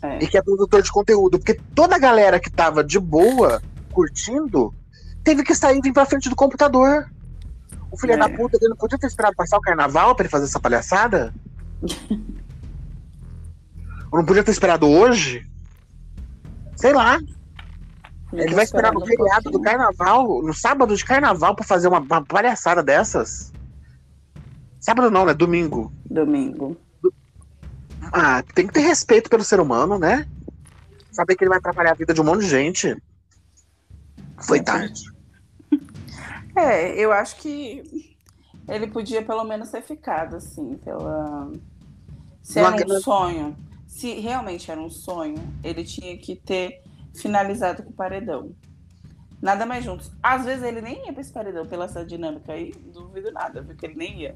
[0.01, 0.23] É.
[0.23, 1.39] E que é produtor de conteúdo.
[1.39, 3.61] Porque toda a galera que tava de boa,
[3.93, 4.73] curtindo,
[5.23, 7.09] teve que sair e vir pra frente do computador.
[7.89, 8.17] O filho é.
[8.17, 11.33] da puta, ele não podia ter esperado passar o carnaval pra ele fazer essa palhaçada?
[14.15, 15.45] Ou não podia ter esperado hoje?
[16.77, 17.19] Sei lá.
[18.31, 22.23] Ele vai esperar no feriado do carnaval, no sábado de carnaval, pra fazer uma, uma
[22.23, 23.51] palhaçada dessas?
[24.79, 25.33] Sábado não, né?
[25.33, 25.91] Domingo.
[26.09, 26.77] Domingo.
[28.03, 30.25] Ah, tem que ter respeito pelo ser humano, né?
[31.11, 32.95] Saber que ele vai atrapalhar a vida de um monte de gente.
[34.47, 35.03] Foi tarde.
[36.57, 38.15] É, eu acho que
[38.65, 41.51] ele podia pelo menos ter ficado, assim, pela.
[42.41, 43.57] Se era um sonho,
[43.95, 46.81] se realmente era um sonho, ele tinha que ter
[47.15, 48.51] finalizado com o paredão.
[49.41, 50.11] Nada mais juntos.
[50.21, 53.85] Às vezes ele nem ia pra esse paredão pela essa dinâmica aí, duvido nada, porque
[53.85, 54.33] ele nem ia.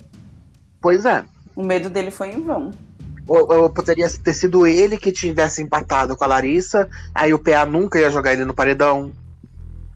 [0.79, 1.25] Pois é.
[1.57, 2.71] O medo dele foi em vão.
[3.27, 7.65] Ou, ou, poderia ter sido ele que tivesse empatado com a Larissa, aí o PA
[7.65, 9.11] nunca ia jogar ele no paredão.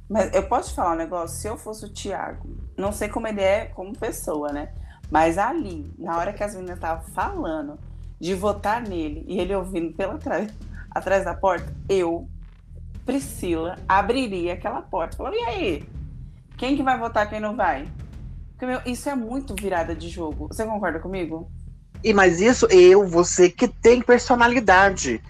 [0.09, 1.39] Mas eu posso te falar um negócio?
[1.39, 4.73] Se eu fosse o Thiago, não sei como ele é como pessoa, né?
[5.09, 7.79] Mas ali, na hora que as meninas estavam falando
[8.23, 10.49] de votar nele e ele ouvindo pela trás,
[10.89, 12.25] atrás da porta, eu,
[13.05, 15.17] Priscila, abriria aquela porta.
[15.17, 15.89] Falando, e aí?
[16.55, 17.85] Quem que vai votar, quem não vai?
[18.51, 20.47] Porque, meu, isso é muito virada de jogo.
[20.47, 21.51] Você concorda comigo?
[22.01, 25.21] E mas isso eu, você que tem personalidade.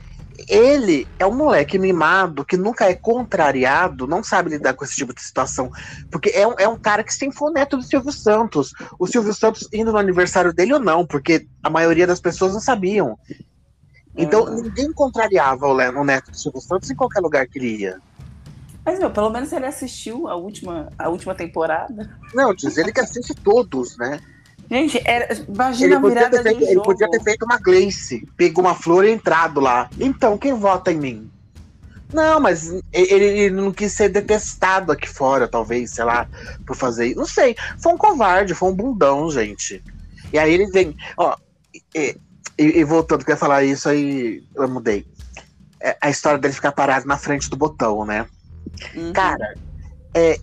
[0.47, 5.13] Ele é um moleque mimado que nunca é contrariado, não sabe lidar com esse tipo
[5.13, 5.71] de situação.
[6.11, 8.73] Porque é um, é um cara que se foi o neto do Silvio Santos.
[8.99, 12.59] O Silvio Santos indo no aniversário dele ou não, porque a maioria das pessoas não
[12.59, 13.17] sabiam.
[14.15, 14.61] Então é.
[14.61, 17.99] ninguém contrariava o, o neto do Silvio Santos em qualquer lugar que ele ia.
[18.85, 22.17] Mas, meu, pelo menos ele assistiu a última, a última temporada.
[22.33, 24.19] Não, diz ele que assiste todos, né?
[24.69, 26.85] Gente, era, imagina ele a virada feito, de Ele jogo.
[26.85, 29.89] podia ter feito uma Gleice, pegou uma flor e entrado lá.
[29.99, 31.31] Então, quem vota em mim?
[32.13, 36.27] Não, mas ele, ele, não quis ser detestado aqui fora, talvez, sei lá,
[36.65, 37.17] por fazer isso.
[37.17, 37.55] Não sei.
[37.79, 39.83] Foi um covarde, foi um bundão, gente.
[40.31, 40.95] E aí ele vem.
[41.17, 41.35] Ó,
[41.95, 42.15] e,
[42.57, 45.05] e, e voltando, quer falar isso aí, eu mudei.
[45.81, 48.27] É, a história dele ficar parado na frente do botão, né?
[48.95, 49.11] Uhum.
[49.11, 49.55] Cara,
[50.13, 50.39] é,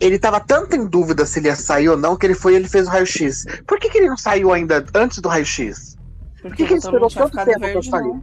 [0.00, 2.56] ele tava tanto em dúvida se ele ia sair ou não que ele foi e
[2.56, 3.44] ele fez o raio-x.
[3.66, 5.96] Por que, que ele não saiu ainda antes do raio-x?
[6.40, 8.20] Por que, que ele esperou tanto tempo pra sair?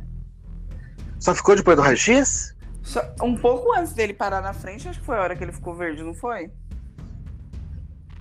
[1.20, 2.56] Só ficou depois do raio-x?
[3.22, 5.76] Um pouco antes dele parar na frente, acho que foi a hora que ele ficou
[5.76, 6.50] verde, não foi?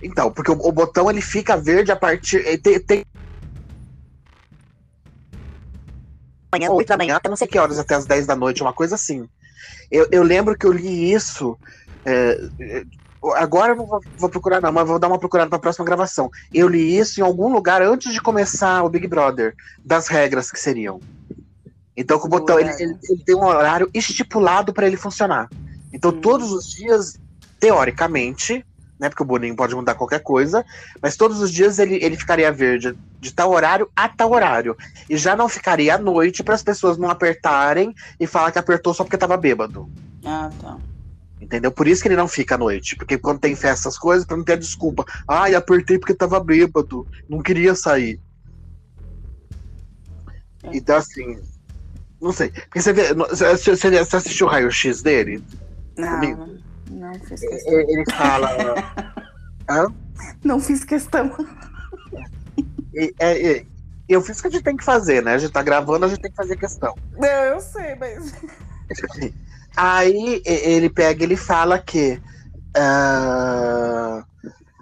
[0.01, 2.43] Então, porque o, o botão ele fica verde a partir.
[2.61, 3.05] Tem, tem...
[6.51, 8.73] Amanhã, 8 da manhã, até não sei que horas, até as 10 da noite, uma
[8.73, 9.29] coisa assim.
[9.89, 11.57] Eu, eu lembro que eu li isso.
[12.05, 12.39] É,
[13.33, 15.85] Agora eu não vou, vou, procurar, não, mas vou dar uma procurada para a próxima
[15.85, 16.29] gravação.
[16.53, 20.59] Eu li isso em algum lugar antes de começar o Big Brother, das regras que
[20.59, 20.99] seriam.
[21.97, 25.49] Então, com o botão, ele, ele, ele, tem um horário estipulado para ele funcionar.
[25.93, 26.19] Então, hum.
[26.19, 27.17] todos os dias,
[27.59, 28.65] teoricamente,
[28.99, 29.09] né?
[29.09, 30.65] Porque o Boninho pode mudar qualquer coisa,
[31.01, 34.75] mas todos os dias ele, ele ficaria verde de tal horário a tal horário.
[35.09, 38.93] E já não ficaria à noite para as pessoas não apertarem e falar que apertou
[38.93, 39.89] só porque estava bêbado.
[40.25, 40.77] Ah, tá.
[41.45, 41.71] Entendeu?
[41.71, 42.95] Por isso que ele não fica à noite.
[42.95, 45.05] Porque quando tem festa, essas coisas, pra não ter desculpa.
[45.27, 47.07] Ai, apertei porque tava bêbado.
[47.29, 48.19] Não queria sair.
[50.63, 51.39] Então, assim.
[52.19, 52.49] Não sei.
[52.49, 53.13] Porque você vê.
[53.13, 55.43] Você, você assistiu o raio-x dele?
[55.95, 56.19] Não.
[56.19, 56.57] Comigo?
[56.89, 57.73] Não fiz questão.
[57.73, 58.57] Ele fala.
[59.69, 59.93] Hã?
[60.43, 61.31] Não fiz questão.
[62.91, 63.65] E, é, é,
[64.09, 65.35] eu fiz o que a gente tem que fazer, né?
[65.35, 66.95] A gente tá gravando, a gente tem que fazer questão.
[67.15, 68.33] Não, eu sei, mas.
[69.75, 72.21] Aí ele pega ele fala que.
[72.77, 74.23] Uh,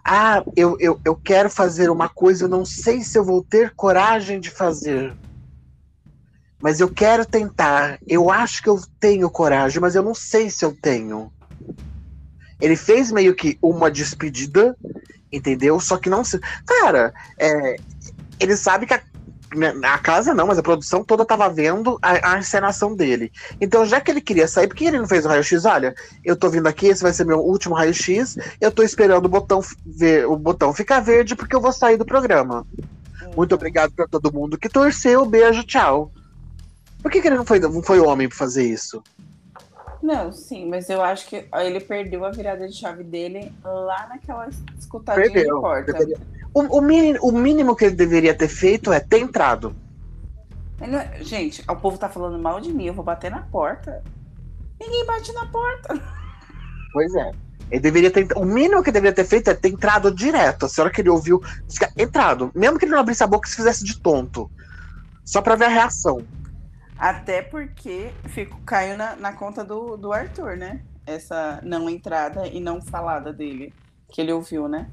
[0.05, 3.73] ah, eu, eu, eu quero fazer uma coisa, eu não sei se eu vou ter
[3.73, 5.15] coragem de fazer.
[6.61, 7.97] Mas eu quero tentar.
[8.07, 11.31] Eu acho que eu tenho coragem, mas eu não sei se eu tenho.
[12.59, 14.75] Ele fez meio que uma despedida,
[15.31, 15.79] entendeu?
[15.79, 16.39] Só que não se.
[16.65, 17.75] Cara, é,
[18.39, 19.01] ele sabe que a
[19.83, 23.31] a casa não, mas a produção toda tava vendo a, a, encenação dele.
[23.59, 25.65] Então, já que ele queria sair, por que ele não fez o raio-x?
[25.65, 25.93] Olha,
[26.23, 29.61] eu tô vindo aqui, esse vai ser meu último raio-x, eu tô esperando o botão,
[29.85, 32.65] ver, o botão ficar verde porque eu vou sair do programa.
[33.35, 36.11] Muito obrigado para todo mundo que torceu, beijo, tchau.
[37.01, 39.03] Por que, que ele não foi, não foi homem pra fazer isso?
[40.03, 44.49] Não, sim, mas eu acho que ele perdeu a virada de chave dele lá naquela
[44.77, 45.97] escutadinha perdeu, de porta.
[46.53, 49.73] O, o, mínimo, o mínimo que ele deveria ter feito é ter entrado.
[50.81, 54.03] É, gente, o povo tá falando mal de mim, eu vou bater na porta.
[54.77, 55.97] Ninguém bate na porta.
[56.91, 57.31] Pois é.
[57.71, 58.27] Ele deveria ter.
[58.35, 60.65] O mínimo que ele deveria ter feito é ter entrado direto.
[60.65, 61.41] A senhora que ele ouviu.
[61.97, 62.51] Entrado.
[62.53, 64.51] Mesmo que ele não abrisse a boca e se fizesse de tonto.
[65.23, 66.21] Só pra ver a reação.
[66.97, 70.81] Até porque fico, caiu na, na conta do, do Arthur, né?
[71.05, 73.73] Essa não entrada e não falada dele.
[74.09, 74.87] Que ele ouviu, né?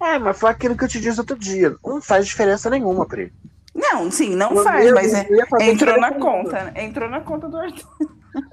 [0.00, 1.76] É, mas foi aquilo que eu te disse outro dia.
[1.84, 3.32] Não faz diferença nenhuma, Pri.
[3.74, 5.26] Não, sim, não eu faz, mas é,
[5.60, 6.64] entrou na conta.
[6.64, 6.84] Né?
[6.84, 7.88] Entrou na conta do Arthur.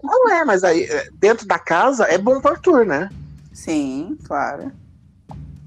[0.02, 3.10] Não é, mas aí, é, dentro da casa é bom pro Arthur, né?
[3.52, 4.72] Sim, claro.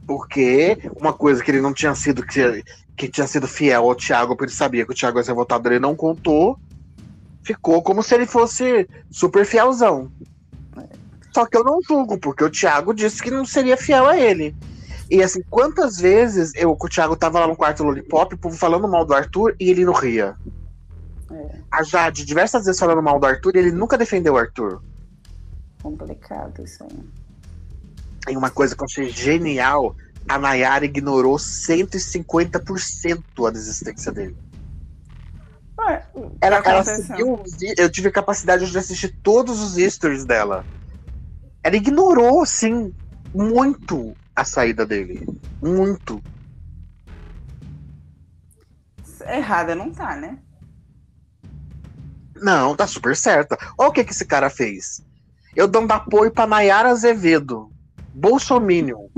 [0.06, 2.64] Porque uma coisa que ele não tinha sido, que,
[2.96, 5.68] que tinha sido fiel ao Thiago, porque ele sabia que o Thiago ia ser votado,
[5.68, 6.58] ele não contou.
[7.42, 10.10] Ficou como se ele fosse super fielzão.
[11.34, 14.54] Só que eu não julgo, porque o Thiago disse que não seria fiel a ele.
[15.10, 18.88] E assim, quantas vezes eu o Thiago tava lá no quarto Lollipop, o povo falando
[18.88, 20.36] mal do Arthur e ele não ria.
[21.30, 21.58] É.
[21.70, 24.82] A Jade, diversas vezes falando mal do Arthur, e ele nunca defendeu o Arthur.
[25.82, 26.98] Complicado isso aí.
[28.28, 29.96] E uma coisa que eu achei genial,
[30.28, 34.36] a Nayara ignorou 150% a desistência dele.
[35.78, 36.06] Ué,
[36.40, 37.42] ela, ela seguiu,
[37.76, 40.64] eu tive a capacidade de assistir todos os stories dela.
[41.62, 42.94] Ela ignorou, assim,
[43.34, 45.26] muito a saída dele.
[45.60, 46.22] Muito.
[49.26, 50.38] Errada não tá, né?
[52.36, 53.56] Não, tá super certa.
[53.78, 55.02] Olha o que, que esse cara fez.
[55.54, 57.71] Eu dando apoio pra Nayara Azevedo.
[58.14, 59.08] Bolsominion.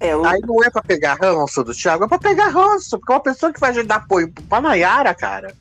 [0.00, 0.24] É, eu...
[0.24, 2.98] Aí não é pra pegar ranço do Thiago, é pra pegar ranço.
[2.98, 5.54] Porque é uma pessoa que vai dar apoio pra Nayara, cara.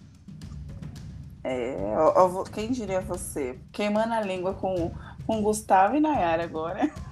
[1.44, 3.58] É, eu, eu, quem diria você?
[3.72, 4.92] Queimando a língua com,
[5.28, 6.90] com Gustavo e Nayara agora.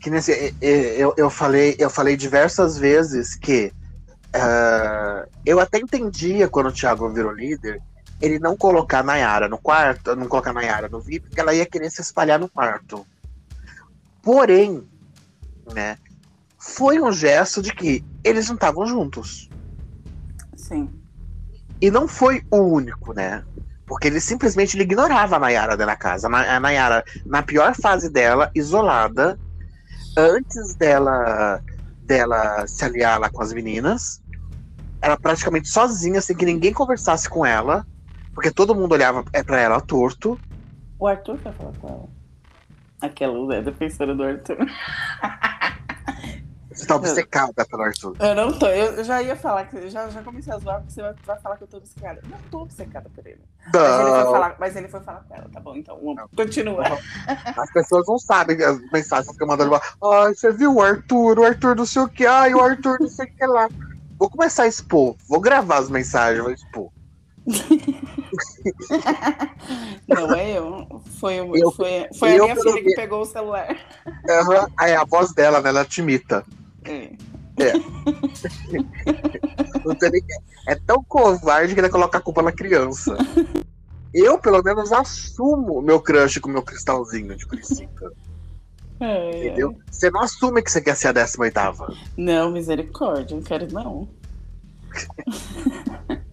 [0.00, 3.72] que nesse, eu, eu, falei, eu falei diversas vezes que
[4.34, 7.82] uh, eu até entendia quando o Thiago virou líder,
[8.20, 11.90] ele não colocar Nayara no quarto, não colocar Nayara no VIP, porque ela ia querer
[11.90, 13.06] se espalhar no quarto.
[14.22, 14.86] Porém,
[15.72, 15.98] né,
[16.58, 19.48] foi um gesto de que eles não estavam juntos.
[20.56, 20.90] Sim.
[21.80, 23.44] E não foi o único, né?
[23.86, 26.26] Porque ele simplesmente ele ignorava a Nayara dentro da casa.
[26.26, 29.38] A Nayara, na pior fase dela, isolada,
[30.16, 31.62] antes dela,
[32.02, 34.20] dela se aliar lá com as meninas,
[35.00, 37.86] ela praticamente sozinha, sem que ninguém conversasse com ela,
[38.36, 40.38] porque todo mundo olhava é para ela torto.
[40.98, 42.08] O Arthur quer falar com ela.
[43.00, 44.58] Aquela é defensora do Arthur.
[46.70, 48.14] Você tá obcecada pelo Arthur.
[48.20, 48.66] Eu não tô.
[48.66, 51.56] Eu já ia falar, que já, já comecei a zoar, porque você vai, vai falar
[51.56, 52.20] que eu tô obcecada.
[52.22, 53.40] Eu não tô obcecada por ele.
[53.72, 53.80] Não.
[53.80, 55.74] Mas ele, foi falar, mas ele foi falar com ela, tá bom?
[55.74, 56.28] Então, não.
[56.28, 56.84] continua.
[57.56, 59.74] As pessoas não sabem as mensagens que eu mandando.
[59.74, 61.38] Ai, você viu o Arthur?
[61.38, 62.26] O Arthur não sei o que.
[62.26, 63.70] Ai, o Arthur não sei o que lá.
[64.18, 65.16] Vou começar a expor.
[65.26, 66.90] Vou gravar as mensagens, vou expor.
[70.08, 71.00] Não é eu.
[71.20, 73.76] Foi, eu, foi, foi eu, a minha filha que pegou o celular.
[74.06, 74.66] Uhum.
[74.76, 75.68] Aí a voz dela, né?
[75.68, 76.44] Ela te imita.
[76.84, 77.12] É.
[77.58, 77.72] É.
[80.72, 83.16] é tão covarde que ele coloca a culpa na criança.
[84.12, 88.12] Eu, pelo menos, assumo meu crush com meu cristalzinho de Curicica.
[89.00, 89.70] É, Entendeu?
[89.70, 89.92] É.
[89.92, 91.54] Você não assume que você quer ser a 18
[92.16, 94.08] Não, misericórdia, não quero não.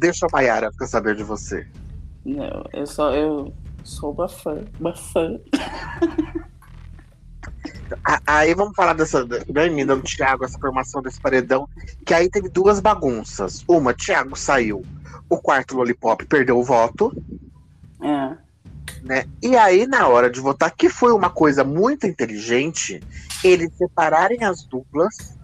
[0.00, 1.66] Deixa a Mayara ficar saber de você.
[2.24, 3.52] Não, eu só eu
[3.84, 5.38] sou uma fã, uma fã.
[8.26, 11.68] Aí vamos falar dessa da emenda do Thiago, essa formação desse paredão,
[12.06, 13.62] que aí teve duas bagunças.
[13.68, 14.82] Uma, Thiago saiu,
[15.28, 17.12] o quarto Lollipop perdeu o voto.
[18.00, 18.36] É.
[19.02, 19.24] Né?
[19.42, 23.02] E aí, na hora de votar, que foi uma coisa muito inteligente,
[23.44, 25.36] eles separarem as duplas,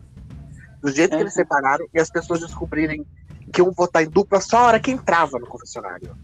[0.81, 3.05] do jeito que eles separaram, e as pessoas descobrirem
[3.53, 6.17] que iam votar em dupla só a hora que entrava no confessionário.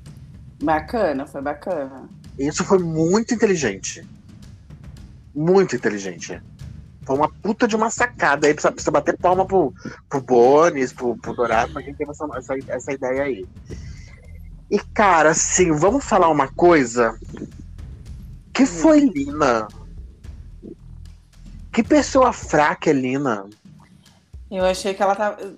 [0.63, 2.09] Bacana, foi bacana.
[2.39, 4.05] Isso foi muito inteligente
[5.35, 6.41] muito inteligente.
[7.05, 8.47] Foi uma puta de uma sacada.
[8.47, 9.73] Aí precisa, precisa bater palma pro,
[10.09, 13.47] pro Bones, pro, pro Dourado, pra quem teve essa, essa, essa ideia aí.
[14.71, 17.19] E, cara, assim, vamos falar uma coisa.
[18.53, 19.67] Que foi Lina?
[21.73, 23.47] Que pessoa fraca é Lina?
[24.51, 25.55] Eu achei que ela tava.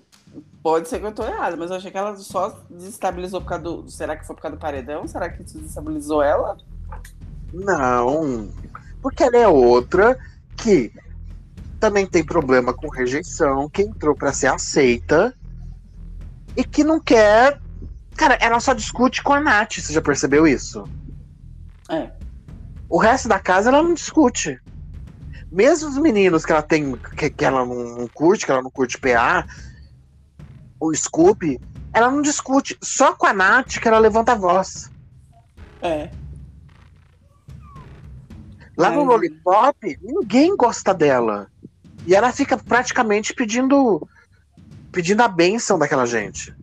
[0.65, 3.65] Pode ser que eu tô errada, mas eu achei que ela só desestabilizou por causa
[3.65, 3.91] do.
[3.91, 5.07] Será que foi por causa do paredão?
[5.07, 6.57] Será que isso desestabilizou ela?
[7.53, 8.49] Não.
[9.03, 10.19] Porque ela é outra
[10.57, 10.91] que
[11.79, 15.35] também tem problema com rejeição, que entrou para ser aceita
[16.57, 17.61] e que não quer
[18.17, 20.85] Cara, ela só discute com a Nath, você já percebeu isso?
[21.91, 22.11] É.
[22.89, 24.59] O resto da casa ela não discute.
[25.51, 28.99] Mesmo os meninos que ela tem, que, que ela não curte, que ela não curte
[28.99, 29.45] PA,
[30.89, 31.61] o Scoop,
[31.93, 32.77] ela não discute.
[32.83, 34.91] Só com a Nath que ela levanta a voz.
[35.83, 36.11] É.
[38.77, 41.49] Lá no Lollipop, ninguém gosta dela.
[42.07, 44.07] E ela fica praticamente pedindo
[44.91, 46.55] pedindo a benção daquela gente.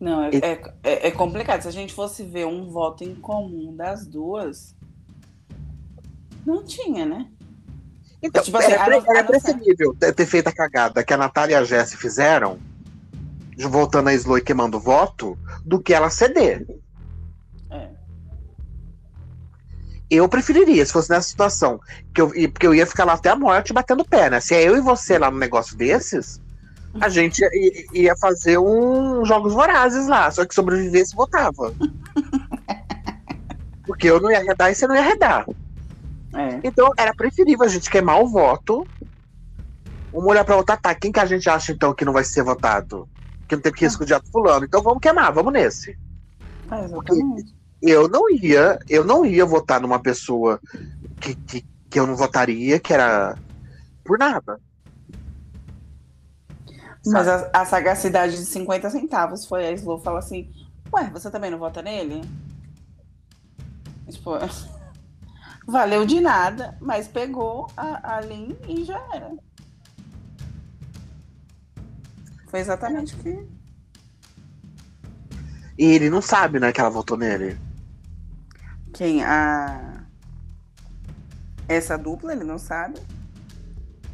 [0.00, 1.62] Não, é, E- é, é- é complicado.
[1.62, 4.76] Se a gente fosse ver um voto em comum das duas,
[6.46, 7.30] não tinha, né?
[8.22, 11.56] Então, Tipo assim, era, a era preferível ter, feito a cagada que a Natália e
[11.56, 12.58] a Jessie fizeram,
[13.68, 16.66] voltando a Slow e queimando voto, do que ela ceder.
[17.70, 17.88] É.
[20.10, 21.80] Eu preferiria, se fosse nessa situação,
[22.14, 24.40] que eu, porque eu ia ficar lá até a morte batendo pé, né?
[24.40, 26.40] Se é eu e você lá no negócio desses,
[27.00, 31.72] a gente ia, ia- ia fazer um jogos vorazes lá, só que sobrevivesse votava.
[33.86, 35.46] Porque eu não ia arredar e você não ia arredar.
[36.34, 36.60] É.
[36.62, 38.86] Então era preferível a gente queimar o voto.
[40.12, 40.94] Uma olhar pra outra, tá?
[40.94, 43.08] Quem que a gente acha então que não vai ser votado?
[43.46, 44.64] Que não tem risco de ato fulano.
[44.64, 45.98] Então vamos queimar, vamos nesse.
[46.70, 47.54] É, exatamente.
[47.80, 50.60] Eu não ia, eu não ia votar numa pessoa
[51.20, 53.36] que, que, que eu não votaria, que era
[54.04, 54.58] por nada.
[57.06, 60.50] Mas a, a sagacidade de 50 centavos foi a Slow falar assim:
[60.92, 62.22] Ué, você também não vota nele?
[64.10, 64.32] Tipo,
[65.68, 69.30] valeu de nada, mas pegou a, a Lin e já era.
[72.48, 73.46] Foi exatamente o que.
[75.78, 77.56] E ele não sabe, né, que ela votou nele.
[78.94, 79.22] Quem?
[79.22, 80.04] A.
[81.68, 82.98] Essa dupla, ele não sabe?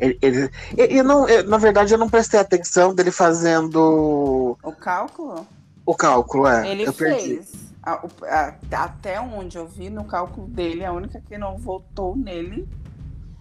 [0.00, 5.46] Ele, ele, eu não, eu- na verdade, eu não prestei atenção dele fazendo O cálculo?
[5.86, 6.68] o cálculo, é.
[6.68, 7.40] Ele eu perdi.
[7.84, 8.54] A- a-
[8.84, 12.66] até onde eu vi no cálculo dele, a única que não votou nele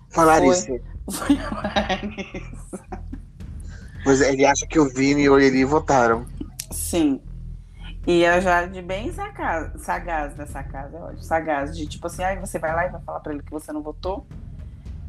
[0.09, 0.47] Foi.
[0.47, 0.67] isso.
[1.09, 3.03] foi a Larissa.
[4.03, 6.25] Pois é, ele acha que o Vini e o Eli votaram.
[6.71, 7.21] Sim.
[8.05, 11.23] E a Jade bem saca- sagaz dessa casa, eu acho.
[11.23, 13.71] Sagaz, de tipo assim, ai, você vai lá e vai falar pra ele que você
[13.71, 14.27] não votou.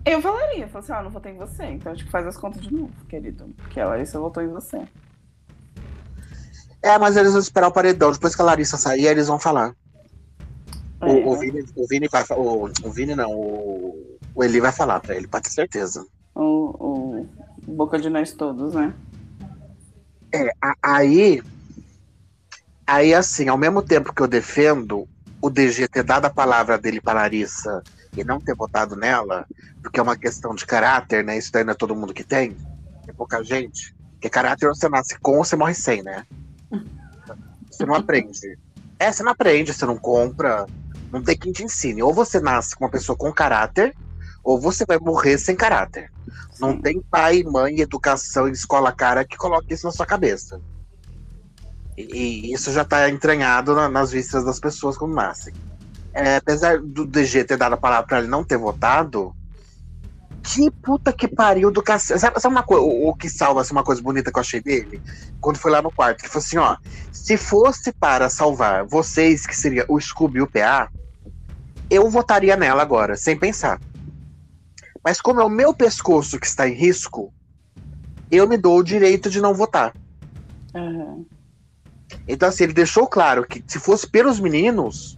[0.05, 1.65] Eu falaria, eu falaria assim, ó, não votei em você.
[1.65, 3.47] Então, tipo, faz as contas de novo, querido.
[3.57, 4.87] Porque a Larissa votou em você.
[6.85, 8.13] É, mas eles vão esperar o paredão.
[8.13, 9.75] Depois que a Larissa sair, eles vão falar.
[11.01, 14.71] É, O, o, Vini, o Vini vai o, o Vini não, o, o Eli vai
[14.73, 16.05] falar pra ele, pode ter certeza.
[16.35, 17.29] o, o
[17.67, 18.93] Boca de Nós Todos, né?
[20.31, 21.43] É, a- aí.
[22.87, 25.09] Aí, assim, ao mesmo tempo que eu defendo
[25.41, 27.83] o DG ter dado a palavra dele pra Larissa
[28.15, 29.47] e não ter votado nela,
[29.83, 31.39] porque é uma questão de caráter, né?
[31.39, 32.55] Isso daí não é todo mundo que tem.
[33.09, 33.95] É pouca gente.
[34.13, 36.25] Porque caráter você nasce com ou você morre sem, né?
[37.71, 38.59] Você não aprende.
[38.99, 40.67] É, você não aprende, você não compra.
[41.13, 42.03] Não tem quem te ensine.
[42.03, 43.95] Ou você nasce com uma pessoa com caráter,
[44.43, 46.11] ou você vai morrer sem caráter.
[46.61, 46.81] Não Sim.
[46.81, 50.61] tem pai, mãe, educação e escola cara que coloque isso na sua cabeça.
[51.97, 55.55] E, e isso já tá entranhado na- nas vistas das pessoas quando nascem.
[56.13, 59.35] É, apesar do DG ter dado a palavra pra ele não ter votado,
[60.45, 62.21] que puta que pariu do cacete.
[62.21, 64.61] Sabe, sabe uma coisa, o, o que salva assim, uma coisa bonita que eu achei
[64.61, 65.03] dele?
[65.41, 66.77] Quando foi lá no quarto, que falou assim: ó,
[67.11, 70.91] se fosse para salvar vocês, que seria o Scooby e o PA,
[71.91, 73.81] eu votaria nela agora, sem pensar.
[75.03, 77.33] Mas como é o meu pescoço que está em risco,
[78.31, 79.95] eu me dou o direito de não votar.
[80.75, 81.25] Aham.
[82.29, 85.17] Então, assim, ele deixou claro que se fosse pelos meninos,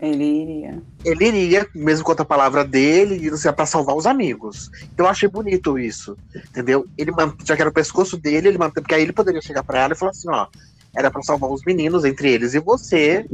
[0.00, 0.82] Ele iria.
[1.04, 4.70] ele iria, mesmo contra a palavra dele, assim, para salvar os amigos.
[4.94, 6.86] Então eu achei bonito isso, entendeu?
[6.96, 7.12] Ele
[7.44, 9.92] já que era o pescoço dele, ele manteve, porque aí ele poderia chegar para ela
[9.92, 10.46] e falar assim, ó,
[10.96, 13.26] era para salvar os meninos, entre eles e você.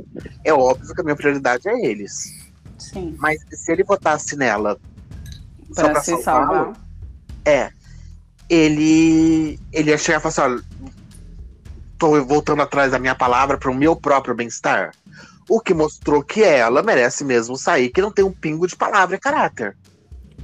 [0.44, 2.34] É óbvio que a minha prioridade é eles.
[2.78, 3.14] Sim.
[3.18, 4.78] Mas se ele votasse nela
[5.72, 6.86] só Pra pra se salvá-lo, salvar.
[7.44, 7.70] É.
[8.48, 10.92] Ele, ele ia chegar e falar assim: olha,
[11.98, 14.92] tô voltando atrás da minha palavra para o meu próprio bem-estar.
[15.48, 19.16] O que mostrou que ela merece mesmo sair, que não tem um pingo de palavra
[19.16, 19.76] e caráter.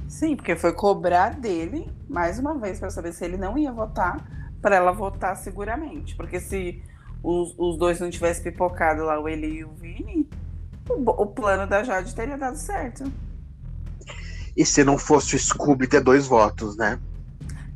[0.07, 4.25] Sim, porque foi cobrar dele, mais uma vez, para saber se ele não ia votar,
[4.61, 6.15] para ela votar seguramente.
[6.15, 6.81] Porque se
[7.21, 10.29] os, os dois não tivessem pipocado lá, o Eli e o Vini,
[10.89, 13.03] o, o plano da Jade teria dado certo.
[14.55, 16.99] E se não fosse o Scooby ter dois votos, né?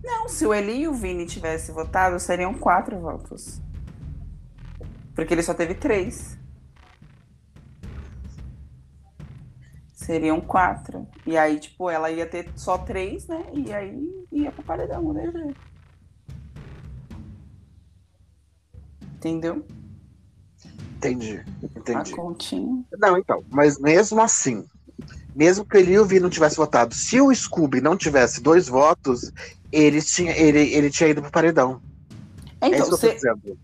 [0.04, 3.62] Não, se o Eli e o Vini tivessem votado, seriam quatro votos.
[5.16, 6.37] Porque ele só teve três.
[10.08, 11.06] Seriam quatro.
[11.26, 13.44] E aí, tipo, ela ia ter só três, né?
[13.54, 15.58] E aí ia pro paredão, né, gente?
[19.18, 19.66] Entendeu?
[20.96, 22.14] Entendi, entendi.
[22.14, 22.86] A continha.
[22.98, 24.66] Não, então, mas mesmo assim,
[25.36, 29.30] mesmo que e o Vi não tivessem votado, se o Scooby não tivesse dois votos,
[29.74, 31.82] ele tinha, ele, ele tinha ido pro paredão.
[32.62, 33.18] é Então, tô se-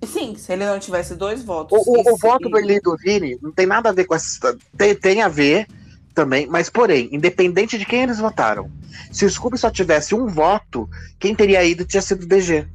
[0.05, 1.79] sim, se ele não tivesse dois votos.
[1.87, 4.03] O, o- o se- voto do Eli e do Vini não tem nada a ver
[4.03, 4.59] com essa.
[4.77, 5.65] Tem, tem a ver
[6.14, 8.70] também, mas porém, independente de quem eles votaram,
[9.11, 10.89] se o Scooby só tivesse um voto,
[11.20, 12.68] quem teria ido tinha sido o DG.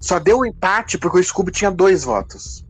[0.00, 2.64] Só deu um empate porque o Scooby tinha dois votos.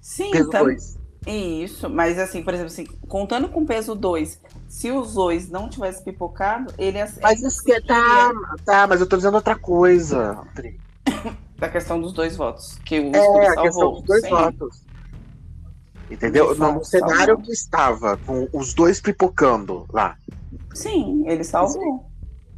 [0.00, 0.98] Sim, Peso tam- dois.
[1.26, 6.02] Isso, mas assim, por exemplo, assim, contando com peso 2, se os dois não tivessem
[6.02, 8.30] pipocado, ele Mas isso que tá,
[8.64, 10.38] tá, mas eu tô dizendo outra coisa.
[11.58, 13.94] Da questão dos dois votos, que o É, Scooby a questão salvou.
[13.96, 14.82] dos dois votos.
[16.10, 16.54] Entendeu?
[16.54, 17.44] De No, cenário salvou.
[17.44, 20.16] que estava, com os dois pipocando lá,
[20.74, 22.06] Sim, ele salvou.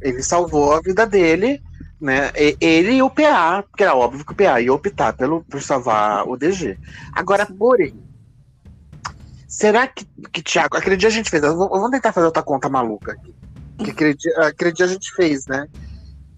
[0.01, 1.61] ele salvou a vida dele,
[1.99, 2.31] né?
[2.59, 6.27] Ele e o PA, porque era óbvio que o PA ia optar pelo, por salvar
[6.27, 6.77] o DG.
[7.13, 7.55] Agora, Sim.
[7.55, 7.99] porém,
[9.47, 10.77] será que, que Thiago.
[10.77, 11.41] Aquele dia a gente fez.
[11.43, 13.35] Vamos tentar fazer outra conta maluca aqui.
[13.83, 15.67] Que aquele, dia, aquele dia a gente fez, né?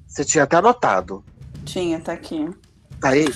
[0.07, 1.23] Você tinha até anotado.
[1.65, 2.49] Tinha, tá aqui.
[2.99, 3.27] Tá aí?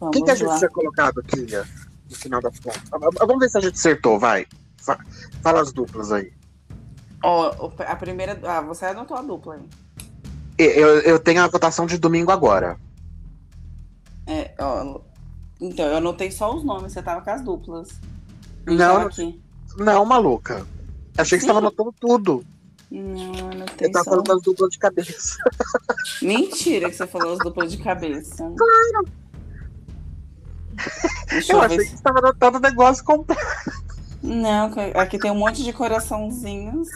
[0.00, 0.58] Vamos Quem que a gente lá.
[0.58, 1.64] tinha colocado aqui, Lia,
[2.14, 2.82] no final das contas?
[2.92, 4.46] Ah, Vamos ver se a gente acertou, vai.
[4.78, 4.98] Fa-
[5.42, 6.32] Fala as duplas aí.
[7.22, 8.38] Ó, o- a primeira.
[8.44, 9.62] Ah, você anotou a dupla aí.
[10.56, 12.78] Eu, eu tenho a votação de domingo agora.
[14.26, 15.00] É, ó,
[15.60, 17.88] então, eu anotei só os nomes, você tava com as duplas.
[18.66, 19.38] Não, Tava não-.
[19.78, 20.66] Não, maluca.
[21.18, 22.44] Achei que você estava anotando tudo.
[22.90, 24.10] Não, eu anotei Eu tava só.
[24.10, 25.36] falando das duplas de cabeça.
[26.22, 28.36] Mentira que você falou as duplas de cabeça.
[28.56, 29.08] Claro.
[31.48, 33.40] Eu achei ver que estava anotando o negócio completo.
[34.22, 36.88] Não, aqui tem um monte de coraçãozinhos.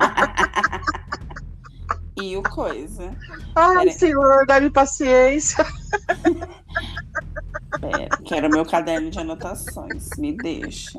[2.20, 3.14] e o coisa.
[3.54, 5.64] Ai, Pera senhor, dá-me paciência.
[7.80, 10.10] Pera, quero meu caderno de anotações.
[10.18, 10.98] Me deixa.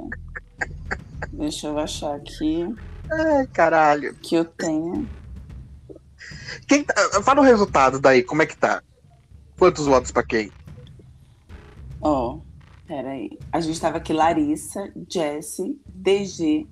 [1.31, 2.73] Deixa eu achar aqui
[3.11, 4.15] Ai, caralho.
[4.15, 5.07] que eu tenho.
[6.67, 6.93] Quem tá-
[7.23, 8.81] Fala o resultado daí, como é que tá?
[9.57, 10.51] Quantos votos pra quem?
[12.07, 12.39] Ó,
[12.85, 13.31] peraí.
[13.51, 16.67] A gente tava aqui Larissa, Jesse, DG,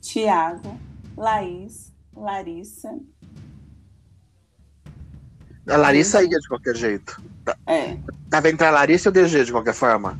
[0.00, 0.78] Thiago,
[1.16, 2.88] Laís, Larissa.
[5.68, 7.20] A Larissa ia de qualquer jeito.
[7.66, 7.98] É.
[8.30, 10.16] Tava entre a Larissa e o DG de qualquer forma.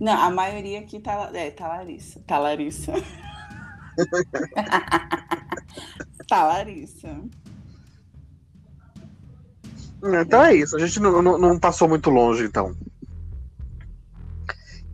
[0.00, 2.20] Não, a maioria aqui tá, é, tá Larissa.
[2.26, 2.92] Tá Larissa.
[6.28, 7.20] tá Larissa.
[10.20, 12.74] Então é isso, a gente não, não- não passou muito longe, então.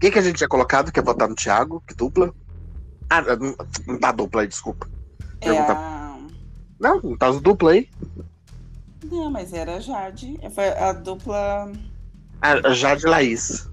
[0.03, 1.80] Quem que a gente tinha colocado que ia votar no Thiago?
[1.86, 2.34] Que dupla?
[3.09, 4.90] Ah, não, tá dupla aí, desculpa.
[5.40, 6.18] É Pergunta- a...
[6.80, 7.88] Não, não tá dupla aí.
[9.05, 10.40] Não, mas era a Jade.
[10.53, 11.70] Foi a dupla.
[12.40, 13.70] A Jade Laís.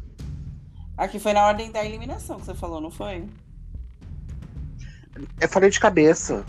[0.95, 3.25] Aqui foi na ordem da eliminação que você falou, não foi?
[5.41, 6.45] Eu falei de cabeça.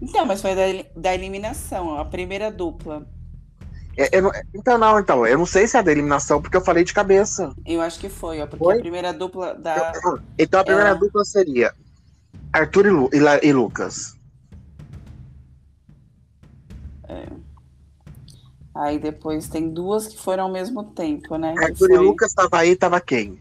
[0.00, 3.04] Então, mas foi da, da eliminação, a primeira dupla.
[3.96, 5.26] É, eu não- então, não, então.
[5.26, 7.54] Eu não sei se é da eliminação, porque eu falei de cabeça.
[7.66, 8.76] Eu acho que foi, ó, porque Foi?
[8.76, 9.92] a primeira dupla da.
[10.38, 10.94] Então a primeira É.
[10.94, 11.72] dupla seria
[12.52, 14.14] Arthur e, Lu- e La- e Lucas.
[18.74, 21.54] Aí depois tem duas que foram ao mesmo tempo, né?
[21.58, 23.38] Arthur e foi Lucas tava aí, tava quem?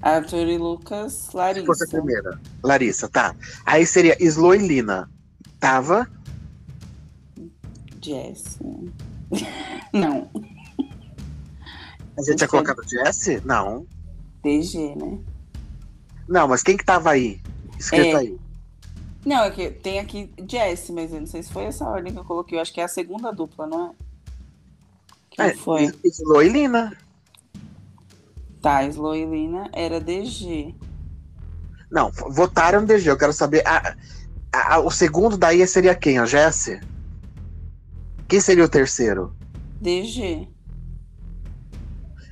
[0.00, 1.86] Arthur e Lucas, Se fosse a Larissa.
[1.88, 2.40] primeira.
[2.62, 3.34] Larissa, tá.
[3.64, 5.10] Aí seria Slo e Lina.
[5.60, 6.08] Tava.
[8.04, 8.58] Jess.
[9.92, 10.30] Não,
[12.16, 13.40] A gente tinha colocado Jesse?
[13.44, 13.86] Não.
[14.42, 15.18] DG, né?
[16.28, 17.40] Não, mas quem que tava aí?
[17.78, 18.20] Escrito É.
[18.20, 18.38] aí.
[19.24, 22.18] Não, é que tem aqui Jess, mas eu não sei se foi essa ordem que
[22.18, 22.58] eu coloquei.
[22.58, 23.90] Eu acho que é a segunda dupla, não é?
[25.30, 25.90] Quem É, foi?
[26.04, 26.96] Slo e Lina.
[28.60, 30.74] Tá, Slo e Lina era DG.
[31.90, 33.10] Não, votaram DG.
[33.10, 33.66] Eu quero saber.
[33.66, 33.94] a-
[34.52, 36.18] a- a- o segundo daí seria quem?
[36.18, 36.80] A Jesse?
[38.28, 39.34] Quem seria o terceiro?
[39.80, 40.48] DG.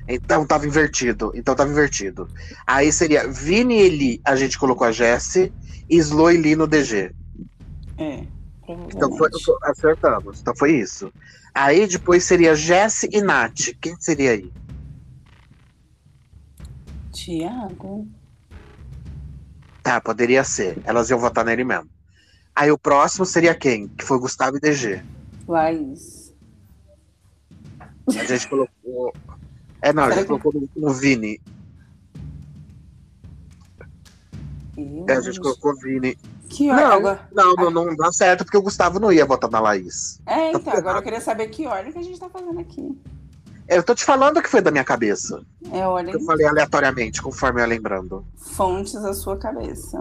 [0.07, 1.31] Então tava invertido.
[1.35, 2.27] Então tava invertido.
[2.67, 5.51] Aí seria Vini e Eli, a gente colocou a Jesse.
[5.89, 7.13] E Slo e Li no DG.
[7.97, 8.25] É.
[8.87, 9.29] Então foi-
[9.63, 10.39] acertamos.
[10.41, 11.11] Então foi isso.
[11.53, 13.73] Aí depois seria Jesse e Nath.
[13.79, 14.51] Quem seria aí?
[17.11, 18.07] Tiago.
[19.83, 20.81] Tá, poderia ser.
[20.85, 21.89] Elas iam votar nele mesmo.
[22.55, 23.87] Aí o próximo seria quem?
[23.89, 25.03] Que foi Gustavo e DG.
[25.47, 26.33] Laís.
[28.07, 29.13] A gente colocou.
[29.81, 31.41] É, não, a gente colocou no, no Vini.
[35.07, 36.17] É, a gente colocou Vini.
[36.49, 36.85] Que ordem?
[36.85, 37.29] Não, Agora...
[37.33, 40.19] não, não, não dá certo, porque o Gustavo não ia votar na Laís.
[40.25, 42.97] É, Tá então, agora eu queria saber que ordem que a gente tá fazendo aqui.
[43.67, 45.41] Eu tô te falando que foi da minha cabeça.
[45.71, 46.11] É, olha.
[46.11, 48.25] Eu falei aleatoriamente, conforme eu ia lembrando.
[48.35, 49.97] Fontes da sua cabeça.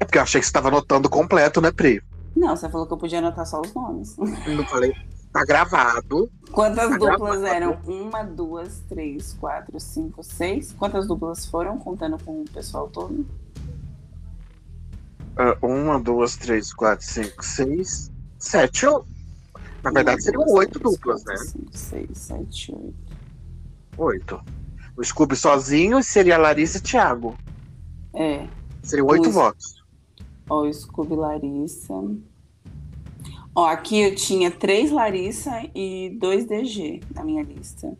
[0.00, 2.02] É porque eu achei que você estava anotando completo, né, Pri?
[2.34, 4.16] Não, você falou que eu podia anotar só os nomes.
[4.46, 4.94] Não falei.
[5.32, 6.30] Tá gravado.
[6.50, 7.46] Quantas Tá duplas gravado.
[7.46, 7.78] eram?
[7.86, 10.72] Uma, duas, três, quatro, cinco, seis.
[10.78, 13.26] Quantas duplas foram, contando com o pessoal todo?
[15.36, 18.86] Ah, uma, duas, três, quatro, cinco, seis, sete.
[18.86, 19.06] ou-
[19.82, 21.34] Na verdade, Uma, seriam duas, oito três, duplas, né?
[21.34, 22.94] quatro, Cinco, seis, sete, oito.
[23.98, 24.40] Oito.
[24.96, 27.34] O Scooby sozinho seria Larissa e Thiago.
[28.14, 28.46] É.
[28.82, 29.81] Seriam oito Os- votos.
[30.52, 31.94] Ó, o Scooby Larissa.
[33.54, 37.96] Ó, aqui eu tinha três Larissa e dois DG na minha lista.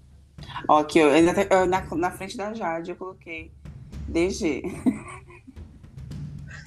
[0.69, 1.11] Ó, aqui eu,
[1.67, 3.51] na, na frente da Jade eu coloquei
[4.07, 4.65] DG.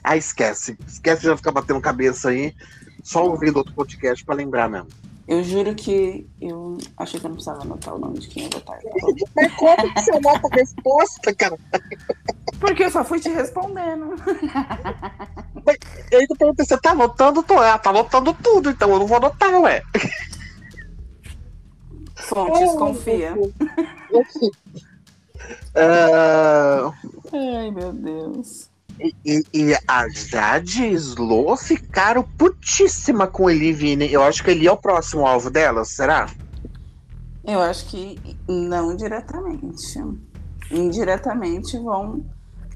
[0.08, 0.78] Ah, esquece.
[0.88, 2.54] Esquece de já ficar batendo cabeça aí.
[3.04, 4.88] Só ouvindo outro podcast pra lembrar mesmo.
[5.28, 8.50] Eu juro que eu achei que eu não precisava anotar o nome de quem ia
[8.50, 8.78] votar.
[9.36, 11.58] Mas como que você anota a resposta, cara?
[12.60, 14.16] Porque eu só fui te respondendo.
[16.12, 17.44] E aí tu pergunta, você tá anotando?
[17.44, 19.82] Tô, ela tá anotando tudo, então eu não vou anotar, ué.
[22.16, 23.34] Fontes, confia.
[25.76, 26.92] Ah,
[27.34, 28.70] Ai, meu Deus.
[29.00, 34.12] e, e a Jade e Slow ficaram putíssima com Eli e Vini.
[34.12, 36.28] Eu acho que ele é o próximo alvo delas, será?
[37.44, 40.00] Eu acho que não diretamente.
[40.72, 42.26] Indiretamente vão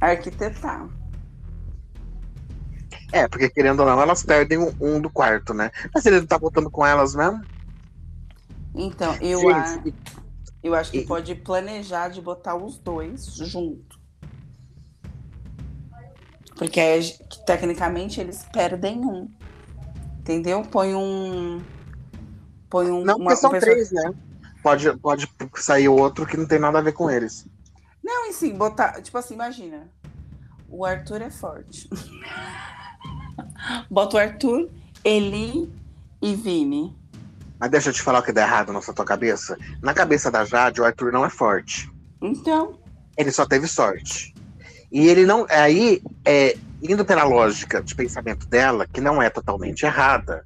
[0.02, 0.88] arquitetar.
[3.12, 5.72] É, porque querendo ou não, elas perdem um, um do quarto, né?
[5.94, 7.42] Mas ele não tá voltando com elas mesmo?
[8.76, 9.82] Então, eu, a-
[10.62, 14.00] eu acho que e- pode planejar de botar os dois junto.
[16.56, 17.00] Porque é,
[17.46, 19.30] tecnicamente eles perdem um.
[20.20, 20.62] Entendeu?
[20.62, 21.62] Põe um.
[22.70, 23.04] Põe um.
[23.04, 24.14] Não, uma- porque são pessoa- três, né?
[24.62, 27.48] Pode, pode sair outro que não tem nada a ver com eles.
[28.04, 29.02] Não, e sim, botar.
[29.02, 29.90] Tipo assim, imagina.
[30.68, 31.90] O Arthur é forte.
[33.90, 34.70] Bota o Arthur,
[35.04, 35.72] Eli
[36.22, 36.96] e Vini.
[37.60, 39.58] Mas deixa eu te falar o que dá errado na tua cabeça.
[39.82, 41.92] Na cabeça da Jade, o Arthur não é forte.
[42.22, 42.80] Então,
[43.18, 44.34] Ele só teve sorte.
[44.92, 45.46] E ele não.
[45.50, 50.46] Aí, é, indo pela lógica de pensamento dela, que não é totalmente errada,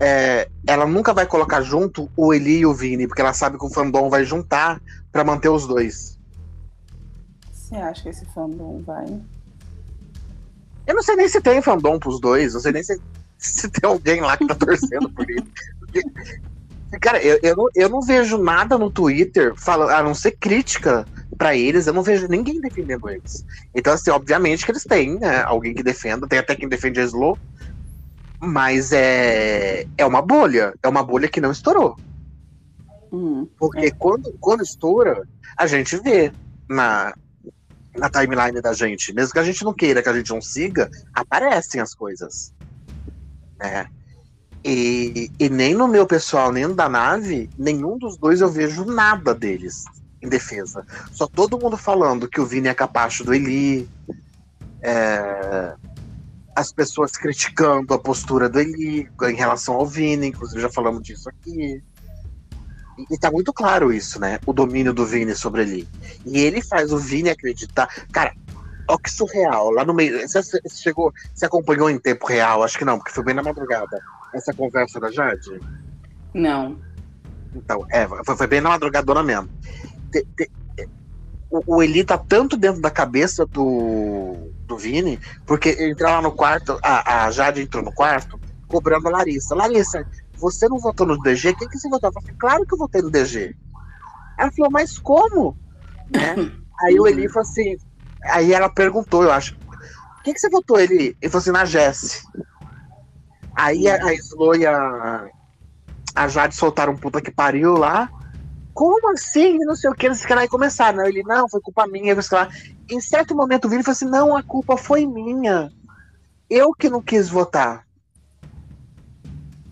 [0.00, 3.64] é, ela nunca vai colocar junto o Eli e o Vini, porque ela sabe que
[3.64, 4.80] o fandom vai juntar
[5.12, 6.13] pra manter os dois.
[7.74, 9.04] Você acha que esse fandom vai?
[10.86, 13.00] Eu não sei nem se tem fandom pros dois, não sei nem se,
[13.38, 15.26] se tem alguém lá que tá torcendo por.
[15.80, 16.02] Porque,
[17.00, 21.08] cara, eu, eu, não, eu não vejo nada no Twitter, falando, a não ser crítica
[21.36, 23.44] pra eles, eu não vejo ninguém defendendo eles.
[23.74, 27.04] Então, assim, obviamente que eles têm né, alguém que defenda, tem até quem defende a
[27.04, 27.36] Slow,
[28.40, 31.96] mas é, é uma bolha, é uma bolha que não estourou.
[33.10, 33.90] Hum, Porque É.
[33.90, 36.32] quando, quando estoura, a gente vê
[36.68, 37.14] na,
[37.96, 39.12] na timeline da gente.
[39.12, 42.52] Mesmo que a gente não queira, que a gente não siga, aparecem as coisas.
[43.58, 43.86] Né?
[44.64, 48.84] E, e nem no meu pessoal, nem no da nave, nenhum dos dois eu vejo
[48.84, 49.84] nada deles
[50.22, 50.86] em defesa.
[51.12, 53.88] Só todo mundo falando que o Vini é capacho do Eli.
[54.82, 55.74] é,
[56.56, 61.28] as pessoas criticando a postura do Eli em relação ao Vini, inclusive já falamos disso
[61.28, 61.82] aqui.
[62.98, 64.38] E, tá muito claro isso, né?
[64.46, 65.88] O domínio do Vini sobre ele.
[66.24, 67.88] E ele faz o Vini acreditar.
[68.12, 68.32] Cara,
[68.88, 69.70] ó que surreal.
[69.70, 70.20] Lá no meio.
[70.28, 71.12] Você, você chegou.
[71.34, 72.62] Você acompanhou em tempo real?
[72.62, 74.00] Acho que não, porque foi bem na madrugada.
[74.32, 75.60] Essa conversa da Jade.
[76.32, 76.78] não.
[77.56, 79.48] Então, é, foi, foi bem na madrugadona mesmo.
[80.10, 80.50] Te- te-
[81.48, 86.20] o, o Eli tá tanto dentro da cabeça do, do Vini, porque ele entrou lá
[86.20, 89.54] no quarto, a, a Jade entrou no quarto, cobrando a Larissa.
[89.54, 90.04] Larissa,
[90.52, 91.54] você não votou no DG?
[91.54, 92.08] Quem que você votou?
[92.08, 93.54] Eu falei, claro que eu votei no DG.
[94.38, 95.56] Ela falou, mas como?
[96.10, 96.34] Né?
[96.82, 97.76] Aí o Eli falou assim,
[98.24, 99.54] aí ela perguntou, eu acho,
[100.24, 101.16] quem que você votou, Eli?
[101.22, 102.20] Ele falou assim, na Jess.
[103.56, 105.28] Aí a, a Slo e a,
[106.14, 108.10] a Jade soltaram um puta que pariu lá.
[108.72, 109.58] Como assim?
[109.58, 110.92] Não sei o que, eles querem começar.
[110.92, 112.20] Não, ele, não, foi culpa minha.
[112.20, 112.48] Sei lá.
[112.90, 115.70] Em certo momento o Vini falou assim: não, a culpa foi minha.
[116.50, 117.83] Eu que não quis votar.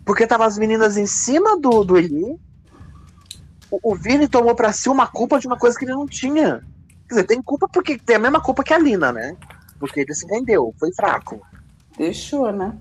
[0.04, 2.38] Porque tava as meninas em cima do, do Eli.
[3.70, 6.64] O, o Vini tomou pra si uma culpa de uma coisa que ele não tinha.
[7.08, 9.36] Quer dizer, tem culpa porque tem a mesma culpa que a Lina, né?
[9.78, 11.40] Porque ele se rendeu, foi fraco.
[11.96, 12.76] Deixou, né?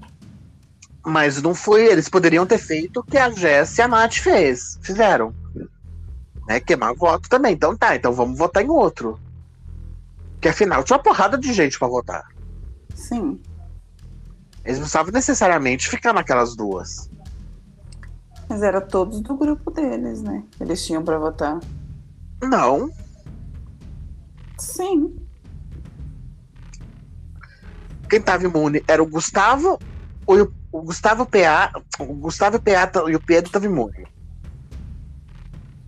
[1.05, 1.85] Mas não foi.
[1.85, 4.79] Eles poderiam ter feito o que a Jess e a Nath fez.
[4.81, 5.33] Fizeram.
[6.47, 6.59] Né?
[6.59, 7.53] Queimar voto também.
[7.53, 9.19] Então tá, então vamos votar em outro.
[10.33, 12.23] Porque afinal tinha uma porrada de gente pra votar.
[12.95, 13.39] Sim.
[14.63, 17.09] Eles não precisavam necessariamente ficar naquelas duas.
[18.51, 20.43] Mas era todos do grupo deles, né?
[20.59, 21.57] Eles tinham pra votar.
[22.43, 22.91] Não.
[24.57, 25.15] Sim.
[28.09, 29.79] Quem tava imune era o Gustavo,
[30.27, 30.33] o,
[30.69, 34.05] o Gustavo PA, o Gustavo PA e o Pedro tava imune.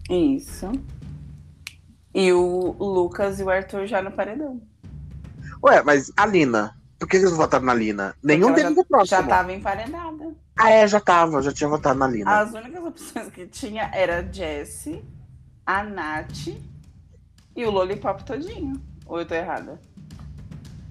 [0.10, 0.72] Isso.
[2.15, 4.61] E o Lucas e o Arthur já no paredão.
[5.61, 8.15] Ué, mas a Lina, por que eles votaram na Lina?
[8.23, 9.22] Nenhum deles é próximo.
[9.22, 10.43] Já tava emparedada.
[10.56, 12.40] Ah, é, já tava, já tinha votado na Lina.
[12.40, 15.04] As únicas opções que tinha era a Jessie,
[15.66, 16.48] a Nath
[17.56, 18.80] e o Lollipop todinho.
[19.06, 19.80] Ou eu tô errada?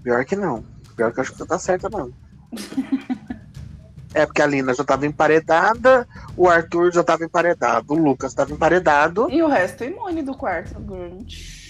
[0.03, 0.65] Pior que não.
[0.97, 2.13] Pior que eu acho que você tá certa, não.
[4.13, 6.07] é porque a Lina já tava emparedada,
[6.37, 9.31] o Arthur já tava emparedado, o Lucas tava emparedado.
[9.31, 11.63] E o resto imune do quarto Grunt.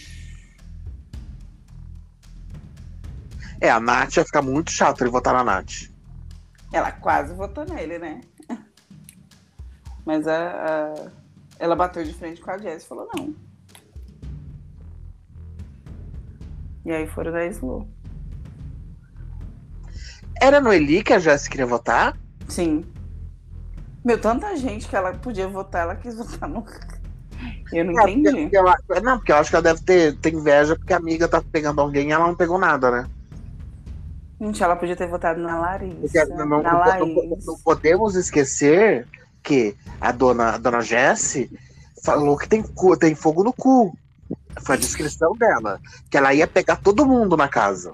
[3.60, 5.91] É, a Nath ia ficar muito chato ele votar na Nath.
[6.72, 8.20] Ela quase votou nele, né?
[10.04, 10.50] Mas a,
[10.94, 11.10] a-
[11.58, 13.34] ela bateu de frente com a Jess e falou não.
[16.84, 17.88] E aí foram da Slow.
[20.40, 22.16] Era no Eli que a Jess queria votar?
[22.48, 22.84] Sim.
[24.04, 26.64] Meu, tanta gente que ela podia votar, ela quis votar no.
[27.72, 28.42] Eu não É, entendi.
[28.42, 31.26] porque ela- não, porque eu acho que ela deve ter, ter inveja porque a amiga
[31.26, 33.08] tá pegando alguém e ela não pegou nada, né?
[34.43, 36.01] Gente, ela podia ter votado na Larissa.
[36.01, 37.44] Porque não, na não- Laís.
[37.47, 39.06] não podemos esquecer
[39.40, 41.48] que a dona, a dona Jessie
[42.02, 43.97] falou que tem, cu- tem fogo no cu.
[44.62, 45.81] Foi a descrição dela.
[46.10, 47.93] Que ela ia pegar todo mundo na casa.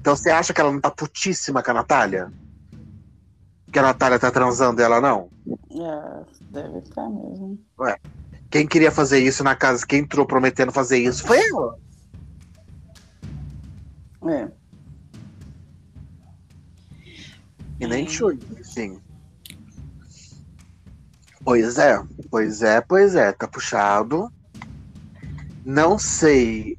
[0.00, 2.32] Então você acha que ela não tá putíssima com a Natália?
[3.72, 5.28] Que a Natália tá transando ela não?
[5.72, 7.58] É, deve estar mesmo.
[8.48, 11.76] Quem queria fazer isso na casa, quem entrou prometendo fazer isso foi ela.
[14.28, 14.48] É.
[17.82, 18.08] E nem É.
[18.08, 19.00] Chui, sim.
[21.44, 22.00] Pois é,
[22.30, 24.32] pois é, pois é, tá puxado.
[25.64, 26.78] Não sei.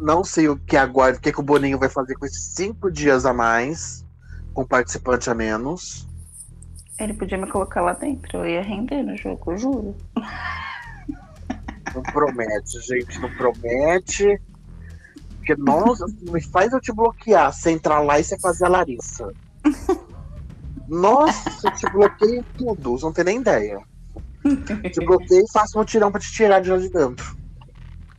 [0.00, 2.90] Não sei o que agora, o que, que o Boninho vai fazer com esses cinco
[2.90, 4.06] dias a mais,
[4.54, 6.08] com participante a menos.
[6.98, 9.96] Ele podia me colocar lá dentro, eu ia render no jogo, eu juro.
[11.94, 14.40] Não promete, gente, não promete.
[15.36, 17.52] Porque, nossa, me faz eu te bloquear.
[17.52, 19.30] Você entrar lá e você fazer a Larissa.
[20.92, 23.80] Nossa, eu te bloqueio em tudo, você não tem nem ideia.
[24.92, 27.34] Te bloqueio e faço um tirão pra te tirar de lá de dentro.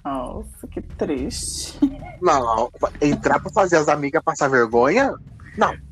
[0.04, 1.80] Nossa, que triste.
[2.20, 5.14] Não, entrar pra fazer as amigas passar vergonha?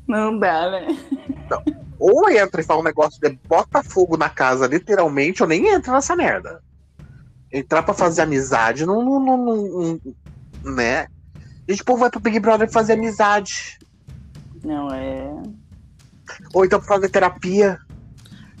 [0.08, 0.88] Não dá, né?
[2.00, 5.92] Ou entra e fala um negócio de bota fogo na casa, literalmente, ou nem entra
[5.92, 6.60] nessa merda.
[7.52, 10.00] Entrar pra fazer amizade, não, não, não, não-
[10.64, 11.02] não- né?
[11.02, 13.78] A gente, o povo vai pro Big Brother fazer amizade.
[14.64, 15.32] Não é.
[16.52, 17.78] Ou então pra fazer terapia.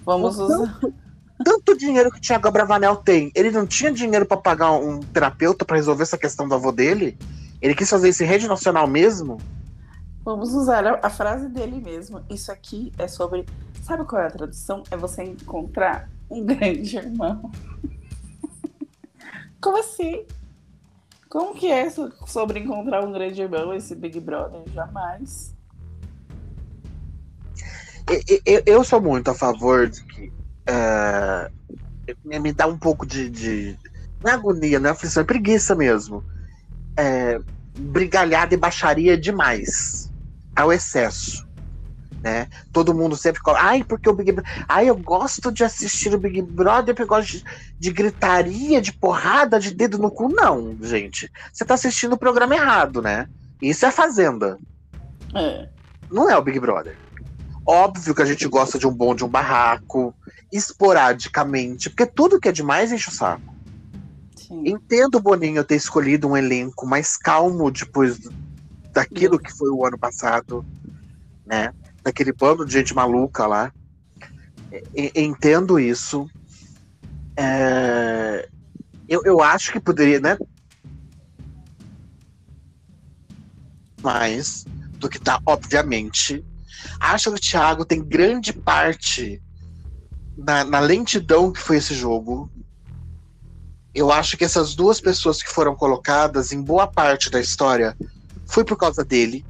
[0.04, 0.78] Vamos usar.
[1.44, 3.32] Tanto dinheiro que o Thiago Bravanel tem.
[3.34, 7.18] Ele não tinha dinheiro pra pagar um terapeuta pra resolver essa questão do avô dele?
[7.60, 9.38] Ele quis fazer isso em rede nacional mesmo?
[10.24, 12.20] Vamos usar a, a frase dele mesmo.
[12.30, 13.44] Isso aqui é sobre.
[13.82, 14.84] Sabe qual é a tradução?
[14.90, 17.50] É você encontrar um grande irmão.
[19.60, 20.24] Como assim?
[21.28, 24.62] Como que é so- sobre encontrar um grande irmão esse Big Brother?
[24.72, 25.54] Jamais.
[28.44, 30.32] Eu, eu sou muito a favor de que.
[30.66, 31.50] é,
[32.24, 33.28] me- me dá um pouco de.
[33.30, 33.78] de
[34.22, 36.24] não é agonia, não é aflição, é preguiça mesmo.
[36.96, 37.38] É,
[37.78, 40.10] brigalhada e baixaria demais.
[40.54, 41.46] Ao excesso.
[42.22, 42.46] Né?
[42.72, 44.64] Todo mundo sempre fala, ai, porque o Big Brother.
[44.68, 47.44] Ai, eu gosto de assistir o Big Brother porque eu gosto de,
[47.80, 50.28] de gritaria, de porrada, de dedo no cu.
[50.28, 51.28] Não, gente.
[51.52, 53.26] Você tá assistindo o programa errado, né?
[53.60, 54.56] Isso é Fazenda
[55.34, 55.68] É.
[56.12, 56.96] não é o Big Brother.
[57.66, 60.14] Óbvio que a gente gosta de um bom de um barraco,
[60.52, 63.54] esporadicamente, porque tudo que é demais enche o saco.
[64.36, 64.62] Sim.
[64.66, 68.18] Entendo o Boninho ter escolhido um elenco mais calmo depois
[68.92, 70.64] daquilo que foi o ano passado,
[71.46, 71.72] né?
[72.02, 73.72] Daquele bando de gente maluca lá.
[74.94, 76.28] E- entendo isso.
[77.36, 78.48] É,
[79.08, 80.36] Eu, eu acho que poderia, né?
[84.02, 84.64] Mais
[84.98, 86.44] do que tá, obviamente.
[86.98, 89.42] Acho que o Thiago tem grande parte
[90.36, 92.50] na, na lentidão que foi esse jogo.
[93.94, 97.96] Eu acho que essas duas pessoas que foram colocadas em boa parte da história
[98.46, 99.44] foi por causa dele.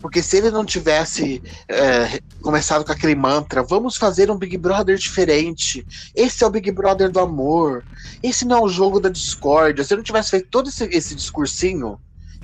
[0.00, 4.96] Porque se ele não tivesse é, começado com aquele mantra, vamos fazer um Big Brother
[4.96, 5.84] diferente.
[6.14, 7.84] Esse é o Big Brother do amor.
[8.22, 9.82] Esse não é o jogo da discórdia.
[9.82, 11.98] Se ele não tivesse feito todo esse, esse discursinho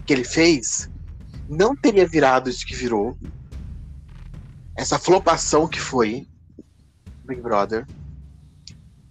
[0.04, 0.90] que ele fez,
[1.48, 3.16] não teria virado isso que virou.
[4.76, 6.26] Essa flopação que foi.
[7.24, 7.86] Big Brother.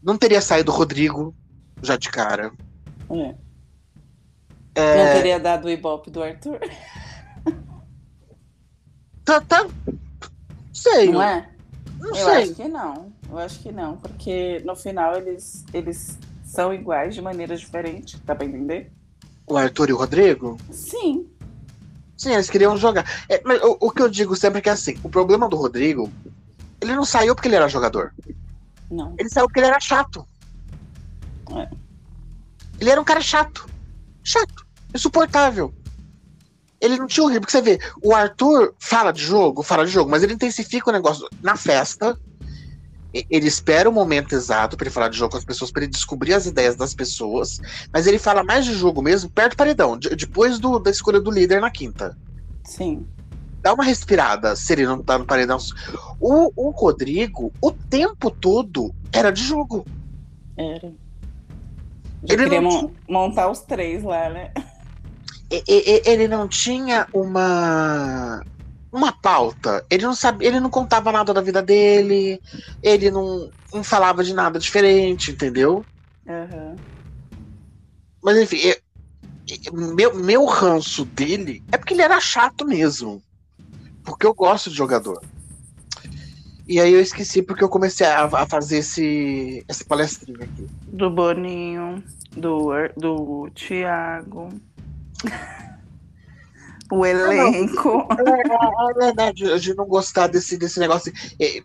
[0.01, 1.33] Não teria saído o Rodrigo
[1.81, 2.51] já de cara.
[3.09, 3.35] É.
[4.75, 6.59] É, Não teria dado o ibope do Arthur,
[9.23, 9.67] tá, tá-
[10.73, 11.11] Sei.
[11.11, 11.49] não é?
[11.99, 12.43] Não Eu sei.
[12.43, 13.13] acho que não.
[13.29, 18.35] Eu acho que não, porque no final eles, eles são iguais de maneiras diferentes, dá
[18.35, 18.91] pra entender?
[19.47, 20.57] O Arthur e o Rodrigo?
[20.71, 21.27] Sim.
[22.23, 23.05] Sim, eles queriam jogar.
[23.27, 26.09] É, mas o, o que eu digo sempre é que assim, o problema do Rodrigo,
[26.79, 28.13] ele não saiu porque ele era jogador.
[28.89, 29.13] Não.
[29.19, 30.25] Ele saiu porque ele era chato.
[31.51, 31.69] É.
[32.79, 33.67] Ele era um cara chato.
[34.23, 34.65] Chato.
[34.95, 35.73] Insuportável.
[36.79, 37.41] Ele não tinha o ritmo.
[37.41, 40.93] Porque você vê, o Arthur fala de jogo, fala de jogo, mas ele intensifica o
[40.93, 42.17] negócio na festa.
[43.13, 45.91] Ele espera o momento exato pra ele falar de jogo com as pessoas, pra ele
[45.91, 47.59] descobrir as ideias das pessoas.
[47.91, 51.19] Mas ele fala mais de jogo mesmo perto do paredão, de- depois do- da escolha
[51.21, 52.17] do líder na quinta
[52.63, 53.05] Sim.
[53.61, 55.57] dá uma respirada se ele não tá no paredão.
[56.19, 59.85] O, o Rodrigo, o tempo todo, era de jogo.
[60.57, 60.91] Era.
[62.25, 64.51] Já Ele queria não mon- montar os três lá, né?
[65.67, 68.41] Ele não tinha uma
[68.93, 69.83] uma pauta.
[69.89, 72.39] Ele não sabia, ele não contava nada da vida dele.
[72.81, 75.83] Ele não, não falava de nada diferente, entendeu?
[76.29, 76.75] Aham.
[78.21, 78.77] Mas enfim, eu-
[79.65, 83.21] eu- meu, meu ranço dele é porque ele era chato mesmo.
[84.05, 85.21] Porque eu gosto de jogador.
[86.67, 90.67] E aí eu esqueci porque eu comecei a, a fazer esse, essa palestrinha aqui.
[90.87, 92.01] Do Boninho,
[92.37, 94.49] do, do Thiago.
[96.99, 98.07] o elenco.
[98.17, 101.11] É, é verdade, de não gostar desse, desse negócio.
[101.39, 101.61] é,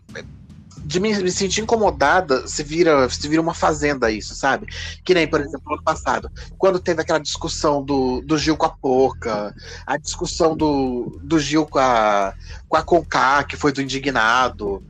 [0.85, 4.65] De me, me sentir incomodada, se vira, se vira uma fazenda isso, sabe?
[5.03, 8.69] Que nem, por exemplo, ano passado, quando teve aquela discussão do, do Gil com a
[8.69, 9.53] Poca,
[9.85, 12.33] a discussão do, do Gil com a,
[12.67, 14.81] com a Conká, que foi do Indignado,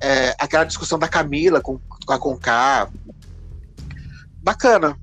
[0.00, 2.88] é, aquela discussão da Camila com, com a Conká.
[4.42, 4.96] Bacana.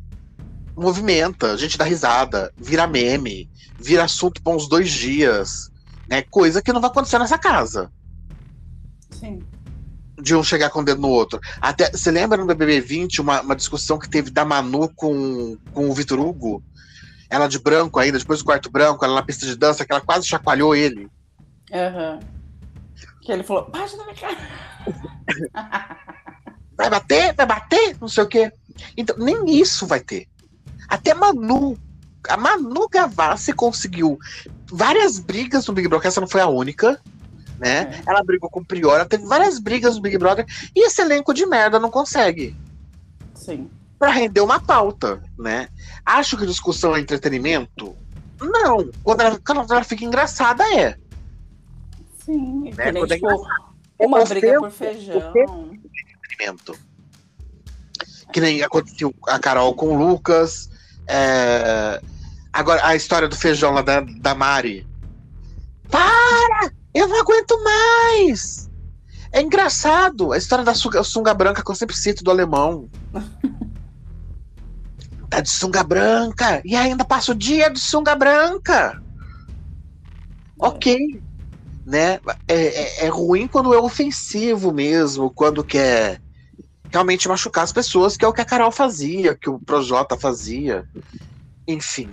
[0.76, 3.48] Movimenta, a gente dá risada, vira meme,
[3.84, 5.72] vira assunto por uns dois dias,
[6.08, 6.22] né?
[6.24, 7.92] Coisa que não vai acontecer nessa casa.
[9.12, 9.40] Sim.
[10.20, 11.40] De um chegar com o dedo no outro.
[11.60, 15.90] Até, você lembra no BBB 20 uma, uma discussão que teve da Manu com, com
[15.90, 16.64] o Vitor Hugo?
[17.30, 20.02] Ela de branco ainda, depois do quarto branco, ela na pista de dança, que ela
[20.02, 21.10] quase chacoalhou ele.
[21.74, 22.20] Aham.
[23.22, 24.38] Que ele falou, bate na minha cara.
[26.78, 27.34] Vai bater?
[27.36, 27.98] Vai bater?
[28.00, 28.52] Não sei o quê.
[28.98, 30.28] Então, nem isso vai ter.
[30.88, 31.78] Até Manu.
[32.30, 34.18] A Manu Gavassi conseguiu
[34.72, 37.00] várias brigas no Big Brother, essa não foi a única,
[37.60, 38.02] né?
[38.06, 38.10] É.
[38.10, 40.46] Ela brigou com o Prior, ela teve várias brigas no Big Brother,
[40.76, 42.56] e esse elenco de merda não consegue.
[43.36, 43.70] Sim.
[44.00, 45.68] Pra render uma pauta, né?
[46.06, 47.96] Acho que discussão é entretenimento?
[48.42, 48.90] Não.
[49.04, 50.98] Quando ela, quando ela fica engraçada, é.
[52.26, 52.72] Sim.
[52.76, 53.48] Né, nem, quando é tipo,
[54.00, 55.32] uma O briga tempo- por feijão.
[55.34, 56.78] entretenimento.
[58.32, 60.70] Que nem aconteceu a Carol com o Lucas.
[61.08, 62.02] É,
[62.54, 64.86] Agora, a história do feijão lá da, da Mari.
[65.90, 66.72] Para!
[66.94, 68.70] Eu não aguento mais!
[69.32, 70.32] É engraçado.
[70.32, 72.88] A história da sunga, sunga branca que eu sempre cito do alemão.
[75.30, 76.62] Tá de sunga branca.
[76.64, 79.02] E ainda passa o dia de sunga branca.
[80.60, 81.20] Ok.
[81.84, 82.20] Né?
[82.48, 86.22] É, é, é ruim quando é ofensivo mesmo, quando quer
[86.94, 90.88] realmente machucar as pessoas, que é o que a Carol fazia, que o Projota fazia.
[91.68, 92.08] Enfim.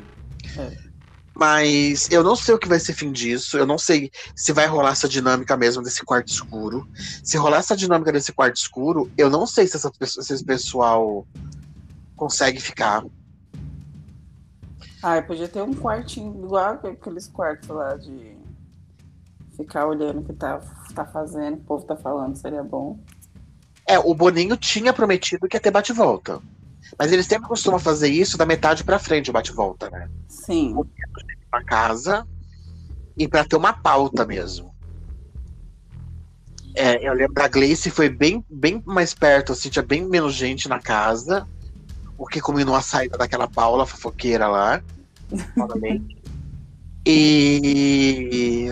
[0.56, 0.90] É.
[1.34, 3.58] Mas eu não sei o que vai ser fim disso.
[3.58, 6.88] Eu não sei se vai rolar essa dinâmica mesmo desse quarto escuro.
[7.22, 11.26] Se rolar essa dinâmica desse quarto escuro, eu não sei se, essa, se esse pessoal
[12.16, 13.04] consegue ficar.
[15.02, 18.36] Ah, podia ter um quartinho igual aqueles quartos lá de
[19.56, 20.58] ficar olhando o que tá,
[20.94, 22.98] tá fazendo, o povo tá falando, seria bom.
[23.90, 26.40] É, o Boninho tinha prometido que ia ter bate-volta.
[26.96, 30.08] Mas eles sempre costumam fazer isso da metade pra frente, o bate-volta, né?
[30.28, 30.76] Sim.
[31.50, 32.24] Pra casa
[33.18, 34.72] e pra ter uma pauta mesmo.
[36.76, 40.68] É, eu lembro da Gleice foi bem, bem mais perto, assim, tinha bem menos gente
[40.68, 41.44] na casa.
[42.16, 44.80] O que combinou a saída daquela Paula fofoqueira lá.
[47.04, 48.68] e.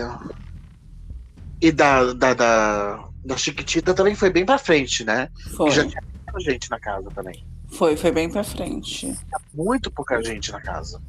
[1.61, 5.29] E da, da, da, da Chiquitita também foi bem pra frente, né?
[5.55, 5.69] Foi.
[5.69, 6.01] E já tinha
[6.33, 7.45] muita gente na casa também.
[7.71, 9.15] Foi, foi bem pra frente.
[9.53, 10.99] Muito pouca gente na casa.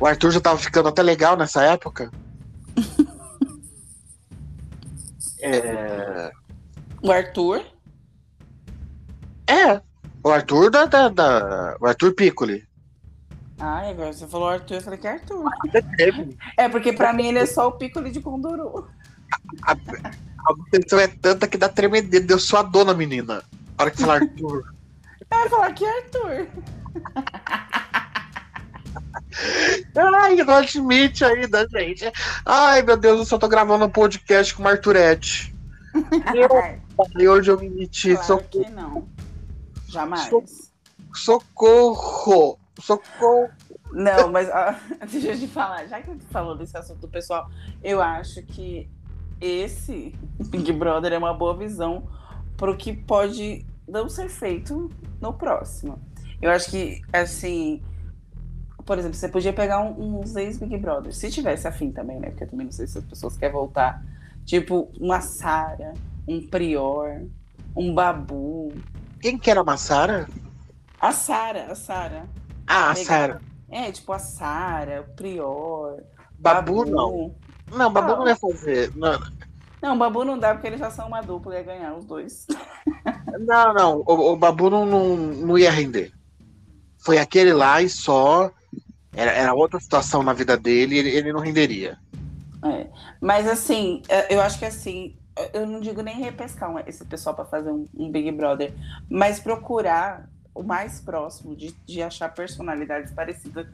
[0.00, 2.10] O Arthur já tava ficando até legal nessa época.
[5.40, 6.32] é,
[7.02, 7.62] O Arthur,
[9.46, 9.80] é.
[10.24, 12.66] O Arthur da, da, da- O Arthur Piccoli.
[13.58, 15.44] Ai, agora você falou Arthur, eu falei que é Arthur.
[15.96, 16.36] Teve.
[16.58, 18.88] É, porque pra mim ele é só o pícolo de Conduru.
[20.46, 22.24] A obsessão é tanta que dá tremedeira.
[22.24, 23.42] Deu sua dona, menina.
[23.76, 24.72] A hora que falar Arthur.
[25.28, 26.46] Eu ia falar que é Arthur.
[30.14, 32.04] Ai, não admite ainda, gente.
[32.44, 35.54] Ai, meu Deus, eu só tô gravando um podcast com o Arthurete.
[36.32, 36.48] Eu,
[37.32, 38.12] hoje eu me meti.
[38.12, 38.64] Claro socorro.
[38.64, 39.08] que não.
[39.88, 40.30] Jamais.
[41.12, 42.58] Socorro.
[42.80, 43.50] Socorro.
[43.92, 44.74] Não, mas ó,
[45.06, 47.48] deixa eu te falar, já que tu falou desse assunto do pessoal,
[47.82, 48.88] eu acho que
[49.40, 50.14] esse
[50.48, 52.08] Big Brother é uma boa visão
[52.56, 54.90] pro que pode não ser feito
[55.20, 55.98] no próximo.
[56.40, 57.82] Eu acho que, assim,
[58.84, 62.28] por exemplo, você podia pegar um- uns ex-Big Brother, se tivesse afim também, né?
[62.30, 64.02] Porque eu também não sei se as pessoas querem voltar.
[64.44, 65.94] Tipo, uma Sara,
[66.28, 67.22] um Prior,
[67.76, 68.72] um Babu.
[69.20, 70.28] Quem que era a Massara?
[71.00, 72.26] A Sara, a Sara.
[72.66, 72.94] Ah, a.
[72.94, 73.40] Sara.
[73.68, 76.02] É, tipo a Sara, o Prior.
[76.38, 77.34] Babu não.
[77.72, 78.18] Não, Babu Não.
[78.18, 78.92] não ia fazer.
[78.94, 79.20] Não,
[79.82, 82.46] Não, Babu não dá porque eles já são uma dupla e ia ganhar os dois.
[83.40, 84.02] não, não.
[84.06, 86.12] O, o Babu não, não, não ia render.
[86.98, 88.50] Foi aquele lá e só.
[89.12, 91.98] Era, era outra situação na vida dele, ele, ele não renderia.
[92.64, 92.86] É.
[93.20, 95.16] Mas assim, é, eu acho que assim,
[95.52, 98.74] eu não digo nem repescar esse pessoal para fazer um, um Big Brother,
[99.08, 103.66] mas procurar o mais próximo de, de achar personalidades parecidas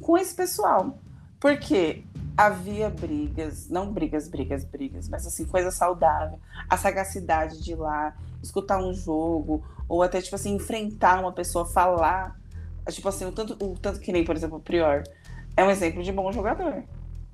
[0.00, 0.98] com esse pessoal.
[1.40, 2.04] Porque
[2.36, 6.38] havia brigas, não brigas, brigas, brigas, mas assim, coisa saudável.
[6.68, 11.64] A sagacidade de ir lá, escutar um jogo, ou até, tipo assim, enfrentar uma pessoa,
[11.64, 12.38] falar.
[12.90, 15.02] Tipo assim, o tanto, o tanto que nem, por exemplo, o Prior.
[15.56, 16.84] É um exemplo de bom jogador.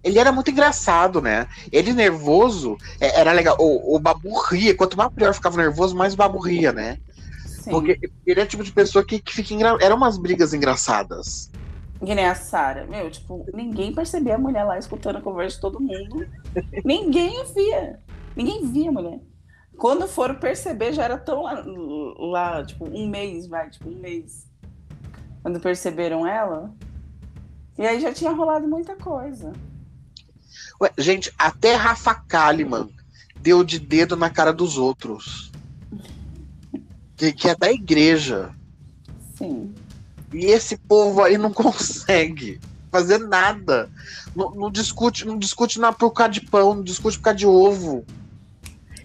[0.03, 1.49] Ele era muito engraçado, né?
[1.73, 3.57] Ele nervoso, é, era legal.
[3.59, 4.75] O, o Babu ria.
[4.75, 6.99] Quanto mais o Prior ficava nervoso, mais o Babu ria, né?
[7.45, 7.71] Sim.
[7.71, 9.77] Porque ele é o tipo de pessoa que, que fica engra...
[9.81, 11.51] Eram umas brigas engraçadas.
[11.99, 12.87] Que nem a Sara.
[12.87, 16.27] Meu, tipo, ninguém percebia a mulher lá escutando a conversa de todo mundo.
[16.85, 18.01] ninguém via.
[18.35, 19.21] Ninguém via a mulher.
[19.77, 21.63] Quando foram perceber, já era tão lá,
[22.19, 24.47] lá, tipo, um mês, vai, tipo, um mês.
[25.43, 26.75] Quando perceberam ela.
[27.79, 29.53] E aí já tinha rolado muita coisa.
[30.81, 32.89] Ué, gente, até Rafa Kalimann
[33.37, 35.53] deu de dedo na cara dos outros.
[37.17, 38.51] Que, que é da igreja.
[39.37, 39.75] Sim.
[40.37, 42.61] E esse povo aí não consegue
[42.91, 43.91] fazer nada.
[44.35, 47.47] Não, não discute, não discute na por causa de pão, não discute por causa de
[47.47, 48.05] ovo.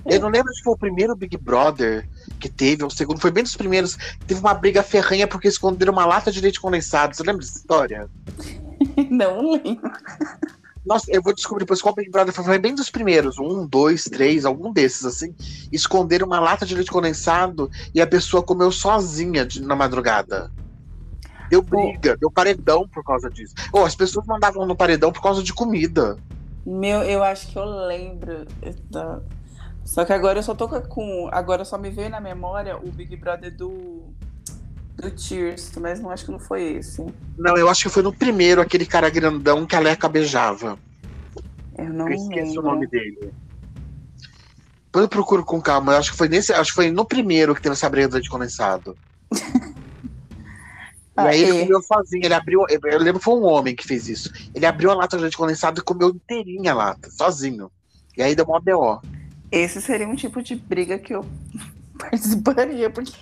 [0.05, 2.07] Eu não lembro se foi o primeiro Big Brother
[2.39, 3.97] que teve, ou o segundo, foi bem dos primeiros.
[4.25, 7.15] Teve uma briga ferranha porque esconderam uma lata de leite condensado.
[7.15, 8.09] Você lembra dessa história?
[9.11, 9.91] Não lembro.
[10.83, 12.43] Nossa, eu vou descobrir depois qual Big Brother foi.
[12.43, 13.37] Foi bem dos primeiros.
[13.37, 15.35] Um, dois, três, algum desses, assim.
[15.71, 20.51] Esconderam uma lata de leite condensado e a pessoa comeu sozinha de- na madrugada.
[21.51, 23.53] Deu briga, deu paredão por causa disso.
[23.73, 26.17] Oh, as pessoas mandavam no paredão por causa de comida.
[26.65, 28.47] Meu, eu acho que eu lembro.
[28.89, 29.19] da-
[29.83, 31.27] Só que agora eu só tô com.
[31.31, 34.01] Agora só me veio na memória o Big Brother do.
[34.95, 37.03] Do Tears, mas não acho que não foi esse.
[37.37, 40.77] Não, eu acho que foi no primeiro, aquele cara grandão que a Leca beijava.
[41.77, 42.61] Eu não eu esqueço lembro.
[42.61, 43.33] o nome dele.
[44.85, 45.93] Depois eu procuro com calma.
[45.93, 46.53] Eu acho que foi nesse.
[46.53, 48.95] Acho que foi no primeiro que teve essa briga de condensado.
[51.15, 51.61] Ah, e aí ele é.
[51.63, 52.65] comeu sozinho, ele abriu.
[52.69, 54.31] Eu lembro que foi um homem que fez isso.
[54.55, 57.69] Ele abriu a lata de leite condensado e comeu inteirinha a lata, sozinho.
[58.17, 59.01] E aí deu uma BO.
[59.51, 61.25] Esse seria um tipo de briga que eu
[61.99, 63.13] participaria, porque.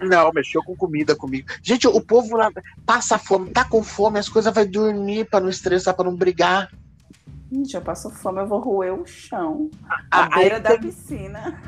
[0.00, 1.46] Não, mexeu com comida comigo.
[1.62, 2.50] Gente, o povo lá
[2.86, 6.70] passa fome, tá com fome, as coisas vai dormir pra não estressar, pra não brigar.
[7.52, 9.68] Gente, eu passo fome, eu vou roer o chão.
[10.10, 11.60] A, a, beira da inten- piscina.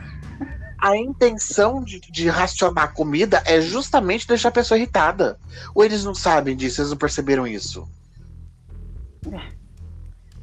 [0.82, 5.38] A intenção de, de racionar comida é justamente deixar a pessoa irritada.
[5.76, 7.88] Ou eles não sabem disso, eles não perceberam isso.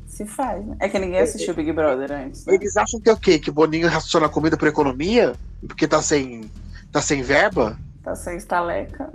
[0.07, 0.77] Se faz, né?
[0.79, 2.45] É que ninguém assistiu Big Brother antes.
[2.45, 2.55] Né?
[2.55, 3.37] Eles acham que é o quê?
[3.37, 5.35] Que Boninho raciona comida por economia?
[5.67, 6.49] Porque tá sem,
[6.89, 7.77] tá sem verba?
[8.01, 9.11] Tá sem estaleca.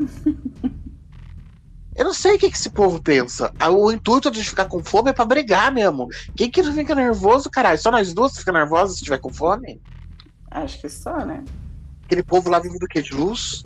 [1.96, 3.50] Eu não sei o que, que esse povo pensa.
[3.58, 6.08] Ah, O intuito de ficar com fome é pra brigar mesmo.
[6.36, 7.78] Quem que não fica nervoso, caralho?
[7.78, 9.80] Só nós duas ficam nervosas se tiver com fome?
[10.54, 11.44] Acho que só, né?
[12.04, 13.02] Aquele povo lá vive do quê?
[13.02, 13.64] De luz?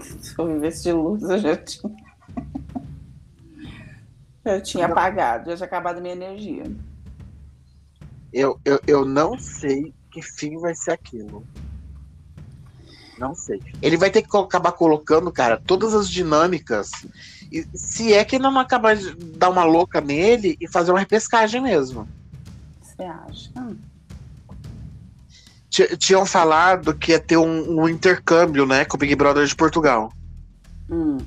[0.00, 1.94] Se eu vivesse de luz, eu já tinha.
[4.44, 6.62] Eu tinha apagado, já tinha acabado a minha energia.
[8.32, 11.44] Eu, eu, eu não sei que fim vai ser aquilo.
[13.18, 13.60] Não sei.
[13.82, 16.92] Ele vai ter que acabar colocando, cara, todas as dinâmicas.
[17.50, 21.00] E se é que ele não acabar de dar uma louca nele e fazer uma
[21.00, 22.06] repescagem mesmo.
[22.80, 23.50] Você acha?
[25.76, 29.54] Ti- Tinham falado que ia ter um, um intercâmbio, né, com o Big Brother de
[29.54, 30.10] Portugal.
[30.90, 31.18] Hum,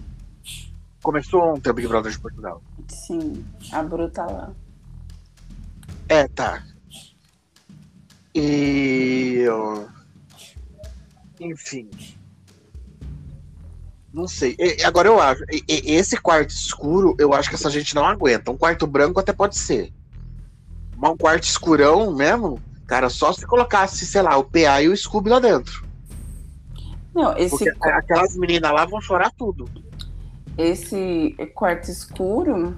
[1.03, 2.59] Começou ontem o Big Brother de Portugal.
[2.87, 4.51] sim, a bruta lá.
[6.07, 6.63] É, tá.
[8.33, 9.45] E.
[11.39, 11.87] Enfim.
[14.11, 14.55] Não sei.
[14.57, 15.43] E, agora eu acho.
[15.51, 15.63] E,
[15.93, 18.49] esse quarto escuro, eu acho que essa gente não aguenta.
[18.49, 19.93] Um quarto branco até pode ser.
[20.97, 22.59] Mas um quarto escurão mesmo,
[22.89, 25.85] cara, só se colocasse, sei lá, o PA e o Scooby lá dentro.
[27.13, 27.49] Não, esse.
[27.71, 29.69] Porque aquelas meninas lá vão chorar tudo.
[30.57, 32.75] Esse quarto escuro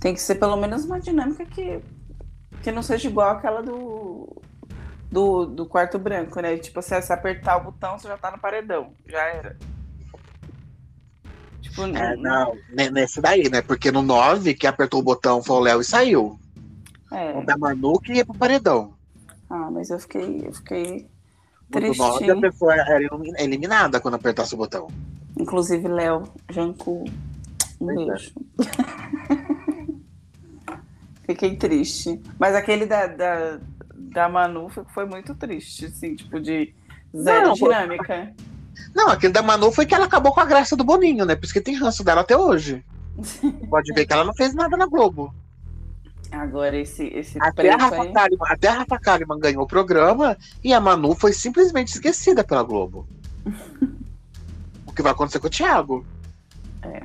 [0.00, 1.80] tem que ser pelo menos uma dinâmica que,
[2.62, 4.40] que não seja igual aquela do,
[5.10, 6.56] do, do quarto branco, né?
[6.56, 8.94] Tipo, se você apertar o botão, você já tá no paredão.
[9.06, 9.58] Já era.
[11.60, 12.56] Tipo, é, não,
[12.92, 13.60] nesse daí, né?
[13.60, 16.38] Porque no 9, que apertou o botão foi o Léo e saiu.
[17.14, 17.38] É.
[17.38, 18.94] O da Manu que ia pro paredão.
[19.48, 21.06] Ah, mas eu fiquei, eu fiquei
[21.70, 23.00] 9, a pessoa era
[23.38, 24.88] eliminada quando apertasse o botão.
[25.38, 27.04] Inclusive, Léo, Janku,
[27.80, 28.04] um pois é.
[28.04, 28.32] beijo.
[29.30, 29.54] É.
[31.26, 32.20] fiquei triste.
[32.38, 33.58] Mas aquele da, da,
[33.94, 36.74] da Manu foi muito triste, assim, tipo, de
[37.16, 38.32] zero não, dinâmica.
[38.94, 41.34] Não, aquele da Manu foi que ela acabou com a graça do Boninho, né?
[41.34, 42.84] Por isso que tem ranço dela até hoje.
[43.68, 45.34] Pode ver que ela não fez nada na Globo.
[46.34, 48.12] Agora, esse, esse até, a Rafa aí...
[48.12, 52.62] Kalimann, até a Rafa Kalimann ganhou o programa e a Manu foi simplesmente esquecida pela
[52.62, 53.06] Globo.
[54.86, 56.04] o que vai acontecer com o Thiago?
[56.82, 57.02] É.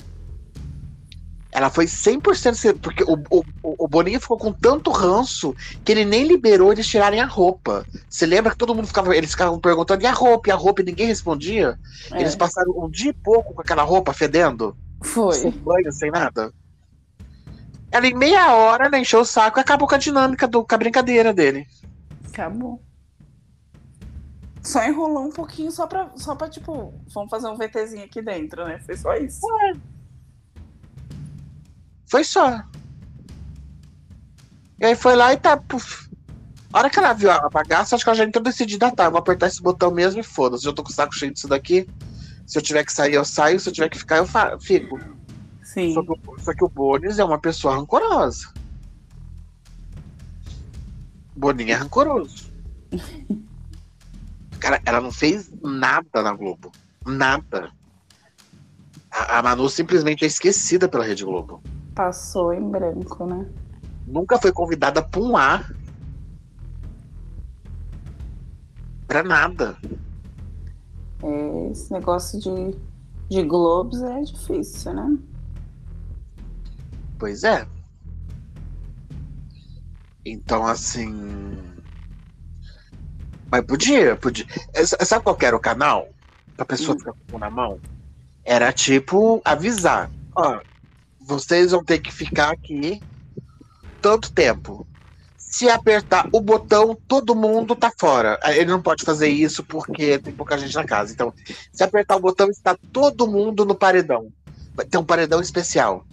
[1.51, 6.23] Ela foi 100% porque o, o, o Boninho ficou com tanto ranço que ele nem
[6.23, 7.85] liberou eles tirarem a roupa.
[8.07, 10.81] Você lembra que todo mundo ficava, eles ficavam perguntando e a roupa, e a roupa,
[10.81, 11.80] e ninguém respondia?
[12.11, 12.22] É.
[12.22, 14.77] Eles passaram um dia e pouco com aquela roupa fedendo.
[15.01, 15.34] Foi.
[15.34, 16.53] Sem banho, sem nada.
[17.91, 20.76] Ela em meia hora né, encheu o saco e acabou com a dinâmica, do, com
[20.76, 21.68] a brincadeira dele.
[22.28, 22.82] Acabou.
[24.61, 28.66] Só enrolou um pouquinho só pra, só pra tipo, vamos fazer um VTzinho aqui dentro,
[28.66, 28.80] né?
[28.80, 29.40] Foi só isso.
[29.64, 29.74] É.
[32.06, 32.61] Foi só.
[34.80, 35.57] E aí foi lá e tá.
[35.57, 36.10] Puf.
[36.72, 39.18] A hora que ela viu a bagaça, acho que ela já entrou decidida, tá, vou
[39.18, 40.64] apertar esse botão mesmo e foda-se.
[40.64, 41.88] Já tô com o saco cheio disso daqui.
[42.45, 43.60] Se eu tiver que sair, eu saio.
[43.60, 44.99] Se eu tiver que ficar, eu fico.
[45.73, 45.93] Sim.
[45.93, 48.51] Só que, só que o Bonis é uma pessoa rancorosa.
[51.35, 52.51] Boninho é rancoroso.
[54.59, 56.71] Cara, ela não fez nada na Globo.
[57.05, 57.71] Nada.
[59.11, 61.61] A, a Manu simplesmente é esquecida pela Rede Globo.
[61.93, 63.47] Passou em branco, né?
[64.07, 65.69] Nunca foi convidada pra um A.
[69.05, 69.77] Pra nada.
[71.21, 72.75] É, esse negócio de,
[73.29, 75.28] de Globos é difícil, né?
[77.19, 77.67] Pois é.
[80.25, 81.57] Então, assim.
[83.51, 84.45] Mas podia, podia.
[85.05, 86.07] Sabe qual era o canal?
[86.55, 86.99] Pra pessoa hum.
[86.99, 87.79] ficar com na mão?
[88.45, 90.09] Era tipo avisar.
[90.35, 90.61] Ó,
[91.19, 93.01] vocês vão ter que ficar aqui
[94.01, 94.87] tanto tempo.
[95.37, 98.39] Se apertar o botão, todo mundo tá fora.
[98.45, 101.11] Ele não pode fazer isso porque tem pouca gente na casa.
[101.11, 101.33] Então,
[101.73, 104.31] se apertar o botão, está todo mundo no paredão.
[104.75, 106.05] Vai ter um paredão especial.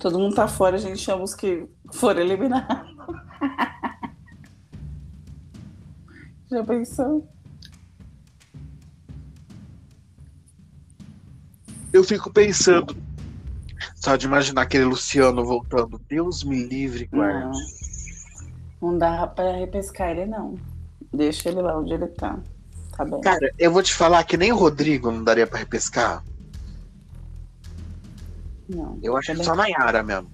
[0.00, 2.90] Todo mundo tá fora, a gente chama os que foram eliminados.
[6.50, 7.28] Já pensou?
[11.92, 12.96] eu fico pensando,
[13.96, 16.00] só de imaginar aquele Luciano voltando.
[16.08, 17.58] Deus me livre, guarde.
[18.80, 20.56] Não, não dá pra repescar ele, não.
[21.12, 22.38] Deixa ele lá onde ele tá.
[22.96, 23.20] Tá bem.
[23.20, 26.22] Cara, eu vou te falar que nem o Rodrigo não daria pra repescar.
[28.74, 28.98] Não.
[29.02, 30.30] Eu acho que só na Yara mesmo.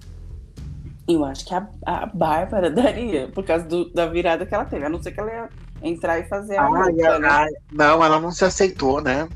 [1.07, 4.85] Eu acho que a, a Bárbara daria, por causa do, da virada que ela teve.
[4.85, 5.49] A não ser que ela ia
[5.81, 6.65] entrar e fazer a.
[6.65, 7.47] Ah, luta, né?
[7.71, 9.27] Não, ela não se aceitou, né?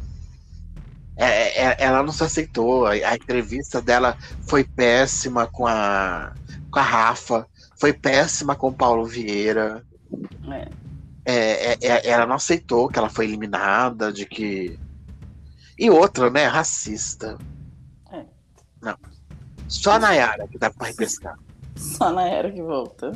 [1.16, 2.86] É, é, ela não se aceitou.
[2.86, 4.18] A, a, entrevista dela
[4.48, 6.34] foi péssima com a,
[6.70, 7.48] com a Rafa,
[7.80, 9.84] foi péssima com o Paulo Vieira.
[10.52, 10.68] É.
[11.24, 14.78] É, é, é ela não aceitou que ela foi eliminada, de que.
[15.78, 16.46] E outra, né?
[16.46, 17.38] Racista.
[18.82, 18.98] Não.
[19.68, 21.38] Só a Nayara que dá pra repescar.
[21.76, 23.12] Só a Nayara que volta.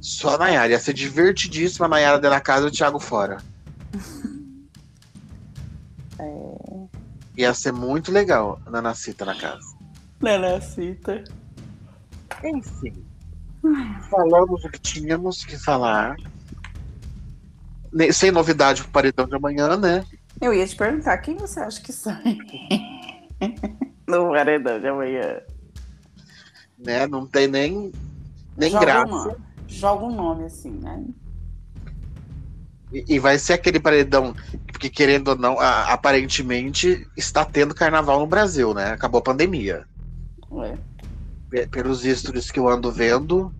[0.00, 0.72] Só a Nayara.
[0.72, 3.38] Ia ser divertidíssima a Nayara dentro da casa e o Thiago fora.
[6.16, 6.86] É...
[7.36, 9.76] Ia ser muito legal a Nanacita na casa.
[10.20, 11.24] Nanacita.
[12.44, 13.04] Enfim.
[14.08, 16.16] Falamos o que tínhamos que falar.
[18.12, 20.04] Sem novidade pro paredão de amanhã, né?
[20.40, 22.38] Eu ia te perguntar, quem você acha que sai
[24.06, 25.40] no paredão de amanhã?
[26.78, 27.06] Né?
[27.06, 27.92] Não tem nem,
[28.56, 29.06] nem joga graça.
[29.06, 29.36] Uma,
[29.66, 31.04] joga um nome assim, né?
[32.92, 34.34] E, e vai ser aquele paredão
[34.74, 38.90] porque querendo ou não, a, aparentemente está tendo carnaval no Brasil, né?
[38.90, 39.86] Acabou a pandemia.
[40.62, 41.66] É.
[41.66, 43.54] Pelos vistos que eu ando vendo,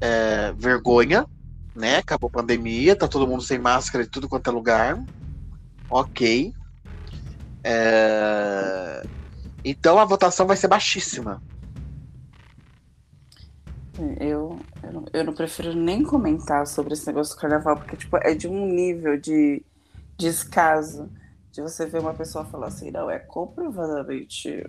[0.00, 1.26] é, vergonha,
[1.74, 1.96] né?
[1.96, 5.02] Acabou a pandemia, tá todo mundo sem máscara em tudo quanto é lugar.
[5.88, 6.52] Ok.
[7.64, 9.02] É...
[9.64, 11.42] Então a votação vai ser baixíssima.
[14.18, 18.16] Eu, eu não, eu, não, prefiro nem comentar sobre esse negócio do carnaval, porque tipo,
[18.16, 19.62] é de um nível de
[20.16, 21.10] descaso
[21.52, 24.66] de você ver uma pessoa falar assim, não, é comprovadamente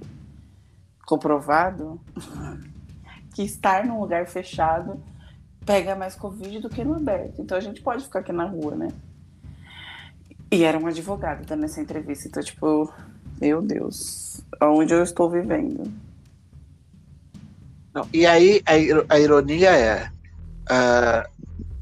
[1.05, 1.99] comprovado
[3.33, 5.01] que estar num lugar fechado
[5.65, 7.41] pega mais Covid do que no aberto.
[7.41, 8.87] Então a gente pode ficar aqui na rua, né?
[10.51, 12.27] E era um advogado dando essa entrevista.
[12.27, 12.91] Então, tipo,
[13.39, 15.91] meu Deus, aonde eu estou vivendo?
[17.93, 20.09] Não, e aí a, a ironia é
[20.69, 21.29] uh,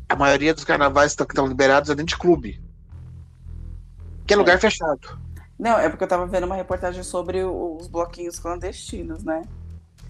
[0.07, 2.61] a maioria dos carnavais que estão liberados é dentro de clube.
[4.25, 4.59] Que é lugar é.
[4.59, 5.19] fechado.
[5.57, 9.43] Não, é porque eu tava vendo uma reportagem sobre os bloquinhos clandestinos, né?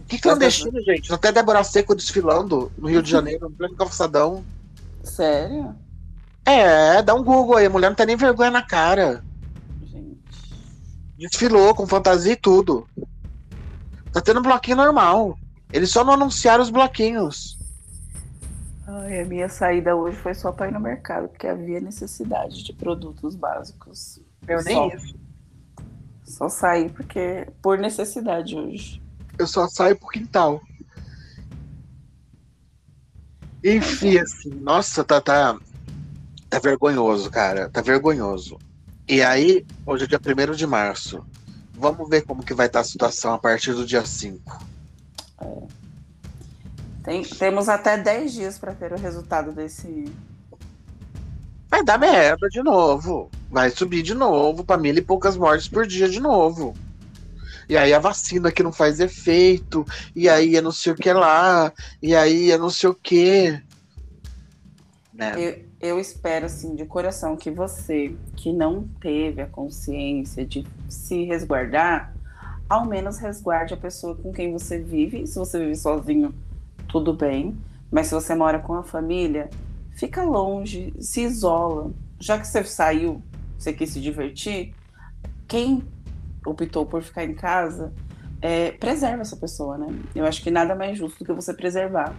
[0.07, 1.13] Que clandestino, gente?
[1.13, 4.43] Até Débora Seco desfilando no Rio de Janeiro, no pleno calçadão.
[5.03, 5.75] Sério?
[6.45, 9.23] É, dá um Google aí, a mulher não tem nem vergonha na cara.
[11.19, 12.87] Desfilou com fantasia e tudo.
[14.13, 15.37] Tá tendo bloquinho normal.
[15.71, 17.59] Eles só não anunciaram os bloquinhos.
[18.87, 22.71] Ai, a minha saída hoje foi só para ir no mercado, porque havia necessidade de
[22.71, 24.21] produtos básicos.
[24.47, 25.15] Eu nem só, isso.
[26.23, 29.03] Só saí porque por necessidade hoje.
[29.37, 30.61] Eu só saio por quintal.
[33.61, 35.59] Enfim, assim, nossa, tá, tá,
[36.49, 37.69] tá vergonhoso, cara.
[37.69, 38.57] Tá vergonhoso.
[39.09, 41.25] E aí, hoje é dia 1 de março.
[41.73, 44.67] Vamos ver como que vai estar a situação a partir do dia 5.
[45.41, 45.45] É.
[47.03, 50.05] Tem, temos até 10 dias para ter o resultado desse.
[51.67, 53.31] Vai dar merda de novo.
[53.49, 56.75] Vai subir de novo para mil e poucas mortes por dia de novo.
[57.67, 59.83] E aí a vacina que não faz efeito,
[60.15, 63.59] e aí é não sei o que lá, e aí é não sei o que.
[65.11, 65.33] Né?
[65.35, 71.23] Eu, eu espero, assim, de coração, que você, que não teve a consciência de se
[71.23, 72.13] resguardar,
[72.67, 75.25] ao menos resguarde a pessoa com quem você vive.
[75.25, 76.35] Se você vive sozinho,
[76.87, 77.57] tudo bem.
[77.89, 79.49] Mas se você mora com a família,
[79.91, 81.91] fica longe, se isola.
[82.19, 83.23] Já que você saiu,
[83.57, 84.75] você quis se divertir,
[85.47, 85.83] quem
[86.45, 87.93] optou por ficar em casa,
[88.41, 89.87] é, preserva essa pessoa, né?
[90.13, 92.13] Eu acho que nada mais justo do que você preservar.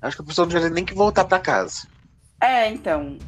[0.00, 1.91] Acho que a pessoa não tem nem que voltar para casa.
[2.42, 3.18] É, então,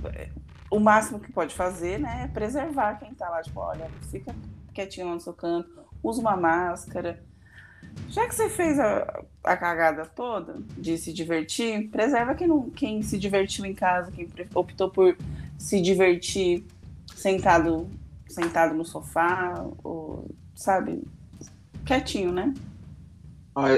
[0.68, 4.34] o máximo que pode fazer, né, é preservar quem tá lá, tipo, olha, fica
[4.74, 5.70] quietinho lá no seu canto,
[6.02, 7.22] usa uma máscara.
[8.08, 13.02] Já que você fez a, a cagada toda de se divertir, preserva quem, não, quem
[13.04, 15.16] se divertiu em casa, quem optou por
[15.56, 16.66] se divertir
[17.14, 17.88] sentado,
[18.28, 21.04] sentado no sofá, ou, sabe,
[21.86, 22.52] quietinho, né?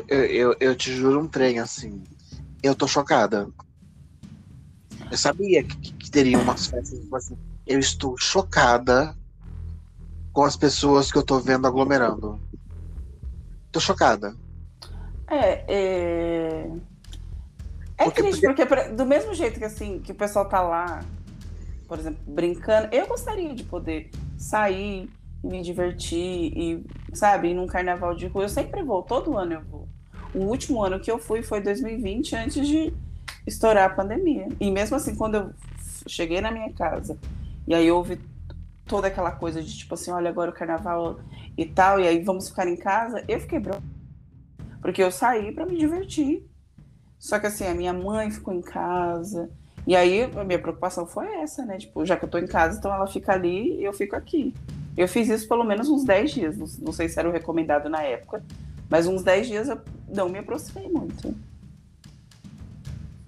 [0.08, 2.02] Eu, eu, eu te juro um trem assim.
[2.62, 3.50] Eu tô chocada.
[5.10, 7.36] Eu sabia que, que teria umas festas tipo assim.
[7.66, 9.16] Eu estou chocada
[10.32, 12.40] com as pessoas que eu tô vendo aglomerando.
[13.72, 14.36] Tô chocada.
[15.28, 16.70] É, é...
[17.98, 21.02] É porque, triste, porque do mesmo jeito que assim, que o pessoal tá lá,
[21.88, 25.10] por exemplo, brincando, eu gostaria de poder sair
[25.42, 26.84] e me divertir e,
[27.14, 28.44] sabe, ir num carnaval de rua.
[28.44, 29.88] Eu sempre vou, todo ano eu vou.
[30.34, 32.92] O último ano que eu fui foi 2020, antes de
[33.46, 34.48] estourar a pandemia.
[34.60, 35.50] E mesmo assim, quando eu
[36.06, 37.18] cheguei na minha casa
[37.66, 38.20] e aí houve
[38.86, 41.18] toda aquela coisa de tipo assim, olha, agora o carnaval
[41.56, 43.82] e tal, e aí vamos ficar em casa, eu fiquei bronca.
[44.80, 46.46] Porque eu saí para me divertir.
[47.18, 49.50] Só que assim, a minha mãe ficou em casa.
[49.86, 51.78] E aí a minha preocupação foi essa, né?
[51.78, 54.54] Tipo, já que eu tô em casa, então ela fica ali e eu fico aqui.
[54.96, 56.78] Eu fiz isso pelo menos uns 10 dias.
[56.78, 58.42] Não, sei se era o recomendado na época,
[58.88, 61.34] mas uns 10 dias eu não me aproximei muito.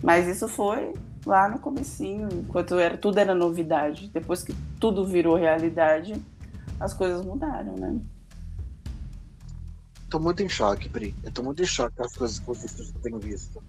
[0.03, 0.95] Mas isso foi
[1.27, 4.09] lá no comecinho, enquanto era, tudo era novidade.
[4.13, 6.21] Depois que tudo virou realidade,
[6.79, 8.01] as coisas mudaram, né?
[10.09, 11.15] Tô muito em choque, Pri.
[11.23, 13.63] Eu tô muito em choque com as coisas que eu tenho visto.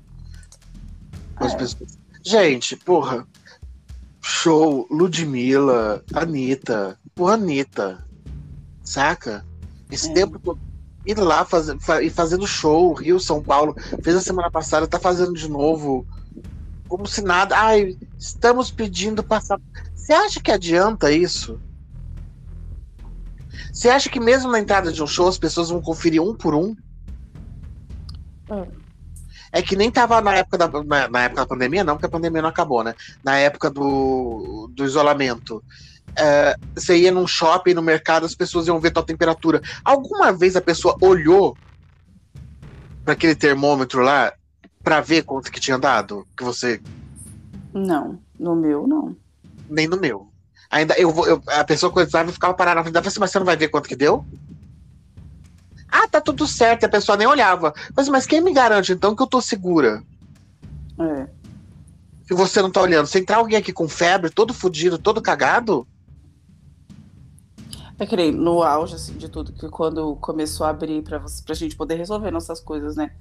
[1.35, 1.57] As é.
[1.57, 1.99] pessoas...
[2.23, 3.27] Gente, porra.
[4.21, 6.97] Show, Ludmilla, Anitta.
[7.13, 8.05] Porra, Anitta.
[8.83, 9.45] Saca?
[9.91, 10.13] Esse é.
[10.13, 10.59] tempo todo.
[11.05, 11.67] Ir lá faz,
[12.01, 13.75] e fazendo show, Rio, São Paulo.
[14.03, 16.05] Fez a semana passada, tá fazendo de novo
[16.89, 17.55] como se nada.
[17.57, 19.59] Ai, estamos pedindo passar.
[19.95, 21.61] Você acha que adianta isso?
[23.71, 26.55] Você acha que mesmo na entrada de um show as pessoas vão conferir um por
[26.55, 26.75] um?
[28.49, 28.67] Hum.
[29.51, 32.09] É que nem tava na época da, na, na, época da pandemia, não, porque a
[32.09, 32.93] pandemia não acabou, né?
[33.23, 35.63] Na época do, do isolamento.
[36.15, 39.61] É, você ia num shopping, no mercado, as pessoas iam ver tua temperatura.
[39.83, 41.55] Alguma vez a pessoa olhou
[43.03, 44.33] para aquele termômetro lá
[44.83, 46.25] Pra ver quanto que tinha dado?
[46.37, 46.81] Que você.
[47.73, 49.15] Não, no meu não.
[49.69, 50.29] Nem no meu.
[50.69, 51.27] Ainda eu vou.
[51.27, 53.57] Eu, a pessoa coisava e ficava parada na frente da assim, mas você não vai
[53.57, 54.25] ver quanto que deu?
[55.91, 57.73] Ah, tá tudo certo, e a pessoa nem olhava.
[57.95, 60.03] Mas, mas quem me garante então que eu tô segura?
[60.99, 61.27] É.
[62.27, 65.87] Se você não tá olhando, se entrar alguém aqui com febre, todo fudido, todo cagado.
[67.97, 71.43] É que nem no auge assim, de tudo, que quando começou a abrir pra, você,
[71.43, 73.11] pra gente poder resolver nossas coisas, né?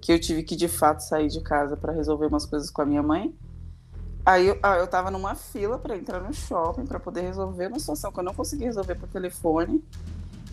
[0.00, 2.86] Que eu tive que de fato sair de casa para resolver umas coisas com a
[2.86, 3.34] minha mãe.
[4.24, 7.78] Aí eu, ah, eu tava numa fila para entrar no shopping para poder resolver uma
[7.78, 9.82] situação que eu não consegui resolver por telefone.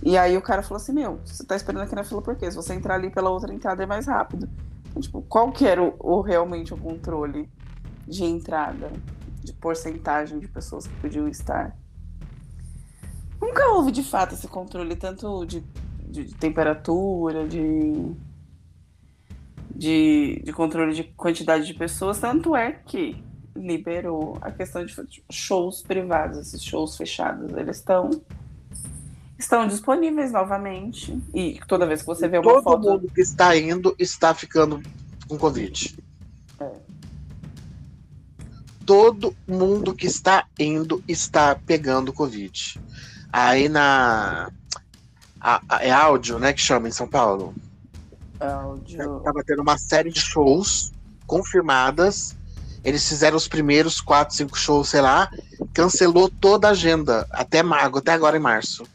[0.02, 2.50] E aí o cara falou assim: Meu, você tá esperando aqui na fila por quê?
[2.50, 4.50] Se você entrar ali pela outra entrada é mais rápido.
[4.90, 7.50] Então, tipo, qual que era o, o, realmente o controle
[8.08, 8.90] de entrada,
[9.44, 11.76] de porcentagem de pessoas que podiam estar?
[13.42, 15.60] Nunca houve de fato esse controle, tanto de,
[16.08, 18.16] de, de temperatura, de,
[19.74, 23.24] de, de controle de quantidade de pessoas, tanto é que
[23.56, 28.10] liberou a questão de shows privados, esses shows fechados, eles estão
[29.38, 32.90] estão disponíveis novamente e toda vez que você vê uma Todo foto...
[32.90, 34.82] mundo que está indo está ficando
[35.28, 35.98] com covid.
[36.60, 36.72] É.
[38.86, 42.80] Todo mundo que está indo está pegando covid.
[43.32, 44.50] Aí na
[45.40, 47.54] a, a, é áudio, né, que chama em São Paulo.
[48.40, 49.22] Áudio.
[49.22, 50.92] Tava tendo uma série de shows
[51.26, 52.36] confirmadas
[52.86, 55.28] eles fizeram os primeiros quatro, cinco shows, sei lá,
[55.74, 58.86] cancelou toda a agenda até mago, até agora em março.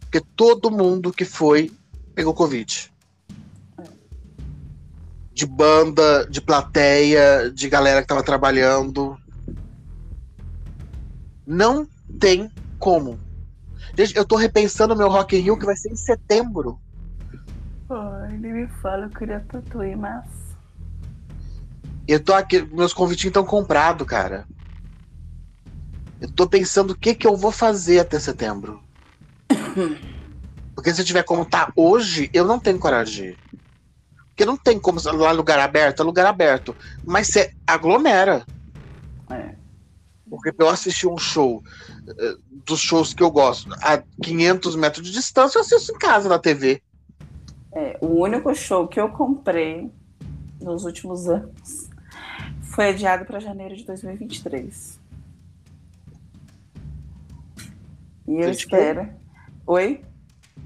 [0.00, 1.72] Porque todo mundo que foi
[2.14, 2.92] pegou Covid.
[5.32, 9.16] De banda, de plateia, de galera que tava trabalhando.
[11.46, 11.88] Não
[12.20, 13.18] tem como.
[13.96, 16.78] Gente, eu tô repensando meu Rock in Rio que vai ser em setembro.
[17.90, 20.48] Ai, ele me fala, eu queria tatuar, mas
[22.08, 24.46] eu tô aqui, meus convitinhos estão comprados, cara.
[26.18, 28.82] Eu tô pensando o que que eu vou fazer até setembro.
[30.74, 33.38] Porque se eu tiver como tá hoje, eu não tenho coragem de ir.
[34.28, 36.74] Porque não tem como lá lugar aberto, é lugar aberto.
[37.04, 38.46] Mas você aglomera.
[39.30, 39.54] É.
[40.30, 41.62] Porque eu assistir um show
[42.08, 46.26] uh, dos shows que eu gosto a 500 metros de distância, eu assisto em casa
[46.26, 46.82] na TV.
[47.72, 49.92] É, o único show que eu comprei
[50.60, 51.88] nos últimos anos
[52.62, 55.00] foi adiado para janeiro de 2023.
[58.26, 59.04] E eu de espero.
[59.04, 59.14] Quem?
[59.66, 60.04] Oi?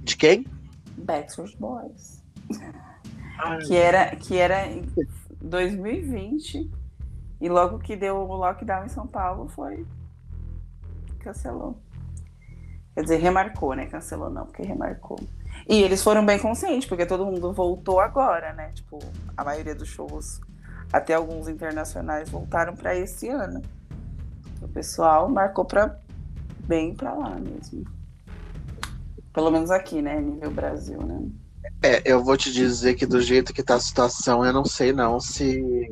[0.03, 0.47] De quem?
[0.97, 2.23] Backstreet Boys.
[3.67, 4.85] Que era, que era em
[5.41, 6.71] 2020.
[7.41, 9.87] E logo que deu o lockdown em São Paulo foi.
[11.21, 11.77] Cancelou.
[12.95, 13.87] Quer dizer, remarcou, né?
[13.87, 15.19] Cancelou não, porque remarcou.
[15.69, 18.71] E eles foram bem conscientes, porque todo mundo voltou agora, né?
[18.75, 18.99] Tipo,
[19.37, 20.41] a maioria dos shows
[20.93, 23.63] até alguns internacionais voltaram para esse ano.
[24.61, 25.99] O pessoal marcou para
[26.67, 27.85] bem para lá mesmo.
[29.33, 31.23] Pelo menos aqui, né, nível Brasil, né?
[31.83, 34.93] É, eu vou te dizer que do jeito que tá a situação, eu não sei
[34.93, 35.91] não se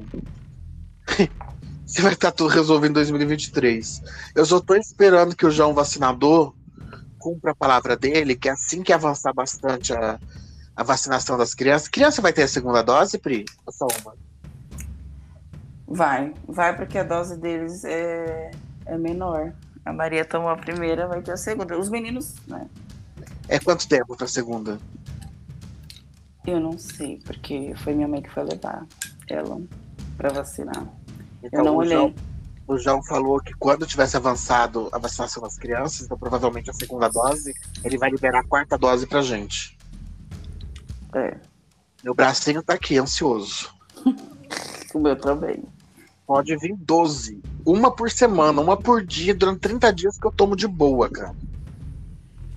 [1.86, 4.02] se vai estar tá tudo resolvido em 2023.
[4.34, 6.54] Eu só tô esperando que o João vacinador
[7.20, 10.18] cumpra a palavra dele, que assim que avançar bastante a,
[10.74, 11.88] a vacinação das crianças.
[11.88, 13.44] Criança vai ter a segunda dose, Pri?
[13.66, 14.14] Ou só uma?
[15.86, 18.50] Vai, vai porque a dose deles é,
[18.86, 19.52] é menor.
[19.84, 21.78] A Maria tomou a primeira, vai ter a segunda.
[21.78, 22.66] Os meninos, né?
[23.48, 24.78] É quanto tempo para a segunda?
[26.46, 28.86] Eu não sei, porque foi minha mãe que foi levar
[29.28, 29.60] ela
[30.16, 30.86] para vacinar.
[31.42, 31.98] Então, eu não olhei.
[31.98, 32.14] João,
[32.70, 37.08] o João falou que quando tivesse avançado a vacinação das crianças, então provavelmente a segunda
[37.08, 37.52] dose,
[37.82, 39.76] ele vai liberar a quarta dose pra gente.
[41.12, 41.36] É.
[42.04, 43.74] Meu bracinho tá aqui, ansioso.
[44.94, 45.64] o meu também.
[46.24, 47.42] Pode vir 12.
[47.66, 51.34] Uma por semana, uma por dia, durante 30 dias que eu tomo de boa, cara.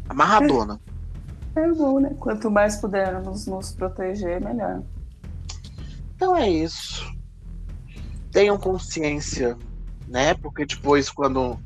[0.07, 0.79] Amarradona.
[1.55, 2.15] É, é bom, né?
[2.19, 4.83] Quanto mais pudermos nos proteger, melhor.
[6.15, 7.11] Então é isso.
[8.31, 9.57] Tenham consciência,
[10.13, 10.35] né?
[10.35, 11.59] Porque depois, quando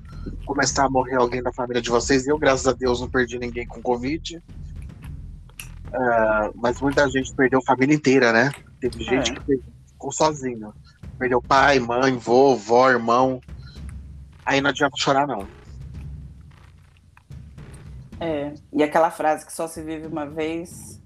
[0.46, 3.68] começar a morrer alguém da família de vocês, eu, graças a Deus, não perdi ninguém
[3.68, 4.38] com Covid.
[5.88, 8.52] Uh, mas muita gente perdeu a família inteira, né?
[8.80, 9.36] Teve gente é.
[9.36, 10.74] que ficou sozinho.
[11.20, 13.42] Perdeu pai, mãe, vovó, irmão.
[14.46, 15.46] Aí não adianta chorar, não.
[18.20, 21.02] É, e aquela frase que só se vive uma vez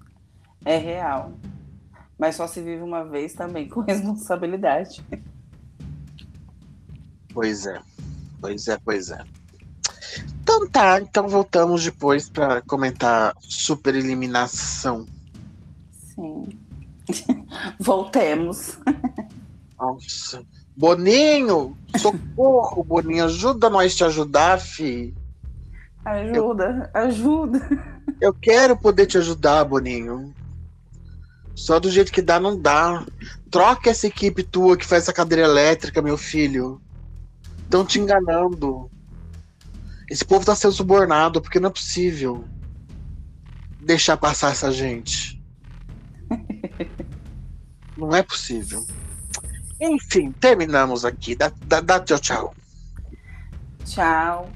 [0.64, 1.32] é real.
[2.16, 5.04] Mas só se vive uma vez também com responsabilidade.
[7.32, 7.80] Pois é.
[8.40, 9.24] Pois é, pois é.
[10.42, 15.06] Então tá, então voltamos depois para comentar super eliminação.
[15.92, 16.48] Sim.
[17.80, 18.78] Voltemos.
[19.78, 20.44] Nossa.
[20.76, 25.14] Boninho, socorro, Boninho, ajuda nós te ajudar, fi.
[26.04, 27.88] Ajuda, eu, ajuda.
[28.20, 30.34] Eu quero poder te ajudar, Boninho.
[31.54, 33.04] Só do jeito que dá, não dá.
[33.50, 36.80] Troca essa equipe tua que faz essa cadeira elétrica, meu filho.
[37.72, 38.90] Estão te enganando.
[40.06, 42.44] Esse povo tá sendo subornado, porque não é possível
[43.80, 45.42] deixar passar essa gente.
[47.96, 48.84] não é possível.
[49.80, 51.34] Enfim, terminamos aqui.
[51.34, 52.54] Dá, dá, dá tchau, tchau.
[53.86, 54.50] Tchau.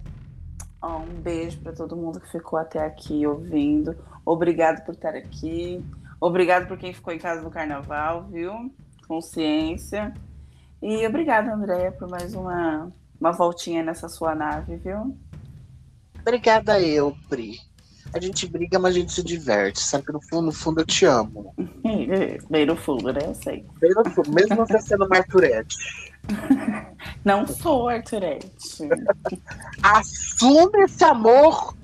[0.83, 3.97] um beijo para todo mundo que ficou até aqui ouvindo.
[4.27, 5.83] Obrigado por estar aqui.
[6.21, 8.71] Obrigado por quem ficou em casa no carnaval, viu?
[9.09, 10.13] Consciência.
[10.83, 15.17] E obrigada, Andréia, por mais uma, uma voltinha nessa sua nave, viu?
[16.21, 17.59] Obrigada eu, Pri.
[18.13, 19.81] A gente briga, mas a gente se diverte.
[19.81, 21.55] Sabe que no fundo, no fundo eu te amo.
[22.51, 23.21] Bem no fundo, né?
[23.25, 23.67] Eu sei.
[23.81, 25.77] Bem no fundo, mesmo você sendo uma Arturete.
[27.25, 28.89] Não sou Arturete.
[29.83, 31.77] Assume esse amor.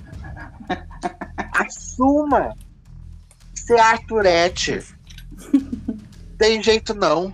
[1.53, 2.55] Assuma
[3.55, 4.83] ser Arturete.
[6.39, 7.33] Tem jeito não.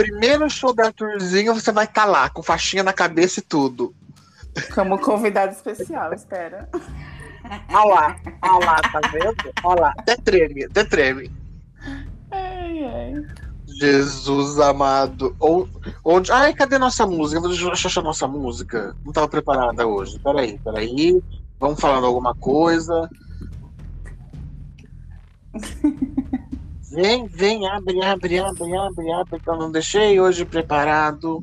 [0.00, 3.94] Primeiro show do Arthurzinho, você vai estar tá lá, com faixinha na cabeça e tudo.
[4.74, 6.66] Como convidado especial, espera.
[7.68, 9.52] Olha lá, olha lá, tá vendo?
[9.62, 11.30] Olha lá, até treme, até treme.
[12.30, 13.12] Ai, ai.
[13.78, 15.36] Jesus amado.
[16.02, 16.32] Onde...
[16.32, 17.46] Ai, cadê nossa música?
[17.46, 18.96] Deixa eu achar nossa música.
[19.02, 20.18] Não estava preparada hoje.
[20.20, 21.22] Peraí, peraí.
[21.58, 23.06] Vamos falando alguma coisa.
[26.90, 31.42] Vem, vem, abre, abre, abre, abre, abre, que eu não deixei hoje preparado.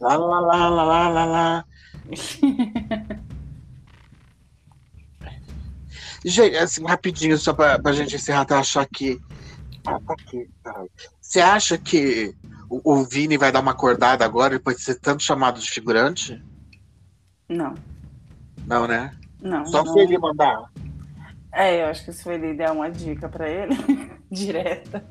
[0.00, 1.64] Lá, lá, lá, lá, lá, lá, lá.
[6.24, 9.20] Gente, assim, rapidinho, só pra, pra gente encerrar, até achar que.
[9.86, 10.50] Ah, tá aqui,
[11.20, 12.34] Você acha que
[12.68, 16.42] o, o, Vini vai dar uma acordada agora depois de ser tanto chamado de figurante?
[17.48, 17.74] Não.
[18.66, 19.14] Não, né?
[19.40, 19.64] Não.
[19.66, 19.92] Só não.
[19.92, 20.68] se ele mandar.
[21.56, 23.74] É, eu acho que se ele der uma dica para ele,
[24.30, 25.02] direta.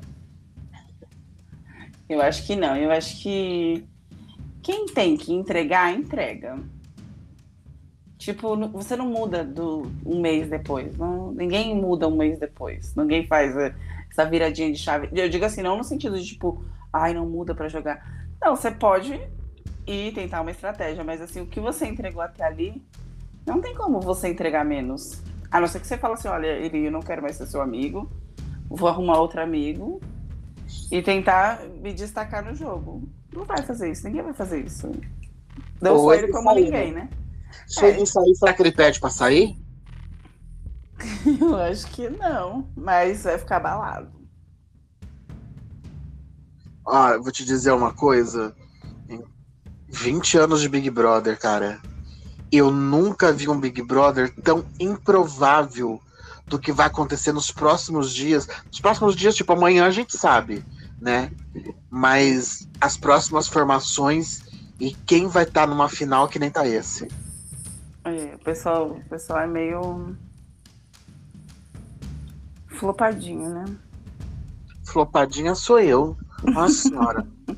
[2.08, 2.76] Eu acho que não.
[2.76, 3.84] Eu acho que
[4.62, 6.56] quem tem que entregar, entrega.
[8.16, 10.96] Tipo, você não muda do um mês depois.
[10.96, 12.94] Não, ninguém muda um mês depois.
[12.94, 13.74] Ninguém faz eh,
[14.08, 15.08] essa viradinha de chave.
[15.12, 18.06] Eu digo assim, não no sentido de tipo, ai, não muda para jogar.
[18.40, 19.20] Não, você pode
[19.84, 22.80] ir tentar uma estratégia, mas assim, o que você entregou até ali,
[23.44, 25.20] não tem como você entregar menos.
[25.56, 27.62] A não ser que você fale assim, olha, ele eu não quero mais ser seu
[27.62, 28.10] amigo,
[28.68, 30.02] vou arrumar outro amigo
[30.92, 33.08] e tentar me destacar no jogo.
[33.34, 34.92] Não vai fazer isso, ninguém vai fazer isso.
[35.80, 37.08] Não só ele como ninguém, né?
[37.66, 37.88] Se é.
[37.88, 39.56] ele sair, será que ele pede pra sair?
[41.40, 44.10] Eu acho que não, mas vai ficar balado.
[46.86, 48.54] Ah, eu vou te dizer uma coisa.
[49.88, 51.80] 20 anos de Big Brother, cara.
[52.50, 56.00] Eu nunca vi um Big Brother tão improvável
[56.46, 58.48] do que vai acontecer nos próximos dias.
[58.66, 60.64] Nos próximos dias, tipo, amanhã a gente sabe,
[61.00, 61.30] né?
[61.90, 64.42] Mas as próximas formações
[64.78, 67.08] e quem vai estar tá numa final que nem tá esse.
[68.04, 70.16] É, o, pessoal, o pessoal é meio
[72.68, 73.64] flopadinho, né?
[74.84, 76.16] Flopadinha sou eu.
[76.44, 77.26] Nossa senhora.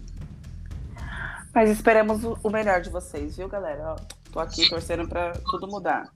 [1.55, 3.95] Mas esperamos o melhor de vocês, viu, galera?
[3.95, 3.97] Ó,
[4.33, 6.09] tô aqui torcendo pra tudo mudar.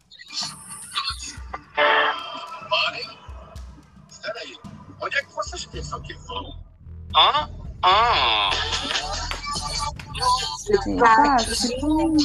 [1.74, 3.18] Parem.
[4.22, 4.59] Peraí.
[5.01, 6.59] Onde é que vocês pensam que vão?
[7.14, 7.48] Ah,
[7.82, 8.51] ah.
[10.59, 12.16] Simpático.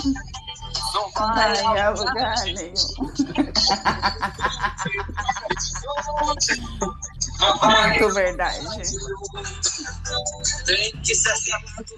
[0.94, 2.74] Não vai a lugar nenhum.
[7.40, 8.82] Muito verdade.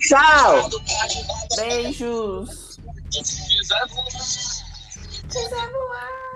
[0.08, 0.70] Tchau.
[1.56, 2.69] Beijos.
[3.12, 3.88] Quiser
[5.74, 6.29] voar.